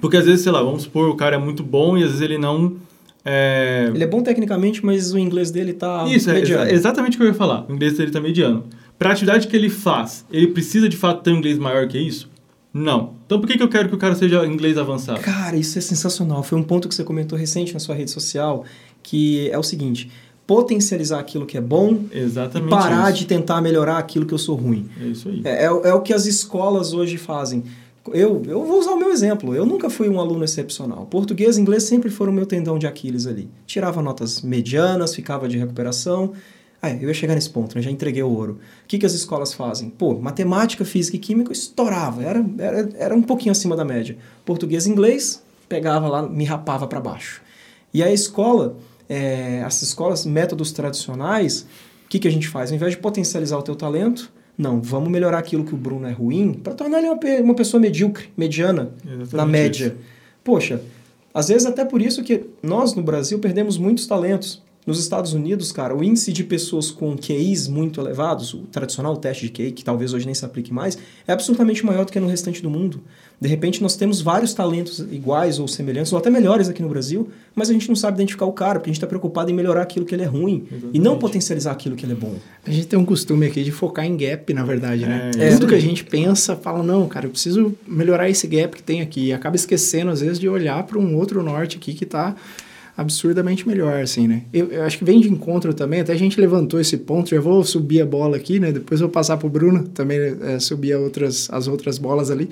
Porque 0.00 0.16
às 0.16 0.24
vezes, 0.24 0.42
sei 0.42 0.52
lá, 0.52 0.62
vamos 0.62 0.82
supor, 0.82 1.08
o 1.08 1.14
cara 1.14 1.36
é 1.36 1.38
muito 1.38 1.62
bom 1.62 1.96
e 1.96 2.02
às 2.02 2.10
vezes 2.10 2.22
ele 2.22 2.38
não. 2.38 2.76
É... 3.24 3.90
Ele 3.94 4.02
é 4.02 4.06
bom 4.06 4.22
tecnicamente, 4.22 4.84
mas 4.84 5.12
o 5.12 5.18
inglês 5.18 5.50
dele 5.50 5.72
tá 5.72 6.04
Isso, 6.08 6.30
é 6.30 6.34
mediano. 6.34 6.64
é 6.64 6.72
exatamente 6.72 7.16
o 7.16 7.18
que 7.18 7.24
eu 7.24 7.28
ia 7.28 7.34
falar. 7.34 7.66
O 7.68 7.72
inglês 7.72 7.96
dele 7.96 8.10
tá 8.10 8.20
mediano. 8.20 8.64
Para 8.98 9.10
a 9.10 9.12
atividade 9.12 9.48
que 9.48 9.56
ele 9.56 9.68
faz, 9.68 10.24
ele 10.30 10.48
precisa 10.48 10.88
de 10.88 10.96
fato 10.96 11.22
ter 11.22 11.30
um 11.30 11.36
inglês 11.36 11.58
maior 11.58 11.86
que 11.86 11.98
isso? 11.98 12.30
Não. 12.72 13.14
Então 13.26 13.38
por 13.38 13.46
que, 13.46 13.56
que 13.56 13.62
eu 13.62 13.68
quero 13.68 13.88
que 13.88 13.94
o 13.94 13.98
cara 13.98 14.14
seja 14.14 14.44
inglês 14.46 14.78
avançado? 14.78 15.20
Cara, 15.20 15.56
isso 15.56 15.78
é 15.78 15.80
sensacional. 15.80 16.42
Foi 16.42 16.58
um 16.58 16.62
ponto 16.62 16.88
que 16.88 16.94
você 16.94 17.04
comentou 17.04 17.38
recente 17.38 17.74
na 17.74 17.80
sua 17.80 17.94
rede 17.94 18.10
social, 18.10 18.64
que 19.02 19.50
é 19.50 19.58
o 19.58 19.62
seguinte: 19.62 20.10
potencializar 20.52 21.18
aquilo 21.18 21.46
que 21.46 21.56
é 21.56 21.60
bom 21.62 22.04
Exatamente 22.12 22.68
e 22.68 22.70
parar 22.70 23.08
isso. 23.08 23.20
de 23.20 23.26
tentar 23.26 23.62
melhorar 23.62 23.96
aquilo 23.96 24.26
que 24.26 24.34
eu 24.34 24.38
sou 24.38 24.54
ruim. 24.54 24.86
É 25.00 25.06
isso 25.06 25.30
aí. 25.30 25.40
É, 25.46 25.64
é, 25.64 25.64
é, 25.64 25.94
o 25.94 26.02
que 26.02 26.12
as 26.12 26.26
escolas 26.26 26.92
hoje 26.92 27.16
fazem. 27.16 27.64
Eu, 28.12 28.42
eu 28.46 28.62
vou 28.66 28.78
usar 28.78 28.90
o 28.90 28.98
meu 28.98 29.10
exemplo. 29.10 29.54
Eu 29.54 29.64
nunca 29.64 29.88
fui 29.88 30.10
um 30.10 30.20
aluno 30.20 30.44
excepcional. 30.44 31.06
Português 31.06 31.56
e 31.56 31.60
inglês 31.62 31.84
sempre 31.84 32.10
foram 32.10 32.32
o 32.32 32.34
meu 32.34 32.44
tendão 32.44 32.78
de 32.78 32.86
Aquiles 32.86 33.26
ali. 33.26 33.48
Tirava 33.64 34.02
notas 34.02 34.42
medianas, 34.42 35.14
ficava 35.14 35.48
de 35.48 35.56
recuperação. 35.56 36.32
Ah, 36.82 36.90
eu 36.90 37.08
ia 37.08 37.14
chegar 37.14 37.34
nesse 37.34 37.48
ponto, 37.48 37.74
né? 37.74 37.80
já 37.80 37.90
entreguei 37.90 38.22
o 38.22 38.28
ouro. 38.28 38.58
O 38.84 38.88
que, 38.88 38.98
que 38.98 39.06
as 39.06 39.14
escolas 39.14 39.54
fazem? 39.54 39.88
Pô, 39.88 40.18
matemática, 40.18 40.84
física 40.84 41.16
e 41.16 41.20
química 41.20 41.50
estourava, 41.52 42.22
era, 42.24 42.44
era, 42.58 42.88
era 42.98 43.14
um 43.14 43.22
pouquinho 43.22 43.52
acima 43.52 43.74
da 43.74 43.84
média. 43.86 44.18
Português 44.44 44.84
e 44.84 44.90
inglês, 44.90 45.42
pegava 45.66 46.08
lá, 46.08 46.22
me 46.22 46.44
rapava 46.44 46.86
para 46.88 47.00
baixo. 47.00 47.40
E 47.94 48.02
a 48.02 48.12
escola 48.12 48.76
é, 49.08 49.62
as 49.64 49.82
escolas, 49.82 50.24
métodos 50.24 50.72
tradicionais, 50.72 51.66
o 52.04 52.08
que, 52.08 52.18
que 52.18 52.28
a 52.28 52.30
gente 52.30 52.48
faz? 52.48 52.70
Ao 52.70 52.76
invés 52.76 52.92
de 52.92 52.98
potencializar 52.98 53.58
o 53.58 53.62
teu 53.62 53.74
talento, 53.74 54.32
não, 54.56 54.80
vamos 54.80 55.10
melhorar 55.10 55.38
aquilo 55.38 55.64
que 55.64 55.74
o 55.74 55.76
Bruno 55.76 56.06
é 56.06 56.12
ruim 56.12 56.52
para 56.52 56.74
tornar 56.74 56.98
ele 56.98 57.08
uma, 57.08 57.18
uma 57.42 57.54
pessoa 57.54 57.80
medíocre, 57.80 58.28
mediana, 58.36 58.92
Exatamente 59.04 59.36
na 59.36 59.46
média. 59.46 59.86
Isso. 59.86 59.96
Poxa, 60.44 60.82
às 61.32 61.48
vezes 61.48 61.66
até 61.66 61.84
por 61.84 62.02
isso 62.02 62.22
que 62.22 62.44
nós 62.62 62.94
no 62.94 63.02
Brasil 63.02 63.38
perdemos 63.38 63.78
muitos 63.78 64.06
talentos. 64.06 64.62
Nos 64.84 64.98
Estados 64.98 65.32
Unidos, 65.32 65.70
cara, 65.70 65.96
o 65.96 66.02
índice 66.02 66.32
de 66.32 66.42
pessoas 66.42 66.90
com 66.90 67.16
QIs 67.16 67.68
muito 67.68 68.00
elevados, 68.00 68.52
o 68.52 68.62
tradicional 68.62 69.16
teste 69.16 69.46
de 69.46 69.52
QI, 69.52 69.70
que 69.70 69.84
talvez 69.84 70.12
hoje 70.12 70.26
nem 70.26 70.34
se 70.34 70.44
aplique 70.44 70.72
mais, 70.72 70.98
é 71.24 71.32
absolutamente 71.32 71.86
maior 71.86 72.04
do 72.04 72.10
que 72.10 72.18
no 72.18 72.26
restante 72.26 72.60
do 72.60 72.68
mundo. 72.68 73.00
De 73.40 73.48
repente, 73.48 73.80
nós 73.80 73.94
temos 73.94 74.20
vários 74.20 74.52
talentos 74.54 74.98
iguais 74.98 75.60
ou 75.60 75.68
semelhantes, 75.68 76.12
ou 76.12 76.18
até 76.18 76.30
melhores 76.30 76.68
aqui 76.68 76.82
no 76.82 76.88
Brasil, 76.88 77.28
mas 77.54 77.70
a 77.70 77.72
gente 77.72 77.88
não 77.88 77.94
sabe 77.94 78.16
identificar 78.16 78.44
o 78.44 78.52
cara, 78.52 78.80
porque 78.80 78.90
a 78.90 78.92
gente 78.92 78.98
está 78.98 79.06
preocupado 79.06 79.52
em 79.52 79.54
melhorar 79.54 79.82
aquilo 79.82 80.04
que 80.04 80.16
ele 80.16 80.22
é 80.22 80.26
ruim 80.26 80.64
Exatamente. 80.66 80.96
e 80.96 80.98
não 80.98 81.16
potencializar 81.16 81.70
aquilo 81.70 81.94
que 81.94 82.04
ele 82.04 82.14
é 82.14 82.16
bom. 82.16 82.34
A 82.66 82.70
gente 82.70 82.88
tem 82.88 82.98
um 82.98 83.04
costume 83.04 83.46
aqui 83.46 83.62
de 83.62 83.70
focar 83.70 84.04
em 84.04 84.16
gap, 84.16 84.52
na 84.52 84.64
verdade, 84.64 85.06
né? 85.06 85.30
É, 85.38 85.50
Tudo 85.52 85.68
que 85.68 85.76
a 85.76 85.80
gente 85.80 86.02
pensa, 86.04 86.56
fala, 86.56 86.82
não, 86.82 87.06
cara, 87.06 87.26
eu 87.26 87.30
preciso 87.30 87.72
melhorar 87.86 88.28
esse 88.28 88.48
gap 88.48 88.76
que 88.76 88.82
tem 88.82 89.00
aqui. 89.00 89.26
E 89.26 89.32
acaba 89.32 89.54
esquecendo, 89.54 90.10
às 90.10 90.20
vezes, 90.20 90.40
de 90.40 90.48
olhar 90.48 90.82
para 90.82 90.98
um 90.98 91.16
outro 91.16 91.40
norte 91.40 91.76
aqui 91.76 91.94
que 91.94 92.02
está 92.02 92.34
absurdamente 92.96 93.66
melhor, 93.66 94.02
assim, 94.02 94.28
né? 94.28 94.42
Eu, 94.52 94.66
eu, 94.66 94.82
acho 94.82 94.98
que 94.98 95.04
vem 95.04 95.20
de 95.20 95.30
encontro 95.30 95.72
também, 95.72 96.00
até 96.00 96.12
a 96.12 96.16
gente 96.16 96.40
levantou 96.40 96.78
esse 96.78 96.96
ponto, 96.98 97.30
já 97.30 97.40
vou 97.40 97.64
subir 97.64 98.02
a 98.02 98.06
bola 98.06 98.36
aqui, 98.36 98.60
né? 98.60 98.70
Depois 98.70 99.00
vou 99.00 99.08
passar 99.08 99.36
para 99.36 99.46
o 99.46 99.50
Bruno 99.50 99.84
também 99.88 100.18
é, 100.42 100.58
subir 100.58 100.94
outras, 100.94 101.48
as 101.50 101.68
outras 101.68 101.98
bolas 101.98 102.30
ali. 102.30 102.50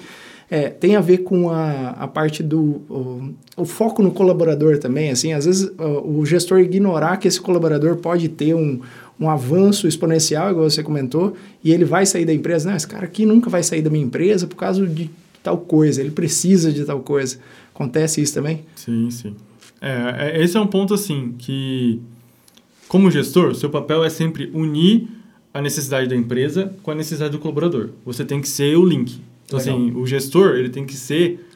É, 0.51 0.69
tem 0.69 0.97
a 0.97 1.01
ver 1.01 1.19
com 1.19 1.49
a, 1.51 1.91
a 1.91 2.09
parte 2.09 2.43
do 2.43 2.83
o, 2.89 3.35
o, 3.57 3.65
foco 3.65 4.03
no 4.03 4.11
colaborador 4.11 4.79
também, 4.79 5.11
assim, 5.11 5.33
às 5.33 5.45
vezes 5.45 5.71
o, 5.79 6.19
o 6.19 6.27
gestor 6.27 6.59
ignorar 6.59 7.19
que 7.19 7.29
esse 7.29 7.41
colaborador 7.41 7.97
pode 7.99 8.29
ter 8.29 8.53
um, 8.55 8.81
um 9.21 9.31
avanço 9.31 9.87
exponencial, 9.87 10.51
igual 10.51 10.69
você 10.69 10.83
comentou, 10.83 11.37
e 11.63 11.71
ele 11.71 11.85
vai 11.85 12.05
sair 12.05 12.25
da 12.25 12.33
empresa. 12.35 12.69
Não, 12.69 12.77
esse 12.77 12.89
cara 12.89 13.05
aqui 13.05 13.25
nunca 13.25 13.49
vai 13.49 13.63
sair 13.63 13.83
da 13.83 13.91
minha 13.91 14.05
empresa 14.05 14.47
por 14.47 14.57
causa 14.57 14.85
de 14.87 15.09
tal 15.43 15.59
coisa, 15.59 16.01
ele 16.01 16.11
precisa 16.11 16.73
de 16.73 16.85
tal 16.85 17.01
coisa. 17.01 17.39
Acontece 17.73 18.21
isso 18.21 18.35
também? 18.35 18.65
Sim, 18.75 19.09
sim. 19.11 19.37
É, 19.81 20.33
é, 20.37 20.43
esse 20.43 20.57
é 20.57 20.61
um 20.61 20.67
ponto 20.67 20.93
assim 20.93 21.35
que, 21.39 22.01
como 22.89 23.11
gestor, 23.11 23.55
seu 23.55 23.71
papel 23.71 24.05
é 24.05 24.11
sempre 24.11 24.51
unir 24.53 25.09
a 25.53 25.61
necessidade 25.61 26.09
da 26.09 26.15
empresa 26.15 26.73
com 26.83 26.91
a 26.91 26.95
necessidade 26.95 27.33
do 27.33 27.39
colaborador. 27.39 27.91
Você 28.05 28.25
tem 28.25 28.41
que 28.41 28.49
ser 28.49 28.77
o 28.77 28.85
link. 28.85 29.19
Então, 29.47 29.59
Legal. 29.59 29.77
assim, 29.77 29.93
o 29.97 30.07
gestor, 30.07 30.57
ele 30.57 30.69
tem 30.69 30.85
que 30.85 30.95
ser... 30.95 31.47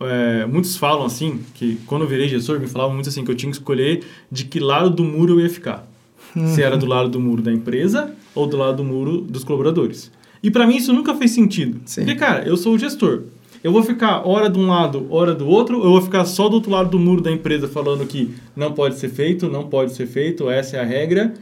É, 0.00 0.44
muitos 0.46 0.76
falam 0.76 1.06
assim, 1.06 1.40
que 1.54 1.78
quando 1.86 2.02
eu 2.02 2.08
virei 2.08 2.28
gestor, 2.28 2.58
me 2.58 2.66
falavam 2.66 2.94
muito 2.94 3.08
assim, 3.08 3.24
que 3.24 3.30
eu 3.30 3.34
tinha 3.34 3.50
que 3.50 3.56
escolher 3.56 4.04
de 4.30 4.44
que 4.44 4.58
lado 4.58 4.90
do 4.90 5.04
muro 5.04 5.34
eu 5.34 5.40
ia 5.40 5.50
ficar. 5.50 5.88
Se 6.52 6.62
era 6.62 6.76
do 6.76 6.84
lado 6.84 7.08
do 7.08 7.20
muro 7.20 7.40
da 7.40 7.52
empresa 7.52 8.12
ou 8.34 8.46
do 8.46 8.56
lado 8.56 8.78
do 8.78 8.84
muro 8.84 9.20
dos 9.20 9.44
colaboradores. 9.44 10.10
E 10.42 10.50
para 10.50 10.66
mim 10.66 10.76
isso 10.76 10.92
nunca 10.92 11.14
fez 11.14 11.30
sentido. 11.30 11.80
Sim. 11.86 12.02
Porque, 12.02 12.16
cara, 12.16 12.44
eu 12.46 12.56
sou 12.56 12.74
o 12.74 12.78
gestor. 12.78 13.22
Eu 13.64 13.72
vou 13.72 13.82
ficar 13.82 14.28
hora 14.28 14.50
de 14.50 14.58
um 14.58 14.66
lado, 14.68 15.06
hora 15.08 15.34
do 15.34 15.48
outro, 15.48 15.78
ou 15.78 15.84
eu 15.86 15.90
vou 15.92 16.02
ficar 16.02 16.26
só 16.26 16.50
do 16.50 16.56
outro 16.56 16.70
lado 16.70 16.90
do 16.90 16.98
muro 16.98 17.22
da 17.22 17.32
empresa 17.32 17.66
falando 17.66 18.04
que 18.06 18.34
não 18.54 18.72
pode 18.72 18.96
ser 18.98 19.08
feito, 19.08 19.48
não 19.48 19.64
pode 19.68 19.94
ser 19.94 20.06
feito, 20.06 20.50
essa 20.50 20.76
é 20.76 20.80
a 20.80 20.84
regra. 20.84 21.32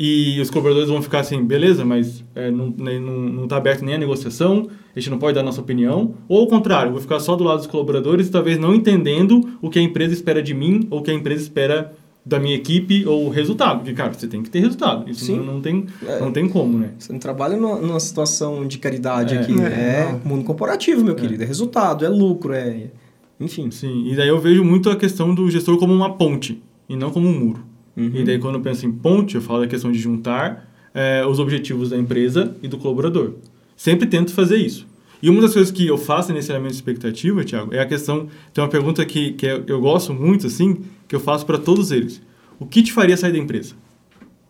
E 0.00 0.40
os 0.40 0.48
colaboradores 0.48 0.88
vão 0.88 1.02
ficar 1.02 1.20
assim, 1.20 1.42
beleza, 1.44 1.84
mas 1.84 2.24
é, 2.34 2.50
não, 2.50 2.72
nem- 2.78 2.98
não, 2.98 3.18
não 3.18 3.46
tá 3.46 3.58
aberto 3.58 3.82
nem 3.84 3.94
a 3.94 3.98
negociação, 3.98 4.68
a 4.94 4.98
gente 4.98 5.10
não 5.10 5.18
pode 5.18 5.34
dar 5.34 5.42
nossa 5.42 5.60
opinião. 5.60 6.14
Ou 6.26 6.40
ao 6.40 6.46
contrário, 6.46 6.92
vou 6.92 7.00
ficar 7.00 7.20
só 7.20 7.36
do 7.36 7.44
lado 7.44 7.58
dos 7.58 7.66
colaboradores, 7.66 8.30
talvez 8.30 8.58
não 8.58 8.74
entendendo 8.74 9.46
o 9.60 9.68
que 9.68 9.78
a 9.78 9.82
empresa 9.82 10.14
espera 10.14 10.42
de 10.42 10.54
mim, 10.54 10.86
ou 10.90 11.00
o 11.00 11.02
que 11.02 11.10
a 11.10 11.14
empresa 11.14 11.42
espera 11.42 11.92
da 12.28 12.40
minha 12.40 12.56
equipe, 12.56 13.06
ou 13.06 13.26
o 13.26 13.28
resultado. 13.30 13.78
Porque, 13.78 13.92
cara, 13.92 14.12
você 14.12 14.26
tem 14.26 14.42
que 14.42 14.50
ter 14.50 14.58
resultado. 14.58 15.08
Isso 15.08 15.26
Sim. 15.26 15.36
não, 15.36 15.44
não, 15.44 15.60
tem, 15.60 15.86
É. 16.04 16.18
não 16.18 16.32
tem 16.32 16.48
como, 16.48 16.76
né? 16.76 16.90
Você 16.98 17.12
não 17.12 17.20
trabalha 17.20 17.56
numa, 17.56 17.76
numa 17.76 18.00
situação 18.00 18.66
de 18.66 18.78
caridade 18.78 19.36
É. 19.36 19.38
aqui. 19.40 19.52
É, 19.60 19.64
É, 19.64 20.20
mundo 20.24 20.42
corporativo, 20.42 21.04
meu 21.04 21.14
querido. 21.14 21.44
É 21.44 21.46
resultado, 21.46 22.04
é 22.04 22.08
lucro, 22.08 22.52
é. 22.52 22.88
Enfim. 23.38 23.70
Sim, 23.70 24.08
e 24.10 24.16
daí 24.16 24.26
eu 24.28 24.40
vejo 24.40 24.64
muito 24.64 24.90
a 24.90 24.96
questão 24.96 25.32
do 25.32 25.48
gestor 25.48 25.78
como 25.78 25.94
uma 25.94 26.14
ponte, 26.14 26.60
e 26.88 26.96
não 26.96 27.10
como 27.10 27.28
um 27.28 27.38
muro. 27.38 27.60
Uhum. 27.96 28.10
E 28.14 28.24
daí, 28.24 28.38
quando 28.40 28.56
eu 28.56 28.60
penso 28.60 28.84
em 28.86 28.92
ponte, 28.92 29.36
eu 29.36 29.40
falo 29.40 29.60
da 29.60 29.66
questão 29.68 29.92
de 29.92 29.98
juntar 29.98 30.68
eh, 30.94 31.24
os 31.26 31.38
objetivos 31.38 31.90
da 31.90 31.96
empresa 31.96 32.56
e 32.62 32.66
do 32.68 32.76
colaborador. 32.76 33.34
Sempre 33.76 34.06
tento 34.06 34.32
fazer 34.32 34.56
isso. 34.56 34.86
E 35.22 35.30
uma 35.30 35.40
das 35.40 35.52
coisas 35.54 35.70
que 35.72 35.86
eu 35.86 35.96
faço 35.96 36.32
nesse 36.32 36.50
elemento 36.52 36.72
de 36.72 36.76
expectativa, 36.76 37.42
Thiago, 37.44 37.74
é 37.74 37.80
a 37.80 37.86
questão. 37.86 38.28
Tem 38.52 38.62
uma 38.62 38.70
pergunta 38.70 39.04
que, 39.04 39.32
que 39.32 39.46
eu 39.66 39.80
gosto 39.80 40.12
muito, 40.12 40.46
assim, 40.46 40.78
que 41.08 41.14
eu 41.16 41.20
faço 41.20 41.46
para 41.46 41.58
todos 41.58 41.90
eles: 41.90 42.20
O 42.60 42.66
que 42.66 42.82
te 42.82 42.92
faria 42.92 43.16
sair 43.16 43.32
da 43.32 43.38
empresa? 43.38 43.74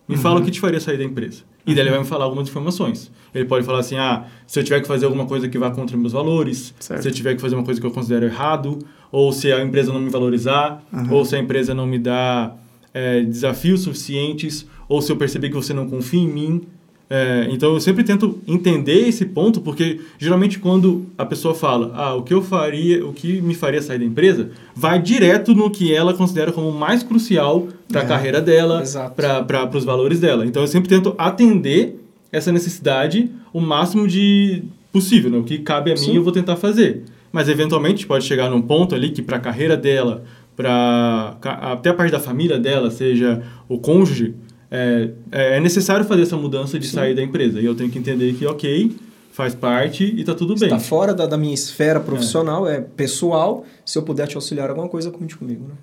Me 0.07 0.15
fala 0.17 0.39
o 0.39 0.43
que 0.43 0.51
te 0.51 0.59
faria 0.59 0.79
sair 0.79 0.97
da 0.97 1.03
empresa. 1.03 1.43
E 1.65 1.73
daí 1.75 1.83
ele 1.83 1.89
vai 1.89 1.99
me 1.99 2.05
falar 2.05 2.23
algumas 2.23 2.47
informações. 2.47 3.11
Ele 3.35 3.43
pode 3.45 3.65
falar 3.65 3.79
assim: 3.79 3.97
ah, 3.97 4.25
se 4.45 4.57
eu 4.59 4.63
tiver 4.63 4.79
que 4.81 4.87
fazer 4.87 5.05
alguma 5.05 5.25
coisa 5.25 5.49
que 5.49 5.57
vá 5.57 5.69
contra 5.71 5.97
meus 5.97 6.13
valores, 6.13 6.73
Certo. 6.79 7.01
se 7.01 7.07
eu 7.09 7.11
tiver 7.11 7.35
que 7.35 7.41
fazer 7.41 7.55
uma 7.55 7.63
coisa 7.63 7.79
que 7.81 7.85
eu 7.85 7.91
considero 7.91 8.25
errado, 8.25 8.79
ou 9.11 9.31
se 9.33 9.51
a 9.51 9.61
empresa 9.61 9.91
não 9.91 9.99
me 9.99 10.09
valorizar, 10.09 10.81
Aham. 10.93 11.11
ou 11.13 11.25
se 11.25 11.35
a 11.35 11.39
empresa 11.39 11.73
não 11.73 11.85
me 11.85 11.99
dá 11.99 12.55
é, 12.93 13.21
desafios 13.21 13.81
suficientes, 13.81 14.65
ou 14.87 15.01
se 15.01 15.11
eu 15.11 15.17
perceber 15.17 15.49
que 15.49 15.55
você 15.55 15.73
não 15.73 15.89
confia 15.89 16.21
em 16.21 16.27
mim. 16.27 16.61
É, 17.09 17.47
então 17.49 17.73
eu 17.73 17.79
sempre 17.79 18.03
tento 18.03 18.39
entender 18.45 19.07
esse 19.07 19.25
ponto, 19.25 19.61
porque 19.61 20.01
geralmente 20.17 20.59
quando 20.59 21.05
a 21.17 21.25
pessoa 21.25 21.55
fala, 21.55 21.91
ah, 21.95 22.15
o 22.15 22.21
que 22.21 22.33
eu 22.33 22.41
faria, 22.41 23.05
o 23.05 23.13
que 23.13 23.39
me 23.41 23.55
faria 23.55 23.81
sair 23.81 23.99
da 23.99 24.05
empresa, 24.05 24.49
vai 24.75 25.01
direto 25.01 25.55
no 25.55 25.69
que 25.69 25.93
ela 25.93 26.13
considera 26.13 26.51
como 26.51 26.69
mais 26.71 27.03
crucial 27.03 27.67
para 27.89 28.01
a 28.01 28.03
É, 28.03 28.07
carreira 28.07 28.41
dela, 28.41 28.83
para 29.15 29.77
os 29.77 29.85
valores 29.85 30.19
dela. 30.19 30.45
Então 30.45 30.61
eu 30.61 30.67
sempre 30.67 30.89
tento 30.89 31.15
atender 31.17 31.97
essa 32.29 32.51
necessidade 32.51 33.29
o 33.53 33.61
máximo 33.61 34.05
de 34.05 34.63
possível, 34.91 35.31
né? 35.31 35.37
o 35.37 35.43
que 35.43 35.59
cabe 35.59 35.91
a 35.91 35.93
mim 35.93 35.99
Sim. 35.99 36.15
eu 36.17 36.23
vou 36.23 36.33
tentar 36.33 36.57
fazer. 36.57 37.03
Mas 37.31 37.47
eventualmente 37.47 38.05
pode 38.05 38.25
chegar 38.25 38.49
num 38.49 38.61
ponto 38.61 38.93
ali 38.93 39.11
que 39.11 39.21
para 39.21 39.37
a 39.37 39.39
carreira 39.39 39.77
dela, 39.77 40.23
para 40.57 41.37
até 41.41 41.89
a 41.89 41.93
parte 41.93 42.11
da 42.11 42.19
família 42.19 42.57
dela, 42.59 42.89
seja 42.91 43.43
o 43.69 43.77
cônjuge, 43.77 44.33
é, 44.69 45.09
é 45.31 45.59
necessário 45.59 46.05
fazer 46.05 46.23
essa 46.23 46.37
mudança 46.37 46.77
de 46.77 46.87
Sim. 46.87 46.95
sair 46.95 47.15
da 47.15 47.21
empresa. 47.21 47.59
E 47.59 47.65
eu 47.65 47.75
tenho 47.75 47.89
que 47.89 47.97
entender 47.97 48.33
que, 48.33 48.45
ok, 48.45 48.95
faz 49.31 49.53
parte 49.53 50.03
e 50.03 50.23
tá 50.23 50.33
tudo 50.33 50.55
bem. 50.55 50.65
Está 50.67 50.79
fora 50.79 51.13
da, 51.13 51.25
da 51.25 51.37
minha 51.37 51.53
esfera 51.53 51.99
profissional, 51.99 52.67
é. 52.67 52.81
pessoal. 52.81 53.65
Se 53.85 53.97
eu 53.97 54.03
puder 54.03 54.27
te 54.27 54.35
auxiliar 54.35 54.69
alguma 54.69 54.89
coisa, 54.89 55.11
conte 55.11 55.37
comigo, 55.37 55.67
né? 55.67 55.75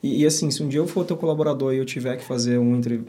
E, 0.00 0.22
e 0.22 0.26
assim, 0.26 0.48
se 0.48 0.62
um 0.62 0.68
dia 0.68 0.78
eu 0.78 0.86
for 0.86 1.04
teu 1.04 1.16
colaborador 1.16 1.74
e 1.74 1.78
eu 1.78 1.84
tiver 1.84 2.16
que 2.16 2.24
fazer 2.24 2.56
um, 2.56 2.76
entre, 2.76 3.00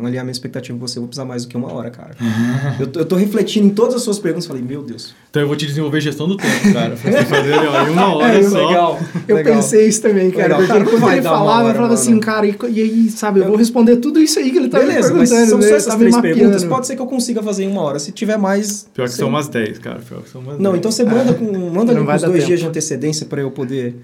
um 0.00 0.06
alinhamento 0.06 0.34
expectativo 0.36 0.78
com 0.78 0.86
você, 0.86 0.98
eu 0.98 1.02
vou 1.02 1.08
precisar 1.08 1.24
mais 1.24 1.44
do 1.44 1.48
que 1.48 1.56
uma 1.56 1.72
hora, 1.72 1.90
cara. 1.90 2.14
eu, 2.78 2.86
tô, 2.86 3.00
eu 3.00 3.04
tô 3.04 3.16
refletindo 3.16 3.66
em 3.66 3.70
todas 3.70 3.96
as 3.96 4.02
suas 4.02 4.20
perguntas 4.20 4.46
falei, 4.46 4.62
meu 4.62 4.80
Deus. 4.80 5.12
Então 5.28 5.42
eu 5.42 5.48
vou 5.48 5.56
te 5.56 5.66
desenvolver 5.66 6.00
gestão 6.00 6.28
do 6.28 6.36
tempo, 6.36 6.72
cara. 6.72 6.94
Pra 6.96 7.10
você 7.10 7.24
fazer 7.24 7.52
ó, 7.54 7.86
em 7.86 7.90
uma 7.90 8.14
hora 8.14 8.34
É, 8.38 8.42
só. 8.44 8.64
legal. 8.68 9.00
Eu 9.26 9.36
legal. 9.36 9.54
pensei 9.56 9.88
isso 9.88 10.00
também, 10.02 10.30
cara. 10.30 10.56
Legal. 10.58 10.66
Cara, 10.68 10.84
quando 10.84 11.12
ele 11.12 11.22
falava, 11.22 11.44
hora, 11.50 11.68
eu 11.70 11.74
falava 11.74 11.94
assim, 11.94 12.20
cara, 12.20 12.46
e, 12.46 12.56
e 12.70 12.80
aí, 12.80 13.10
sabe, 13.10 13.40
eu 13.40 13.46
vou 13.46 13.56
responder 13.56 13.96
tudo 13.96 14.20
isso 14.20 14.38
aí 14.38 14.50
que 14.52 14.58
ele 14.58 14.68
tá 14.68 14.78
me 14.78 14.86
Beleza, 14.86 15.12
mas 15.14 15.30
perguntando. 15.30 15.50
são 15.50 15.58
né? 15.58 15.68
só 15.68 15.74
essas 15.74 15.94
três 15.96 16.14
mapeando. 16.14 16.38
perguntas. 16.38 16.64
Pode 16.64 16.86
ser 16.86 16.94
que 16.94 17.02
eu 17.02 17.06
consiga 17.06 17.42
fazer 17.42 17.64
em 17.64 17.68
uma 17.72 17.82
hora. 17.82 17.98
Se 17.98 18.12
tiver 18.12 18.36
mais. 18.38 18.88
Pior 18.94 19.06
que 19.06 19.10
você- 19.10 19.16
são 19.18 19.28
umas 19.28 19.48
10, 19.48 19.78
cara. 19.78 19.98
Pior 19.98 20.22
que 20.22 20.28
são 20.30 20.40
umas 20.40 20.58
Não, 20.60 20.70
10. 20.72 20.78
então 20.78 20.92
você 20.92 21.04
manda, 21.04 21.34
com, 21.34 21.44
manda 21.70 21.92
com 21.92 22.00
os 22.02 22.06
dois 22.06 22.22
tempo. 22.22 22.46
dias 22.46 22.60
de 22.60 22.66
antecedência 22.66 23.26
para 23.26 23.40
eu 23.40 23.50
poder 23.50 23.96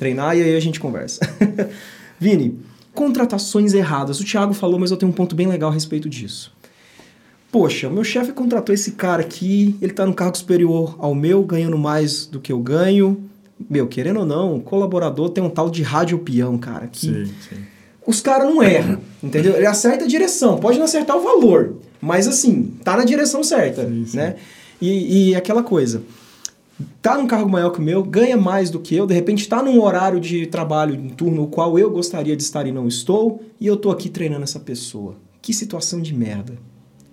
treinar 0.00 0.34
e 0.34 0.42
aí 0.42 0.56
a 0.56 0.60
gente 0.60 0.80
conversa. 0.80 1.20
Vini, 2.18 2.58
contratações 2.94 3.74
erradas. 3.74 4.18
O 4.18 4.24
Thiago 4.24 4.54
falou, 4.54 4.80
mas 4.80 4.90
eu 4.90 4.96
tenho 4.96 5.12
um 5.12 5.14
ponto 5.14 5.36
bem 5.36 5.46
legal 5.46 5.70
a 5.70 5.74
respeito 5.74 6.08
disso. 6.08 6.50
Poxa, 7.52 7.86
o 7.86 7.92
meu 7.92 8.02
chefe 8.02 8.32
contratou 8.32 8.74
esse 8.74 8.92
cara 8.92 9.20
aqui, 9.20 9.76
ele 9.82 9.92
tá 9.92 10.06
no 10.06 10.14
cargo 10.14 10.38
superior 10.38 10.96
ao 10.98 11.14
meu, 11.14 11.42
ganhando 11.42 11.76
mais 11.76 12.24
do 12.24 12.40
que 12.40 12.50
eu 12.50 12.58
ganho. 12.60 13.22
Meu, 13.68 13.86
querendo 13.88 14.20
ou 14.20 14.26
não, 14.26 14.56
o 14.56 14.60
colaborador 14.62 15.28
tem 15.28 15.44
um 15.44 15.50
tal 15.50 15.68
de 15.68 15.82
rádio 15.82 16.18
peão, 16.20 16.56
cara, 16.56 16.86
que 16.86 17.00
Sim, 17.06 17.26
sim. 17.26 17.56
os 18.06 18.22
caras 18.22 18.48
não 18.48 18.62
erram, 18.62 18.98
entendeu? 19.22 19.54
Ele 19.54 19.66
acerta 19.66 20.04
a 20.06 20.08
direção, 20.08 20.56
pode 20.56 20.78
não 20.78 20.86
acertar 20.86 21.14
o 21.14 21.20
valor, 21.20 21.74
mas 22.00 22.26
assim, 22.26 22.72
tá 22.82 22.96
na 22.96 23.04
direção 23.04 23.42
certa, 23.44 23.86
Sim, 23.86 24.06
sim. 24.06 24.16
né? 24.16 24.36
E, 24.80 25.28
e 25.30 25.34
aquela 25.34 25.62
coisa, 25.62 26.02
tá 27.02 27.16
num 27.16 27.26
cargo 27.26 27.48
maior 27.48 27.70
que 27.70 27.78
o 27.78 27.82
meu, 27.82 28.02
ganha 28.02 28.36
mais 28.36 28.70
do 28.70 28.78
que 28.80 28.94
eu, 28.94 29.06
de 29.06 29.14
repente 29.14 29.48
tá 29.48 29.62
num 29.62 29.80
horário 29.82 30.20
de 30.20 30.46
trabalho, 30.46 30.94
em 30.94 31.08
turno, 31.10 31.42
o 31.42 31.46
qual 31.46 31.78
eu 31.78 31.90
gostaria 31.90 32.36
de 32.36 32.42
estar 32.42 32.66
e 32.66 32.72
não 32.72 32.86
estou, 32.88 33.42
e 33.60 33.66
eu 33.66 33.76
tô 33.76 33.90
aqui 33.90 34.08
treinando 34.08 34.42
essa 34.44 34.60
pessoa. 34.60 35.16
Que 35.42 35.52
situação 35.54 36.00
de 36.00 36.14
merda. 36.14 36.54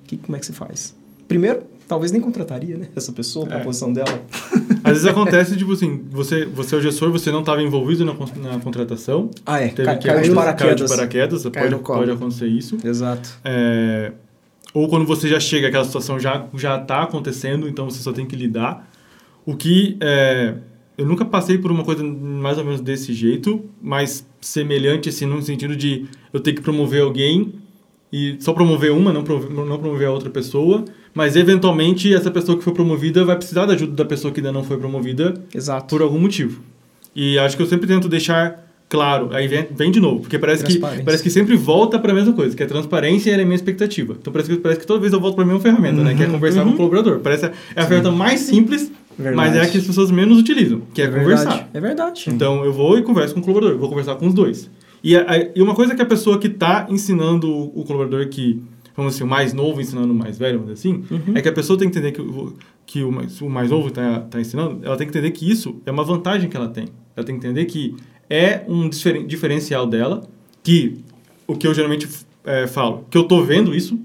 Que, 0.05 0.17
como 0.17 0.35
é 0.35 0.39
que 0.39 0.45
você 0.45 0.53
faz? 0.53 0.95
Primeiro, 1.27 1.63
talvez 1.87 2.11
nem 2.11 2.21
contrataria, 2.21 2.77
né? 2.77 2.87
Essa 2.95 3.11
pessoa, 3.11 3.45
pra 3.45 3.59
É. 3.59 3.63
posição 3.63 3.91
dela. 3.91 4.21
Às 4.83 4.93
vezes 4.93 5.05
acontece, 5.05 5.57
tipo 5.57 5.73
assim, 5.73 6.01
você, 6.09 6.45
você 6.45 6.75
é 6.75 6.77
o 6.77 6.81
gestor, 6.81 7.11
você 7.11 7.29
não 7.31 7.41
estava 7.41 7.61
envolvido 7.61 8.05
na, 8.05 8.13
na 8.13 8.59
contratação. 8.59 9.29
Ah, 9.45 9.59
é, 9.59 9.67
Teve 9.67 9.83
cai, 9.83 9.97
que 9.97 10.07
caiu 10.07 10.21
de 10.21 10.23
caiu 10.27 10.35
paraquedas. 10.35 10.89
de 10.89 10.95
paraquedas, 10.95 11.43
Caiu 11.43 11.79
pode, 11.79 11.83
pode 11.99 12.11
acontecer 12.11 12.47
isso. 12.47 12.77
Exato. 12.83 13.37
É, 13.43 14.13
ou 14.73 14.87
quando 14.87 15.05
você 15.05 15.27
já 15.27 15.39
chega, 15.39 15.67
aquela 15.67 15.83
situação 15.83 16.17
já 16.19 16.45
já 16.55 16.79
está 16.81 17.03
acontecendo, 17.03 17.67
então 17.67 17.89
você 17.89 18.01
só 18.01 18.13
tem 18.13 18.25
que 18.25 18.35
lidar. 18.35 18.89
O 19.47 19.55
que 19.55 19.95
é, 20.01 20.55
eu 20.97 21.05
nunca 21.05 21.23
passei 21.23 21.57
por 21.57 21.71
uma 21.71 21.85
coisa 21.85 22.03
mais 22.03 22.57
ou 22.57 22.65
menos 22.65 22.81
desse 22.81 23.13
jeito, 23.13 23.63
mas 23.81 24.27
semelhante 24.41 25.07
assim 25.07 25.25
no 25.25 25.41
sentido 25.41 25.73
de 25.73 26.05
eu 26.33 26.41
ter 26.41 26.51
que 26.51 26.61
promover 26.61 27.01
alguém 27.01 27.53
e 28.11 28.35
só 28.41 28.51
promover 28.51 28.91
uma, 28.91 29.13
não 29.13 29.23
promover, 29.23 29.49
não 29.49 29.79
promover 29.79 30.09
a 30.09 30.11
outra 30.11 30.29
pessoa, 30.29 30.83
mas 31.13 31.37
eventualmente 31.37 32.13
essa 32.13 32.29
pessoa 32.29 32.57
que 32.57 32.63
foi 32.63 32.73
promovida 32.73 33.23
vai 33.23 33.37
precisar 33.37 33.65
da 33.65 33.73
ajuda 33.73 33.93
da 33.93 34.03
pessoa 34.03 34.33
que 34.33 34.41
ainda 34.41 34.51
não 34.51 34.65
foi 34.65 34.77
promovida 34.77 35.33
Exato. 35.55 35.95
por 35.95 36.01
algum 36.01 36.19
motivo. 36.19 36.61
E 37.15 37.39
acho 37.39 37.55
que 37.55 37.63
eu 37.63 37.67
sempre 37.67 37.87
tento 37.87 38.09
deixar 38.09 38.66
claro, 38.89 39.29
aí 39.33 39.47
vem, 39.47 39.67
vem 39.71 39.91
de 39.91 39.99
novo, 39.99 40.21
porque 40.21 40.39
parece 40.39 40.63
que, 40.63 40.79
parece 40.79 41.21
que 41.23 41.29
sempre 41.29 41.55
volta 41.55 41.99
para 41.99 42.11
a 42.11 42.15
mesma 42.15 42.33
coisa, 42.33 42.55
que 42.55 42.63
é 42.63 42.65
transparência 42.65 43.29
e 43.29 43.33
é 43.33 43.41
a 43.41 43.45
minha 43.45 43.55
expectativa. 43.55 44.15
Então 44.19 44.31
parece 44.31 44.49
que, 44.49 44.57
parece 44.57 44.79
que 44.81 44.87
toda 44.87 44.99
vez 44.99 45.11
eu 45.13 45.19
volto 45.19 45.35
para 45.35 45.43
a 45.43 45.47
mesma 45.47 45.59
ferramenta, 45.61 46.01
né? 46.03 46.13
Que 46.15 46.23
é 46.23 46.25
conversar 46.27 46.63
com 46.63 46.69
o 46.71 46.75
colaborador. 46.75 47.19
Parece 47.19 47.45
a- 47.47 47.51
é 47.75 47.81
a 47.81 47.85
ferramenta 47.85 48.11
mais 48.11 48.39
simples, 48.41 48.91
mas 49.17 49.17
Verdade. 49.25 49.57
é 49.57 49.61
a 49.61 49.67
que 49.69 49.77
as 49.77 49.85
pessoas 49.87 50.09
menos 50.11 50.37
utilizam, 50.39 50.81
que 50.93 51.01
é, 51.01 51.07
verdade. 51.07 51.23
conversar. 51.43 51.69
É 51.73 51.79
verdade. 51.81 52.25
Então 52.27 52.63
eu 52.63 52.71
vou 52.71 52.97
e 52.97 53.01
converso 53.03 53.33
com 53.33 53.39
o 53.39 53.43
colaborador, 53.43 53.75
eu 53.75 53.79
vou 53.79 53.89
conversar 53.89 54.15
com 54.15 54.27
os 54.27 54.33
dois. 54.33 54.69
E, 55.03 55.15
a- 55.15 55.25
a- 55.29 55.49
e 55.55 55.61
uma 55.61 55.75
coisa 55.75 55.93
que 55.95 56.01
a 56.01 56.05
pessoa 56.05 56.37
que 56.39 56.47
está 56.47 56.87
ensinando 56.89 57.49
o, 57.49 57.81
o 57.81 57.83
colaborador 57.83 58.27
que, 58.29 58.61
vamos 58.95 59.15
assim, 59.15 59.23
o 59.23 59.27
mais 59.27 59.53
novo 59.53 59.79
ensinando 59.81 60.11
o 60.13 60.15
mais 60.15 60.37
velho, 60.37 60.59
vamos 60.59 60.73
dizer 60.75 60.89
assim, 60.89 61.03
Uhum. 61.11 61.33
é 61.35 61.41
que 61.41 61.49
a 61.49 61.53
pessoa 61.53 61.77
tem 61.77 61.89
que 61.89 61.97
entender 61.97 62.13
que, 62.13 62.21
o- 62.21 62.53
que 62.85 63.03
o, 63.03 63.11
mais, 63.11 63.41
o 63.41 63.49
mais 63.49 63.69
novo 63.69 63.89
está 63.89 64.21
tá 64.21 64.39
ensinando, 64.39 64.79
ela 64.83 64.95
tem 64.97 65.05
que 65.07 65.11
entender 65.17 65.31
que 65.31 65.49
isso 65.49 65.75
é 65.85 65.91
uma 65.91 66.03
vantagem 66.03 66.49
que 66.49 66.55
ela 66.57 66.69
tem. 66.69 66.85
Ela 67.15 67.25
tem 67.25 67.37
que 67.37 67.45
entender 67.45 67.65
que 67.65 67.95
é 68.29 68.63
um 68.67 68.89
diferen- 68.89 69.25
diferencial 69.27 69.85
dela, 69.87 70.27
que 70.63 70.97
o 71.47 71.55
que 71.55 71.65
eu 71.67 71.73
geralmente 71.73 72.07
eh, 72.45 72.67
falo, 72.67 73.05
que 73.09 73.17
eu 73.17 73.23
tô 73.23 73.43
vendo 73.43 73.73
isso, 73.75 73.99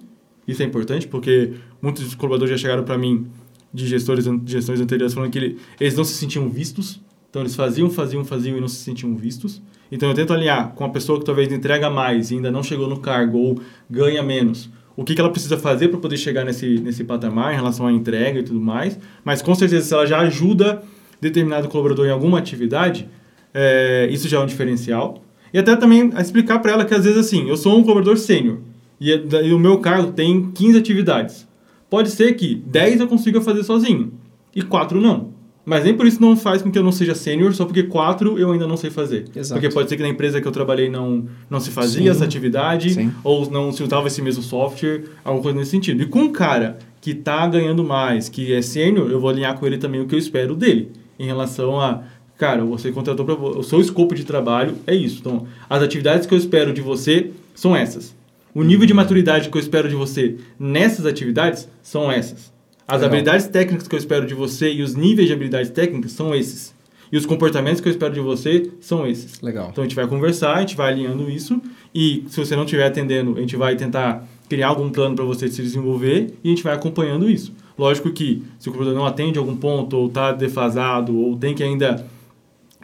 isso 0.46 0.62
é 0.62 0.66
importante, 0.66 1.06
porque 1.06 1.52
muitos 1.80 2.14
colaboradores 2.14 2.50
já 2.50 2.56
chegaram 2.62 2.84
para 2.84 2.96
mim 2.98 3.26
de 3.72 3.86
gestores 3.86 4.24
de 4.24 4.52
gestões 4.52 4.80
anteriores 4.80 5.14
falando 5.14 5.30
que 5.30 5.38
ele- 5.38 5.58
eles 5.80 5.96
não 5.96 6.04
se 6.04 6.14
sentiam 6.14 6.48
vistos, 6.48 7.00
então 7.30 7.42
eles 7.42 7.54
faziam, 7.56 7.88
faziam, 7.90 8.24
faziam 8.24 8.56
e 8.56 8.60
não 8.60 8.68
se 8.68 8.76
sentiam 8.76 9.14
vistos. 9.16 9.62
Então 9.90 10.08
eu 10.08 10.14
tento 10.14 10.32
alinhar 10.32 10.72
com 10.74 10.84
a 10.84 10.88
pessoa 10.88 11.18
que 11.18 11.24
talvez 11.24 11.50
entrega 11.52 11.88
mais 11.90 12.30
e 12.30 12.34
ainda 12.34 12.50
não 12.50 12.62
chegou 12.62 12.88
no 12.88 12.98
cargo 13.00 13.38
ou 13.38 13.60
ganha 13.90 14.22
menos. 14.22 14.68
O 14.96 15.04
que, 15.04 15.14
que 15.14 15.20
ela 15.20 15.30
precisa 15.30 15.56
fazer 15.56 15.88
para 15.88 15.98
poder 15.98 16.16
chegar 16.18 16.44
nesse, 16.44 16.78
nesse 16.80 17.02
patamar 17.04 17.52
em 17.52 17.56
relação 17.56 17.86
à 17.86 17.92
entrega 17.92 18.40
e 18.40 18.42
tudo 18.42 18.60
mais. 18.60 18.98
Mas 19.24 19.40
com 19.40 19.54
certeza, 19.54 19.86
se 19.86 19.94
ela 19.94 20.06
já 20.06 20.18
ajuda 20.20 20.82
determinado 21.20 21.68
colaborador 21.68 22.06
em 22.06 22.10
alguma 22.10 22.38
atividade, 22.38 23.08
é, 23.54 24.08
isso 24.10 24.28
já 24.28 24.38
é 24.38 24.40
um 24.40 24.46
diferencial. 24.46 25.22
E 25.52 25.58
até 25.58 25.76
também 25.76 26.10
explicar 26.18 26.58
para 26.60 26.72
ela 26.72 26.84
que 26.84 26.94
às 26.94 27.04
vezes 27.04 27.18
assim, 27.18 27.48
eu 27.48 27.56
sou 27.56 27.78
um 27.78 27.82
colaborador 27.82 28.16
sênior 28.16 28.58
e, 29.00 29.10
e 29.10 29.52
o 29.52 29.58
meu 29.58 29.78
cargo 29.78 30.12
tem 30.12 30.50
15 30.50 30.78
atividades. 30.78 31.48
Pode 31.90 32.10
ser 32.10 32.32
que 32.34 32.54
10 32.54 33.00
eu 33.00 33.08
consiga 33.08 33.40
fazer 33.40 33.62
sozinho 33.64 34.12
e 34.54 34.62
4 34.62 35.00
não. 35.00 35.32
Mas 35.64 35.84
nem 35.84 35.94
por 35.94 36.06
isso 36.06 36.20
não 36.20 36.36
faz 36.36 36.60
com 36.60 36.70
que 36.70 36.78
eu 36.78 36.82
não 36.82 36.90
seja 36.90 37.14
sênior, 37.14 37.52
só 37.54 37.64
porque 37.64 37.84
quatro 37.84 38.36
eu 38.36 38.50
ainda 38.50 38.66
não 38.66 38.76
sei 38.76 38.90
fazer. 38.90 39.26
Exato. 39.34 39.60
Porque 39.60 39.72
pode 39.72 39.88
ser 39.88 39.96
que 39.96 40.02
na 40.02 40.08
empresa 40.08 40.40
que 40.40 40.48
eu 40.48 40.50
trabalhei 40.50 40.90
não, 40.90 41.24
não 41.48 41.60
se 41.60 41.70
fazia 41.70 42.02
Sim. 42.02 42.08
essa 42.08 42.24
atividade, 42.24 42.94
Sim. 42.94 43.12
ou 43.22 43.48
não 43.48 43.70
se 43.70 43.82
usava 43.82 44.08
esse 44.08 44.20
mesmo 44.20 44.42
software, 44.42 45.04
alguma 45.24 45.42
coisa 45.42 45.58
nesse 45.58 45.70
sentido. 45.70 46.02
E 46.02 46.06
com 46.06 46.20
um 46.20 46.32
cara 46.32 46.78
que 47.00 47.12
está 47.12 47.46
ganhando 47.46 47.84
mais, 47.84 48.28
que 48.28 48.52
é 48.52 48.60
sênior, 48.60 49.10
eu 49.10 49.20
vou 49.20 49.30
alinhar 49.30 49.56
com 49.56 49.64
ele 49.64 49.78
também 49.78 50.00
o 50.00 50.06
que 50.06 50.14
eu 50.14 50.18
espero 50.18 50.56
dele, 50.56 50.90
em 51.16 51.26
relação 51.26 51.80
a, 51.80 52.02
cara, 52.38 52.64
você 52.64 52.90
contratou 52.90 53.24
para 53.24 53.34
o 53.34 53.62
seu 53.62 53.80
escopo 53.80 54.14
de 54.14 54.24
trabalho 54.24 54.76
é 54.86 54.94
isso. 54.94 55.18
Então, 55.20 55.46
as 55.68 55.82
atividades 55.82 56.26
que 56.26 56.34
eu 56.34 56.38
espero 56.38 56.72
de 56.72 56.80
você 56.80 57.30
são 57.54 57.74
essas. 57.76 58.14
O 58.54 58.62
nível 58.62 58.86
de 58.86 58.92
maturidade 58.92 59.48
que 59.48 59.56
eu 59.56 59.60
espero 59.60 59.88
de 59.88 59.94
você 59.94 60.36
nessas 60.58 61.06
atividades 61.06 61.68
são 61.82 62.12
essas. 62.12 62.52
As 62.86 63.00
Legal. 63.00 63.06
habilidades 63.06 63.46
técnicas 63.46 63.88
que 63.88 63.94
eu 63.94 63.98
espero 63.98 64.26
de 64.26 64.34
você 64.34 64.70
e 64.72 64.82
os 64.82 64.94
níveis 64.94 65.28
de 65.28 65.32
habilidades 65.32 65.70
técnicas 65.70 66.12
são 66.12 66.34
esses. 66.34 66.74
E 67.10 67.16
os 67.16 67.26
comportamentos 67.26 67.80
que 67.80 67.88
eu 67.88 67.92
espero 67.92 68.12
de 68.12 68.20
você 68.20 68.70
são 68.80 69.06
esses. 69.06 69.40
Legal. 69.40 69.68
Então 69.70 69.82
a 69.82 69.86
gente 69.86 69.94
vai 69.94 70.06
conversar, 70.06 70.54
a 70.54 70.60
gente 70.60 70.76
vai 70.76 70.92
alinhando 70.92 71.30
isso 71.30 71.60
e 71.94 72.24
se 72.28 72.38
você 72.38 72.56
não 72.56 72.64
estiver 72.64 72.86
atendendo, 72.86 73.36
a 73.36 73.40
gente 73.40 73.56
vai 73.56 73.76
tentar 73.76 74.26
criar 74.48 74.68
algum 74.68 74.90
plano 74.90 75.14
para 75.14 75.24
você 75.24 75.48
se 75.48 75.62
desenvolver 75.62 76.34
e 76.42 76.48
a 76.48 76.50
gente 76.50 76.62
vai 76.62 76.74
acompanhando 76.74 77.28
isso. 77.30 77.54
Lógico 77.78 78.10
que 78.10 78.42
se 78.58 78.68
o 78.68 78.72
colaborador 78.72 79.02
não 79.02 79.06
atende 79.06 79.38
algum 79.38 79.56
ponto 79.56 79.96
ou 79.96 80.08
está 80.08 80.32
defasado 80.32 81.16
ou 81.16 81.36
tem 81.36 81.54
que 81.54 81.62
ainda 81.62 82.06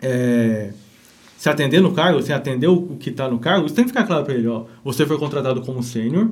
é, 0.03 0.71
se 1.37 1.49
atender 1.49 1.81
no 1.81 1.93
cargo, 1.93 2.21
se 2.21 2.33
atender 2.33 2.67
o 2.67 2.97
que 2.99 3.11
está 3.11 3.29
no 3.29 3.39
cargo, 3.39 3.67
isso 3.67 3.75
tem 3.75 3.85
que 3.85 3.91
ficar 3.91 4.05
claro 4.05 4.25
para 4.25 4.35
ele. 4.35 4.49
Ó, 4.49 4.65
você 4.85 5.07
foi 5.07 5.19
contratado 5.19 5.61
como 5.61 5.83
sênior, 5.83 6.31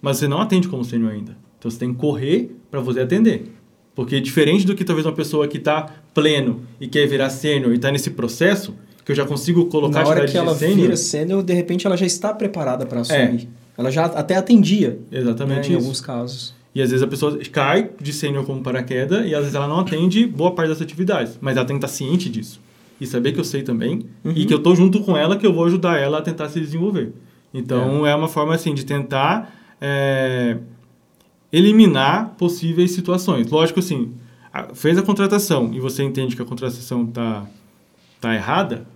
mas 0.00 0.16
você 0.16 0.26
não 0.26 0.40
atende 0.40 0.68
como 0.68 0.84
sênior 0.84 1.12
ainda. 1.12 1.36
Então 1.58 1.70
você 1.70 1.78
tem 1.78 1.92
que 1.92 2.00
correr 2.00 2.56
para 2.70 2.80
você 2.80 3.00
atender. 3.00 3.52
Porque 3.94 4.20
diferente 4.20 4.66
do 4.66 4.74
que 4.74 4.84
talvez 4.84 5.06
uma 5.06 5.14
pessoa 5.14 5.48
que 5.48 5.58
está 5.58 5.88
pleno 6.12 6.62
e 6.80 6.86
quer 6.86 7.06
virar 7.06 7.30
sênior 7.30 7.72
e 7.72 7.76
está 7.76 7.90
nesse 7.90 8.10
processo, 8.10 8.74
que 9.04 9.12
eu 9.12 9.16
já 9.16 9.24
consigo 9.24 9.66
colocar 9.66 10.02
Na 10.02 10.08
hora 10.08 10.26
que 10.26 10.36
ela 10.36 10.52
vira 10.52 10.96
sênior, 10.96 11.42
de 11.42 11.54
repente 11.54 11.86
ela 11.86 11.96
já 11.96 12.04
está 12.04 12.34
preparada 12.34 12.84
para 12.84 13.00
assumir. 13.00 13.42
É. 13.42 13.66
Ela 13.78 13.90
já 13.90 14.06
até 14.06 14.36
atendia. 14.36 14.98
Exatamente 15.12 15.68
né, 15.68 15.74
Em 15.74 15.78
alguns 15.78 16.00
casos. 16.00 16.54
E 16.74 16.82
às 16.82 16.90
vezes 16.90 17.02
a 17.02 17.06
pessoa 17.06 17.38
cai 17.50 17.90
de 18.00 18.12
sênior 18.12 18.44
como 18.44 18.62
paraquedas 18.62 19.26
e 19.26 19.34
às 19.34 19.40
vezes 19.40 19.54
ela 19.54 19.66
não 19.66 19.80
atende 19.80 20.26
boa 20.26 20.50
parte 20.54 20.68
das 20.68 20.82
atividades. 20.82 21.38
Mas 21.40 21.56
ela 21.56 21.64
tem 21.64 21.78
que 21.78 21.84
estar 21.84 21.94
ciente 21.94 22.28
disso. 22.28 22.60
E 23.00 23.06
saber 23.06 23.32
que 23.32 23.40
eu 23.40 23.44
sei 23.44 23.62
também. 23.62 24.06
Uhum. 24.24 24.32
E 24.34 24.46
que 24.46 24.54
eu 24.54 24.58
estou 24.58 24.74
junto 24.74 25.00
com 25.00 25.16
ela, 25.16 25.36
que 25.36 25.46
eu 25.46 25.52
vou 25.52 25.64
ajudar 25.64 25.98
ela 25.98 26.18
a 26.18 26.22
tentar 26.22 26.48
se 26.48 26.60
desenvolver. 26.60 27.12
Então 27.52 28.06
é, 28.06 28.10
é 28.10 28.14
uma 28.14 28.28
forma 28.28 28.54
assim 28.54 28.74
de 28.74 28.84
tentar... 28.84 29.54
É, 29.80 30.56
eliminar 31.52 32.34
possíveis 32.36 32.90
situações. 32.90 33.50
Lógico, 33.50 33.80
assim, 33.80 34.12
fez 34.74 34.98
a 34.98 35.02
contratação 35.02 35.70
e 35.72 35.80
você 35.80 36.02
entende 36.02 36.36
que 36.36 36.42
a 36.42 36.44
contratação 36.44 37.04
está 37.04 37.46
tá 38.20 38.34
errada, 38.34 38.86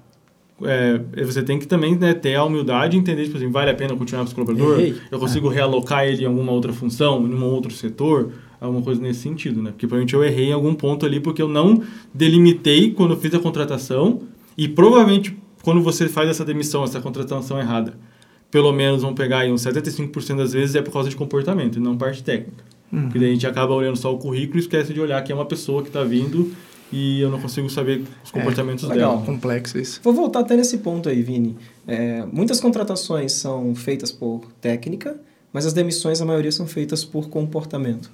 é, 0.62 0.98
você 1.24 1.42
tem 1.42 1.58
que 1.58 1.66
também 1.66 1.96
né, 1.96 2.12
ter 2.12 2.34
a 2.34 2.44
humildade 2.44 2.96
e 2.96 3.00
entender, 3.00 3.24
tipo 3.24 3.38
assim, 3.38 3.50
vale 3.50 3.70
a 3.70 3.74
pena 3.74 3.96
continuar 3.96 4.22
com 4.22 4.26
esse 4.26 4.34
colaborador? 4.34 4.78
Ei, 4.78 4.94
eu 5.10 5.18
consigo 5.18 5.50
é. 5.50 5.54
realocar 5.54 6.04
ele 6.04 6.22
em 6.22 6.26
alguma 6.26 6.52
outra 6.52 6.72
função, 6.72 7.26
em 7.26 7.34
um 7.34 7.44
outro 7.44 7.72
setor? 7.72 8.30
Alguma 8.60 8.82
coisa 8.82 9.00
nesse 9.00 9.20
sentido, 9.20 9.62
né? 9.62 9.70
Porque 9.70 9.86
provavelmente 9.86 10.14
eu 10.14 10.22
errei 10.22 10.48
em 10.48 10.52
algum 10.52 10.74
ponto 10.74 11.06
ali 11.06 11.18
porque 11.18 11.40
eu 11.40 11.48
não 11.48 11.82
delimitei 12.12 12.92
quando 12.92 13.14
eu 13.14 13.16
fiz 13.16 13.34
a 13.34 13.38
contratação 13.38 14.22
e 14.56 14.68
provavelmente 14.68 15.36
quando 15.62 15.82
você 15.82 16.08
faz 16.08 16.28
essa 16.28 16.44
demissão, 16.44 16.84
essa 16.84 17.00
contratação 17.00 17.58
errada, 17.58 17.94
pelo 18.50 18.72
menos 18.72 19.02
vamos 19.02 19.16
pegar 19.16 19.40
aí 19.40 19.52
uns 19.52 19.62
75% 19.62 20.36
das 20.36 20.52
vezes 20.52 20.74
é 20.74 20.82
por 20.82 20.92
causa 20.92 21.08
de 21.08 21.16
comportamento 21.16 21.76
e 21.76 21.80
não 21.80 21.96
parte 21.96 22.22
técnica. 22.22 22.64
Uhum. 22.92 23.02
Porque 23.02 23.18
daí 23.18 23.30
a 23.30 23.32
gente 23.32 23.46
acaba 23.46 23.72
olhando 23.74 23.96
só 23.96 24.12
o 24.12 24.18
currículo 24.18 24.58
e 24.58 24.60
esquece 24.60 24.92
de 24.92 25.00
olhar 25.00 25.22
que 25.22 25.32
é 25.32 25.34
uma 25.34 25.46
pessoa 25.46 25.82
que 25.82 25.88
está 25.88 26.02
vindo 26.02 26.52
e 26.92 27.20
eu 27.20 27.30
não 27.30 27.40
consigo 27.40 27.70
saber 27.70 28.02
os 28.24 28.30
é, 28.30 28.32
comportamentos 28.32 28.84
é, 28.84 28.88
legal, 28.88 29.12
dela. 29.12 29.26
complexo 29.26 29.78
isso. 29.78 30.00
Vou 30.02 30.12
voltar 30.12 30.40
até 30.40 30.56
nesse 30.56 30.78
ponto 30.78 31.08
aí, 31.08 31.22
Vini. 31.22 31.56
É, 31.86 32.24
muitas 32.32 32.60
contratações 32.60 33.32
são 33.32 33.74
feitas 33.74 34.10
por 34.10 34.42
técnica, 34.60 35.16
mas 35.52 35.66
as 35.66 35.72
demissões, 35.72 36.20
a 36.20 36.24
maioria, 36.24 36.50
são 36.50 36.66
feitas 36.66 37.04
por 37.04 37.28
comportamento. 37.28 38.10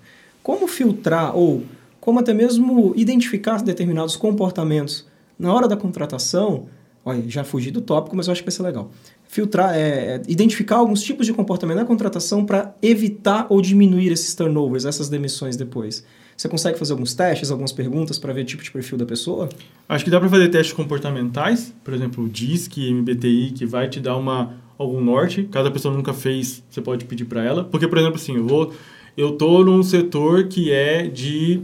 Como 0.47 0.69
filtrar 0.69 1.37
ou 1.37 1.65
como 2.01 2.21
até 2.21 2.33
mesmo 2.33 2.93
identificar 2.95 3.61
determinados 3.61 4.15
comportamentos 4.15 5.05
na 5.37 5.53
hora 5.53 5.67
da 5.67 5.77
contratação? 5.77 6.67
Olha, 7.05 7.21
já 7.27 7.43
fugi 7.43 7.73
do 7.73 7.81
tópico, 7.81 8.15
mas 8.15 8.29
eu 8.29 8.33
acho 8.33 8.43
que 8.43 8.47
vai 8.47 8.55
ser 8.55 8.63
legal 8.63 8.93
filtrar, 9.29 9.75
é, 9.75 9.81
é, 9.81 10.23
identificar 10.29 10.77
alguns 10.77 11.03
tipos 11.03 11.27
de 11.27 11.33
comportamento 11.33 11.77
na 11.77 11.85
contratação 11.85 12.45
para 12.45 12.75
evitar 12.81 13.47
ou 13.49 13.61
diminuir 13.61 14.13
esses 14.13 14.35
turnovers, 14.35 14.85
essas 14.85 15.09
demissões 15.09 15.57
depois. 15.57 16.05
Você 16.37 16.49
consegue 16.49 16.79
fazer 16.79 16.93
alguns 16.93 17.15
testes, 17.15 17.51
algumas 17.51 17.73
perguntas 17.73 18.19
para 18.19 18.33
ver 18.33 18.43
o 18.43 18.45
tipo 18.45 18.63
de 18.63 18.71
perfil 18.71 18.99
da 18.99 19.07
pessoa? 19.07 19.49
Acho 19.89 20.05
que 20.05 20.11
dá 20.11 20.21
para 20.21 20.29
fazer 20.29 20.49
testes 20.49 20.75
comportamentais, 20.75 21.75
por 21.83 21.95
exemplo, 21.95 22.25
o 22.25 22.29
DISC, 22.29 22.77
MBTI, 22.93 23.53
que 23.53 23.65
vai 23.65 23.89
te 23.89 24.01
dar 24.01 24.17
uma, 24.17 24.55
algum 24.79 25.01
norte. 25.01 25.45
Caso 25.45 25.69
a 25.69 25.73
pessoa 25.73 25.95
nunca 25.95 26.13
fez, 26.13 26.63
você 26.69 26.83
pode 26.83 27.07
pedir 27.07 27.25
para 27.25 27.43
ela. 27.43 27.65
Porque, 27.65 27.89
por 27.89 27.97
exemplo, 27.97 28.17
assim, 28.17 28.37
eu 28.37 28.47
vou, 28.47 28.73
eu 29.17 29.33
tô 29.33 29.65
num 29.65 29.83
setor 29.83 30.45
que 30.45 30.71
é 30.71 31.07
de 31.07 31.61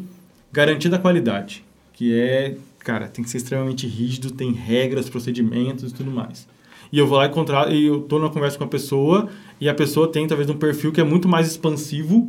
garantia 0.52 0.90
da 0.90 0.98
qualidade, 0.98 1.64
que 1.92 2.14
é, 2.14 2.56
cara, 2.80 3.08
tem 3.08 3.24
que 3.24 3.30
ser 3.30 3.38
extremamente 3.38 3.86
rígido, 3.86 4.30
tem 4.30 4.52
regras, 4.52 5.08
procedimentos 5.08 5.90
e 5.90 5.94
tudo 5.94 6.10
mais 6.10 6.46
e 6.92 6.98
eu 6.98 7.06
vou 7.06 7.16
lá 7.16 7.26
encontrar, 7.26 7.72
e 7.72 7.86
eu 7.86 8.02
tô 8.02 8.18
numa 8.18 8.28
conversa 8.28 8.58
com 8.58 8.64
a 8.64 8.68
pessoa, 8.68 9.28
e 9.58 9.68
a 9.68 9.74
pessoa 9.74 10.06
tem 10.06 10.26
talvez 10.26 10.50
um 10.50 10.56
perfil 10.56 10.92
que 10.92 11.00
é 11.00 11.04
muito 11.04 11.26
mais 11.26 11.48
expansivo, 11.48 12.26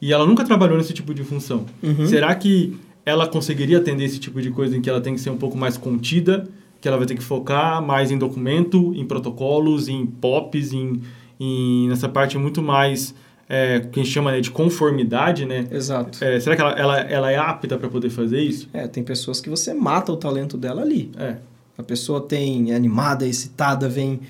e 0.00 0.12
ela 0.12 0.26
nunca 0.26 0.44
trabalhou 0.44 0.76
nesse 0.76 0.92
tipo 0.92 1.14
de 1.14 1.22
função. 1.22 1.66
Uhum. 1.80 2.06
Será 2.06 2.34
que 2.34 2.76
ela 3.06 3.28
conseguiria 3.28 3.78
atender 3.78 4.04
esse 4.04 4.18
tipo 4.18 4.42
de 4.42 4.50
coisa 4.50 4.76
em 4.76 4.80
que 4.80 4.90
ela 4.90 5.00
tem 5.00 5.14
que 5.14 5.20
ser 5.20 5.30
um 5.30 5.36
pouco 5.36 5.56
mais 5.56 5.76
contida, 5.76 6.48
que 6.80 6.88
ela 6.88 6.96
vai 6.96 7.06
ter 7.06 7.14
que 7.14 7.22
focar 7.22 7.80
mais 7.80 8.10
em 8.10 8.18
documento, 8.18 8.92
em 8.96 9.04
protocolos, 9.04 9.86
em 9.86 10.04
POPs, 10.04 10.72
em, 10.72 11.00
em 11.38 11.88
nessa 11.88 12.08
parte 12.08 12.36
muito 12.36 12.60
mais 12.60 13.14
é, 13.52 13.80
que 13.80 14.00
a 14.00 14.02
gente 14.02 14.10
chama 14.10 14.32
né, 14.32 14.40
de 14.40 14.50
conformidade, 14.50 15.44
né? 15.44 15.66
Exato. 15.70 16.24
É, 16.24 16.40
será 16.40 16.56
que 16.56 16.62
ela, 16.62 16.72
ela, 16.72 17.00
ela 17.00 17.30
é 17.30 17.36
apta 17.36 17.76
para 17.76 17.86
poder 17.86 18.08
fazer 18.08 18.40
isso? 18.40 18.66
É, 18.72 18.88
tem 18.88 19.04
pessoas 19.04 19.42
que 19.42 19.50
você 19.50 19.74
mata 19.74 20.10
o 20.10 20.16
talento 20.16 20.56
dela 20.56 20.80
ali. 20.80 21.12
É. 21.18 21.36
A 21.76 21.82
pessoa 21.82 22.22
tem 22.22 22.72
é 22.72 22.74
animada, 22.74 23.26
excitada, 23.26 23.90
vem. 23.90 24.20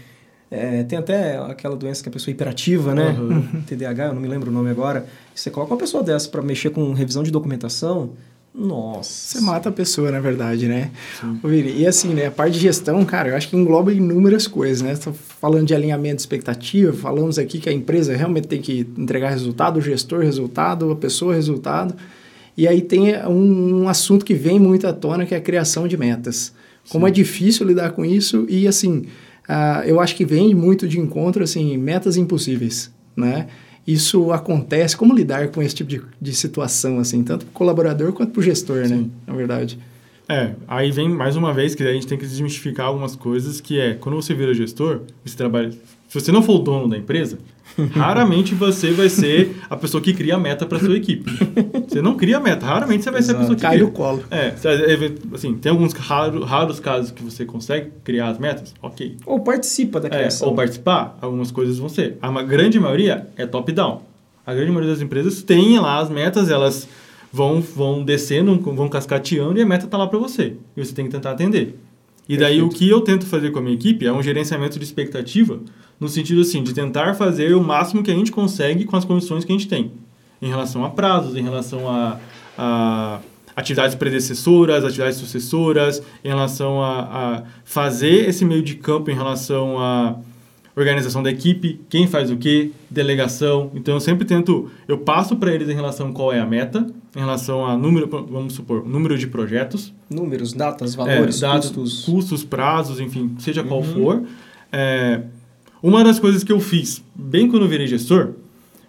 É, 0.51 0.83
tem 0.83 0.99
até 0.99 1.39
aquela 1.39 1.77
doença 1.77 2.03
que 2.03 2.09
a 2.09 2.13
pessoa 2.13 2.33
é 2.33 2.35
hiperativa, 2.35 2.97
né? 2.97 3.11
Uhum. 3.11 3.63
TDAH, 3.65 4.07
eu 4.07 4.15
não 4.15 4.21
me 4.21 4.27
lembro 4.27 4.51
o 4.51 4.53
nome 4.53 4.71
agora. 4.71 5.07
Você 5.33 5.53
coloca 5.53 5.73
uma 5.73 5.79
pessoa 5.79 6.03
dessa 6.03 6.29
para 6.29 6.43
mexer 6.43 6.71
com 6.71 6.93
revisão 6.93 7.23
de 7.23 7.31
documentação, 7.31 8.11
nossa. 8.55 9.39
Você 9.39 9.41
mata 9.41 9.71
a 9.71 9.73
pessoa, 9.73 10.11
na 10.11 10.21
verdade, 10.21 10.69
né? 10.69 10.91
E 11.75 11.87
assim, 11.87 12.13
né? 12.13 12.27
A 12.27 12.31
parte 12.31 12.55
de 12.55 12.61
gestão, 12.61 13.03
cara, 13.05 13.31
eu 13.31 13.37
acho 13.37 13.49
que 13.49 13.57
engloba 13.57 13.93
inúmeras 13.93 14.47
coisas, 14.47 14.83
né? 14.83 14.93
Estou 14.93 15.13
falando 15.13 15.67
de 15.67 15.75
alinhamento 15.75 16.17
de 16.17 16.23
expectativa, 16.23 16.93
falamos 16.93 17.39
aqui 17.39 17.59
que 17.59 17.69
a 17.69 17.73
empresa 17.73 18.15
realmente 18.15 18.49
tem 18.49 18.61
que 18.61 18.87
entregar 18.99 19.31
resultado, 19.31 19.79
o 19.79 19.81
gestor 19.81 20.21
resultado, 20.21 20.91
a 20.91 20.97
pessoa 20.97 21.35
resultado. 21.35 21.95
E 22.55 22.69
aí 22.69 22.83
tem 22.83 23.17
um, 23.27 23.85
um 23.85 23.89
assunto 23.89 24.25
que 24.25 24.35
vem 24.35 24.59
muito 24.59 24.87
à 24.87 24.93
tona, 24.93 25.25
que 25.25 25.35
é 25.35 25.39
a 25.39 25.41
criação 25.41 25.89
de 25.89 25.97
metas. 25.97 26.53
Como 26.91 27.07
Sim. 27.07 27.11
é 27.11 27.13
difícil 27.13 27.67
lidar 27.67 27.93
com 27.93 28.05
isso 28.05 28.45
e, 28.51 28.69
assim, 28.69 29.07
uh, 29.49 29.83
eu 29.87 29.99
acho 29.99 30.15
que 30.15 30.27
vem 30.27 30.55
muito 30.55 30.87
de 30.87 31.01
encontro, 31.01 31.43
assim, 31.43 31.79
metas 31.79 32.19
impossíveis, 32.19 32.93
né? 33.17 33.47
Isso 33.87 34.33
acontece, 34.33 34.97
como 34.97 35.15
lidar 35.15 35.49
com 35.49 35.63
esse 35.63 35.75
tipo 35.75 35.91
de, 35.91 36.03
de 36.21 36.35
situação, 36.35 36.99
assim, 36.99 37.23
tanto 37.23 37.45
para 37.47 37.51
o 37.51 37.55
colaborador 37.55 38.13
quanto 38.13 38.33
para 38.33 38.41
o 38.41 38.43
gestor, 38.43 38.79
né? 38.79 38.89
Sim. 38.89 38.95
né? 38.95 39.11
Na 39.27 39.35
verdade. 39.35 39.79
É, 40.29 40.53
aí 40.67 40.91
vem 40.91 41.09
mais 41.09 41.37
uma 41.37 41.53
vez 41.53 41.75
que 41.75 41.83
a 41.83 41.93
gente 41.93 42.07
tem 42.07 42.17
que 42.17 42.25
desmistificar 42.27 42.87
algumas 42.87 43.17
coisas, 43.17 43.61
que 43.61 43.79
é, 43.79 43.95
quando 43.95 44.15
você 44.15 44.35
vira 44.35 44.55
gestor, 44.55 45.01
você 45.25 45.37
trabalha... 45.37 45.71
Se 46.09 46.21
você 46.21 46.31
não 46.31 46.43
for 46.43 46.57
o 46.57 46.59
dono 46.59 46.89
da 46.89 46.97
empresa, 46.97 47.39
raramente 47.93 48.55
você 48.55 48.93
vai 48.93 49.09
ser 49.09 49.57
a 49.69 49.77
pessoa 49.77 50.03
que 50.03 50.13
cria 50.13 50.35
a 50.35 50.39
meta 50.39 50.67
para 50.67 50.79
sua 50.79 50.97
equipe. 50.97 51.31
Você 51.89 52.03
não 52.03 52.17
cria 52.17 52.37
a 52.37 52.41
meta, 52.41 52.67
raramente 52.67 53.03
você 53.03 53.11
vai 53.11 53.21
Exato. 53.21 53.33
ser 53.33 53.37
a 53.37 53.41
pessoa 53.41 53.57
que 53.57 53.63
Cai 53.63 53.77
cria. 53.77 53.87
no 53.87 53.93
colo. 53.93 54.23
É, 54.31 54.53
assim, 55.35 55.55
tem 55.55 55.71
alguns 55.71 55.95
raros, 55.95 56.45
raros 56.47 56.81
casos 56.81 57.11
que 57.11 57.23
você 57.23 57.45
consegue 57.47 57.91
criar 58.05 58.29
as 58.29 58.39
metas, 58.39 58.75
ok. 58.83 59.17
Ou 59.25 59.41
participa 59.41 60.01
da 60.01 60.11
criação. 60.11 60.49
É, 60.49 60.51
ou 60.51 60.57
participar, 60.57 61.17
algumas 61.21 61.51
coisas 61.51 61.79
vão 61.79 61.89
ser. 61.89 62.19
A 62.21 62.43
grande 62.43 62.79
maioria 62.79 63.27
é 63.37 63.47
top-down. 63.47 64.03
A 64.45 64.53
grande 64.53 64.71
maioria 64.71 64.91
das 64.91 65.01
empresas 65.01 65.43
tem 65.43 65.79
lá 65.79 65.99
as 65.99 66.11
metas, 66.11 66.51
elas 66.51 66.87
vão, 67.33 67.61
vão 67.61 68.05
descendo, 68.05 68.57
vão 68.61 68.89
cascateando 68.89 69.59
e 69.59 69.63
a 69.63 69.67
meta 69.67 69.87
está 69.87 69.97
lá 69.97 70.07
para 70.07 70.19
você. 70.19 70.57
E 70.77 70.85
você 70.85 70.95
tem 70.95 71.07
que 71.07 71.11
tentar 71.11 71.31
atender. 71.31 71.79
E 72.29 72.37
daí 72.37 72.61
Perfeito. 72.61 72.67
o 72.67 72.79
que 72.79 72.89
eu 72.89 73.01
tento 73.01 73.27
fazer 73.27 73.51
com 73.51 73.59
a 73.59 73.63
minha 73.63 73.75
equipe 73.75 74.07
é 74.07 74.13
um 74.13 74.23
gerenciamento 74.23 74.79
de 74.79 74.85
expectativa 74.85 75.59
no 75.99 76.09
sentido 76.09 76.41
assim 76.41 76.63
de 76.63 76.75
tentar 76.75 77.15
fazer 77.15 77.55
o 77.55 77.63
máximo 77.63 78.03
que 78.03 78.11
a 78.11 78.15
gente 78.15 78.33
consegue 78.33 78.85
com 78.85 78.97
as 78.97 79.05
condições 79.05 79.45
que 79.45 79.53
a 79.53 79.57
gente 79.57 79.69
tem, 79.69 79.93
em 80.41 80.49
relação 80.49 80.85
a 80.85 80.91
prazos, 80.91 81.37
em 81.37 81.43
relação 81.43 81.89
a, 81.89 82.19
a, 82.59 83.21
atividades 83.55 83.95
predecessoras, 83.95 84.85
atividades 84.85 85.19
sucessoras, 85.19 86.03
em 86.25 86.29
relação 86.29 86.83
a, 86.83 87.01
a 87.01 87.43
fazer 87.65 88.29
esse 88.29 88.45
meio 88.45 88.63
de 88.63 88.75
campo 88.75 89.11
em 89.11 89.15
relação 89.15 89.79
a 89.79 90.17
organização 90.75 91.23
da 91.23 91.31
equipe, 91.31 91.81
quem 91.89 92.07
faz 92.07 92.31
o 92.31 92.37
que, 92.37 92.73
delegação. 92.91 93.71
Então 93.75 93.95
eu 93.95 94.01
sempre 94.01 94.25
tento, 94.25 94.71
eu 94.89 94.99
passo 94.99 95.37
para 95.37 95.53
eles 95.55 95.69
em 95.69 95.75
relação 95.75 96.09
a 96.09 96.13
qual 96.13 96.33
é 96.33 96.41
a 96.41 96.47
meta, 96.47 96.87
em 97.15 97.21
relação 97.21 97.67
a 97.67 97.77
número, 97.77 98.09
vamos 98.09 98.55
supor, 98.55 98.87
número 98.87 99.19
de 99.19 99.27
projetos. 99.27 99.93
Números, 100.09 100.53
datas, 100.53 100.95
valores, 100.95 101.43
é, 101.43 101.47
dados, 101.47 101.71
custos. 101.71 102.05
Custos, 102.05 102.45
prazos, 102.45 103.01
enfim, 103.01 103.35
seja 103.39 103.63
qual 103.63 103.81
uhum. 103.81 103.95
for. 103.95 104.23
É, 104.73 105.23
uma 105.83 106.03
das 106.03 106.19
coisas 106.19 106.43
que 106.43 106.53
eu 106.53 106.61
fiz, 106.61 107.03
bem 107.15 107.49
quando 107.49 107.65
eu 107.65 107.69
virei 107.69 107.87
gestor, 107.87 108.35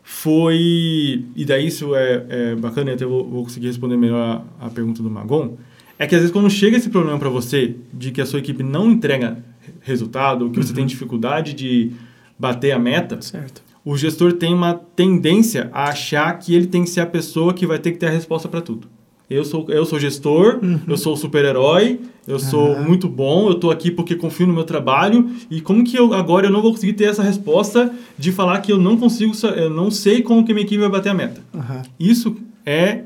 foi, 0.04 1.26
e 1.36 1.46
daí 1.46 1.68
isso 1.68 1.96
é, 1.96 2.26
é 2.30 2.56
bacana, 2.56 2.92
e 2.92 2.94
até 2.94 3.06
vou, 3.06 3.28
vou 3.28 3.44
conseguir 3.44 3.68
responder 3.68 3.98
melhor 3.98 4.46
a, 4.60 4.68
a 4.68 4.70
pergunta 4.70 5.02
do 5.02 5.10
Magon, 5.10 5.58
é 5.98 6.08
que 6.08 6.16
às 6.16 6.22
vezes 6.22 6.34
quando 6.34 6.50
chega 6.50 6.78
esse 6.78 6.90
problema 6.90 7.18
para 7.18 7.30
você 7.30 7.76
de 7.94 8.12
que 8.12 8.22
a 8.22 8.26
sua 8.26 8.40
equipe 8.40 8.64
não 8.64 8.92
entrega 8.92 9.44
resultado, 9.82 10.50
que 10.50 10.60
uhum. 10.60 10.66
você 10.66 10.74
tem 10.74 10.86
dificuldade 10.86 11.54
de 11.54 11.92
bater 12.38 12.72
a 12.72 12.80
meta, 12.80 13.22
certo. 13.22 13.62
O 13.86 13.98
gestor 13.98 14.34
tem 14.34 14.54
uma 14.54 14.74
tendência 14.74 15.70
a 15.74 15.90
achar 15.90 16.32
que 16.40 16.56
ele 16.56 16.68
tem 16.68 16.84
que 16.84 16.90
ser 16.90 17.02
a 17.02 17.06
pessoa 17.06 17.54
que 17.54 17.68
vai 17.68 17.78
ter 17.80 17.92
que 17.92 17.98
ter 17.98 18.08
a 18.08 18.12
resposta 18.12 18.48
para 18.48 18.62
tudo. 18.62 18.88
Eu 19.30 19.44
sou, 19.44 19.66
eu 19.70 19.86
sou 19.86 20.00
gestor, 20.00 20.60
uhum. 20.62 20.80
eu 20.88 20.98
sou 20.98 21.18
super-herói, 21.18 22.00
eu 22.28 22.38
sou 22.38 22.76
uhum. 22.76 22.84
muito 22.84 23.08
bom, 23.08 23.48
eu 23.48 23.54
estou 23.54 23.72
aqui 23.72 23.90
porque 23.90 24.16
confio 24.16 24.46
no 24.46 24.54
meu 24.54 24.64
trabalho. 24.64 25.30
E 25.50 25.60
como 25.60 25.84
que 25.84 25.98
eu 25.98 26.14
agora 26.14 26.48
eu 26.48 26.52
não 26.52 26.62
vou 26.62 26.72
conseguir 26.72 26.94
ter 26.94 27.06
essa 27.06 27.24
resposta 27.24 27.92
de 28.18 28.32
falar 28.32 28.62
que 28.62 28.72
eu 28.72 28.78
não 28.78 28.96
consigo, 28.96 29.34
eu 29.56 29.70
não 29.70 29.90
sei 29.90 30.22
como 30.22 30.46
que 30.46 30.54
minha 30.54 30.66
equipe 30.66 30.80
vai 30.80 30.90
bater 30.90 31.10
a 31.10 31.14
meta? 31.14 31.42
Uhum. 31.54 31.82
Isso 32.00 32.36
é 32.66 33.04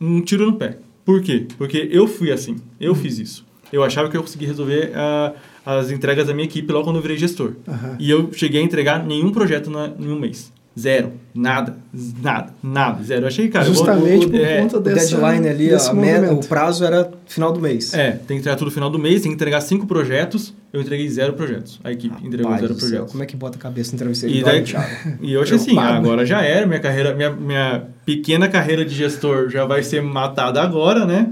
um 0.00 0.20
tiro 0.20 0.44
no 0.44 0.56
pé. 0.56 0.78
Por 1.04 1.22
quê? 1.22 1.46
Porque 1.56 1.88
eu 1.90 2.06
fui 2.06 2.30
assim, 2.30 2.56
eu 2.78 2.92
uhum. 2.92 2.98
fiz 2.98 3.18
isso. 3.18 3.46
Eu 3.72 3.82
achava 3.82 4.08
que 4.08 4.16
eu 4.16 4.22
conseguia 4.22 4.48
resolver 4.48 4.92
uh, 4.92 5.34
as 5.76 5.90
entregas 5.90 6.26
da 6.26 6.32
minha 6.32 6.46
equipe 6.46 6.72
logo 6.72 6.84
quando 6.84 6.96
eu 6.96 7.02
virei 7.02 7.18
gestor. 7.18 7.52
E 7.98 8.10
eu 8.10 8.32
cheguei 8.32 8.62
a 8.62 8.64
entregar 8.64 9.04
nenhum 9.04 9.30
projeto 9.30 9.70
na, 9.70 9.90
em 9.98 10.08
um 10.08 10.18
mês. 10.18 10.50
Zero. 10.78 11.12
Nada. 11.34 11.76
Nada. 12.22 12.54
Nada. 12.62 13.02
Zero. 13.02 13.22
Eu 13.22 13.26
achei, 13.26 13.48
cara... 13.48 13.66
Justamente 13.66 14.26
o, 14.26 14.30
por 14.30 14.40
é, 14.40 14.62
conta 14.62 14.80
dessa, 14.80 15.16
deadline 15.18 15.48
ali, 15.48 15.74
a 15.74 15.92
meta, 15.92 16.32
o 16.32 16.46
prazo 16.46 16.84
era 16.84 17.10
final 17.26 17.52
do 17.52 17.60
mês. 17.60 17.92
É, 17.92 18.12
tem 18.12 18.26
que 18.28 18.34
entregar 18.34 18.56
tudo 18.56 18.68
no 18.68 18.70
final 18.72 18.88
do 18.88 18.98
mês, 18.98 19.20
tem 19.20 19.30
que 19.30 19.34
entregar 19.34 19.60
cinco 19.60 19.86
projetos. 19.86 20.54
Eu 20.72 20.80
entreguei 20.80 21.08
zero 21.08 21.32
projetos. 21.32 21.80
A 21.82 21.90
equipe 21.90 22.14
entregou 22.24 22.56
zero 22.56 22.74
projetos. 22.74 23.10
Como 23.10 23.22
é 23.22 23.26
que 23.26 23.36
bota 23.36 23.58
a 23.58 23.60
cabeça 23.60 23.92
no 23.92 23.98
travesseiro 23.98 24.34
e, 24.34 24.42
daí, 24.42 24.64
e 25.20 25.32
eu 25.32 25.42
achei 25.42 25.56
assim, 25.56 25.76
ah, 25.76 25.96
agora 25.96 26.24
já 26.24 26.42
era. 26.42 26.64
Minha 26.66 26.80
carreira, 26.80 27.14
minha, 27.14 27.30
minha 27.30 27.82
pequena 28.06 28.48
carreira 28.48 28.84
de 28.84 28.94
gestor 28.94 29.50
já 29.50 29.64
vai 29.66 29.82
ser 29.82 30.00
matada 30.00 30.62
agora, 30.62 31.04
né? 31.04 31.30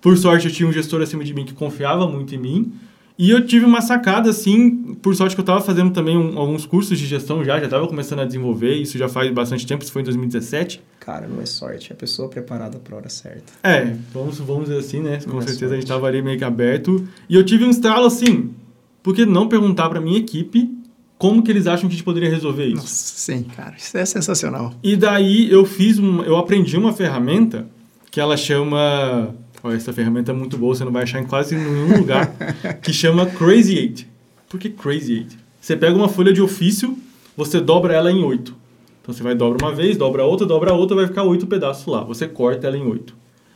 Por 0.00 0.16
sorte, 0.18 0.48
eu 0.48 0.52
tinha 0.52 0.68
um 0.68 0.72
gestor 0.72 1.00
acima 1.00 1.22
de 1.22 1.32
mim 1.32 1.44
que 1.44 1.54
confiava 1.54 2.08
muito 2.08 2.34
em 2.34 2.38
mim. 2.38 2.72
E 3.20 3.28
eu 3.28 3.46
tive 3.46 3.66
uma 3.66 3.82
sacada, 3.82 4.30
assim, 4.30 4.94
por 4.94 5.14
sorte 5.14 5.36
que 5.36 5.40
eu 5.40 5.42
estava 5.42 5.60
fazendo 5.60 5.90
também 5.90 6.16
um, 6.16 6.38
alguns 6.38 6.64
cursos 6.64 6.98
de 6.98 7.06
gestão 7.06 7.44
já, 7.44 7.58
já 7.58 7.66
estava 7.66 7.86
começando 7.86 8.20
a 8.20 8.24
desenvolver, 8.24 8.76
isso 8.76 8.96
já 8.96 9.10
faz 9.10 9.30
bastante 9.30 9.66
tempo, 9.66 9.84
isso 9.84 9.92
foi 9.92 10.00
em 10.00 10.06
2017. 10.06 10.80
Cara, 11.00 11.28
não 11.28 11.38
é 11.42 11.44
sorte, 11.44 11.92
é 11.92 11.92
a 11.92 11.96
pessoa 11.96 12.30
preparada 12.30 12.78
para 12.78 12.94
a 12.94 12.96
hora 12.96 13.08
certa. 13.10 13.52
É, 13.62 13.94
vamos, 14.10 14.38
vamos 14.38 14.70
dizer 14.70 14.78
assim, 14.78 15.00
né? 15.00 15.18
Com 15.22 15.32
não 15.32 15.38
é 15.40 15.42
certeza 15.42 15.66
é 15.66 15.68
a 15.72 15.74
gente 15.74 15.82
estava 15.82 16.06
ali 16.06 16.22
meio 16.22 16.38
que 16.38 16.44
aberto. 16.44 17.06
E 17.28 17.34
eu 17.34 17.44
tive 17.44 17.62
um 17.62 17.68
estalo 17.68 18.06
assim, 18.06 18.54
por 19.02 19.14
que 19.14 19.26
não 19.26 19.48
perguntar 19.48 19.90
para 19.90 20.00
minha 20.00 20.16
equipe 20.16 20.74
como 21.18 21.42
que 21.42 21.50
eles 21.50 21.66
acham 21.66 21.90
que 21.90 21.94
a 21.94 21.96
gente 21.98 22.04
poderia 22.04 22.30
resolver 22.30 22.68
isso? 22.68 22.76
Nossa, 22.76 23.18
sim, 23.18 23.42
cara, 23.54 23.74
isso 23.76 23.98
é 23.98 24.06
sensacional. 24.06 24.72
E 24.82 24.96
daí 24.96 25.52
eu 25.52 25.66
fiz, 25.66 25.98
um, 25.98 26.22
eu 26.22 26.38
aprendi 26.38 26.74
uma 26.78 26.94
ferramenta 26.94 27.66
que 28.10 28.18
ela 28.18 28.34
chama 28.34 29.34
Olha, 29.62 29.76
essa 29.76 29.92
ferramenta 29.92 30.32
é 30.32 30.34
muito 30.34 30.56
boa, 30.56 30.74
você 30.74 30.84
não 30.84 30.92
vai 30.92 31.02
achar 31.02 31.20
em 31.20 31.26
quase 31.26 31.54
nenhum 31.54 31.98
lugar, 31.98 32.32
que 32.82 32.92
chama 32.92 33.26
Crazy 33.26 33.76
Eight. 33.76 34.08
Por 34.48 34.58
que 34.58 34.70
Crazy 34.70 35.14
Eight? 35.14 35.38
Você 35.60 35.76
pega 35.76 35.94
uma 35.94 36.08
folha 36.08 36.32
de 36.32 36.40
ofício, 36.40 36.96
você 37.36 37.60
dobra 37.60 37.94
ela 37.94 38.10
em 38.10 38.22
oito. 38.24 38.56
Então 39.02 39.14
você 39.14 39.22
vai 39.22 39.34
dobra 39.34 39.64
uma 39.64 39.74
vez, 39.74 39.96
dobra 39.96 40.24
outra, 40.24 40.46
dobra 40.46 40.72
outra, 40.72 40.96
vai 40.96 41.06
ficar 41.06 41.24
oito 41.24 41.46
pedaços 41.46 41.86
lá. 41.86 42.02
Você 42.04 42.26
corta 42.26 42.66
ela 42.66 42.76
em 42.76 42.86
oito. 42.86 43.14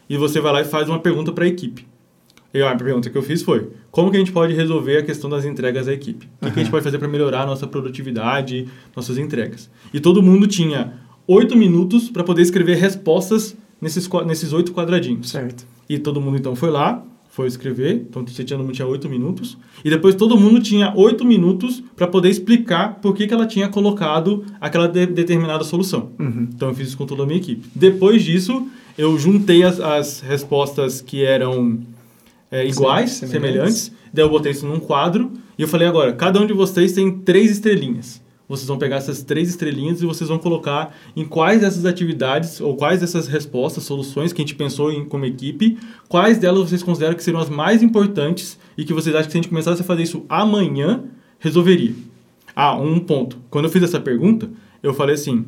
E 0.08 0.16
você 0.16 0.40
vai 0.40 0.52
lá 0.52 0.60
e 0.60 0.64
faz 0.64 0.88
uma 0.88 0.98
pergunta 0.98 1.32
para 1.32 1.44
a 1.44 1.48
equipe. 1.48 1.86
E 2.52 2.62
a 2.62 2.76
pergunta 2.76 3.10
que 3.10 3.18
eu 3.18 3.22
fiz 3.22 3.42
foi: 3.42 3.70
como 3.90 4.10
que 4.10 4.16
a 4.16 4.20
gente 4.20 4.30
pode 4.30 4.54
resolver 4.54 4.98
a 4.98 5.02
questão 5.02 5.28
das 5.28 5.44
entregas 5.44 5.86
da 5.86 5.92
equipe? 5.92 6.28
O 6.40 6.46
que, 6.46 6.52
que 6.52 6.60
a 6.60 6.62
gente 6.62 6.70
pode 6.70 6.84
fazer 6.84 6.98
para 6.98 7.08
melhorar 7.08 7.42
a 7.42 7.46
nossa 7.46 7.66
produtividade, 7.66 8.68
nossas 8.94 9.18
entregas? 9.18 9.68
E 9.92 9.98
todo 9.98 10.22
mundo 10.22 10.46
tinha 10.46 10.94
oito 11.26 11.56
minutos 11.56 12.08
para 12.10 12.22
poder 12.22 12.42
escrever 12.42 12.76
respostas 12.76 13.56
nesses, 13.80 14.08
nesses 14.26 14.52
oito 14.52 14.72
quadradinhos. 14.72 15.30
Certo. 15.30 15.66
E 15.88 15.98
todo 15.98 16.20
mundo 16.20 16.36
então 16.36 16.54
foi 16.56 16.70
lá, 16.70 17.02
foi 17.28 17.48
escrever, 17.48 18.06
então 18.08 18.24
você 18.24 18.44
tinha, 18.44 18.64
tinha 18.72 18.86
oito 18.86 19.08
minutos, 19.08 19.58
e 19.84 19.90
depois 19.90 20.14
todo 20.14 20.38
mundo 20.38 20.60
tinha 20.60 20.92
oito 20.94 21.24
minutos 21.24 21.82
para 21.96 22.06
poder 22.06 22.28
explicar 22.28 23.00
por 23.00 23.12
que, 23.12 23.26
que 23.26 23.34
ela 23.34 23.44
tinha 23.44 23.68
colocado 23.68 24.44
aquela 24.60 24.86
de, 24.86 25.04
determinada 25.06 25.64
solução. 25.64 26.10
Uhum. 26.18 26.48
Então 26.54 26.68
eu 26.68 26.74
fiz 26.74 26.88
isso 26.88 26.96
com 26.96 27.06
toda 27.06 27.24
a 27.24 27.26
minha 27.26 27.38
equipe. 27.38 27.68
Depois 27.74 28.22
disso, 28.22 28.68
eu 28.96 29.18
juntei 29.18 29.64
as, 29.64 29.80
as 29.80 30.20
respostas 30.20 31.00
que 31.00 31.24
eram 31.24 31.80
é, 32.52 32.64
iguais, 32.66 33.10
Sim, 33.10 33.26
semelhantes. 33.26 33.32
semelhantes, 33.32 33.92
daí 34.12 34.24
eu 34.24 34.30
botei 34.30 34.52
isso 34.52 34.64
num 34.64 34.78
quadro, 34.78 35.32
e 35.58 35.62
eu 35.62 35.68
falei 35.68 35.88
agora, 35.88 36.12
cada 36.12 36.40
um 36.40 36.46
de 36.46 36.52
vocês 36.52 36.92
tem 36.92 37.10
três 37.10 37.50
estrelinhas 37.50 38.23
vocês 38.56 38.68
vão 38.68 38.78
pegar 38.78 38.96
essas 38.96 39.22
três 39.22 39.48
estrelinhas 39.48 40.00
e 40.00 40.06
vocês 40.06 40.28
vão 40.28 40.38
colocar 40.38 40.94
em 41.16 41.24
quais 41.24 41.60
dessas 41.60 41.84
atividades 41.84 42.60
ou 42.60 42.76
quais 42.76 43.00
dessas 43.00 43.26
respostas, 43.26 43.84
soluções 43.84 44.32
que 44.32 44.40
a 44.40 44.44
gente 44.44 44.54
pensou 44.54 44.92
em 44.92 45.04
como 45.04 45.24
equipe, 45.24 45.78
quais 46.08 46.38
delas 46.38 46.68
vocês 46.68 46.82
consideram 46.82 47.14
que 47.14 47.22
seriam 47.22 47.40
as 47.40 47.48
mais 47.48 47.82
importantes 47.82 48.58
e 48.76 48.84
que 48.84 48.92
vocês 48.92 49.14
acham 49.14 49.26
que 49.26 49.32
se 49.32 49.38
a 49.38 49.42
gente 49.42 49.48
começasse 49.48 49.82
a 49.82 49.84
fazer 49.84 50.02
isso 50.02 50.24
amanhã, 50.28 51.04
resolveria. 51.38 51.94
Ah, 52.54 52.76
um 52.76 53.00
ponto. 53.00 53.38
Quando 53.50 53.66
eu 53.66 53.70
fiz 53.70 53.82
essa 53.82 54.00
pergunta, 54.00 54.48
eu 54.82 54.94
falei 54.94 55.14
assim, 55.14 55.44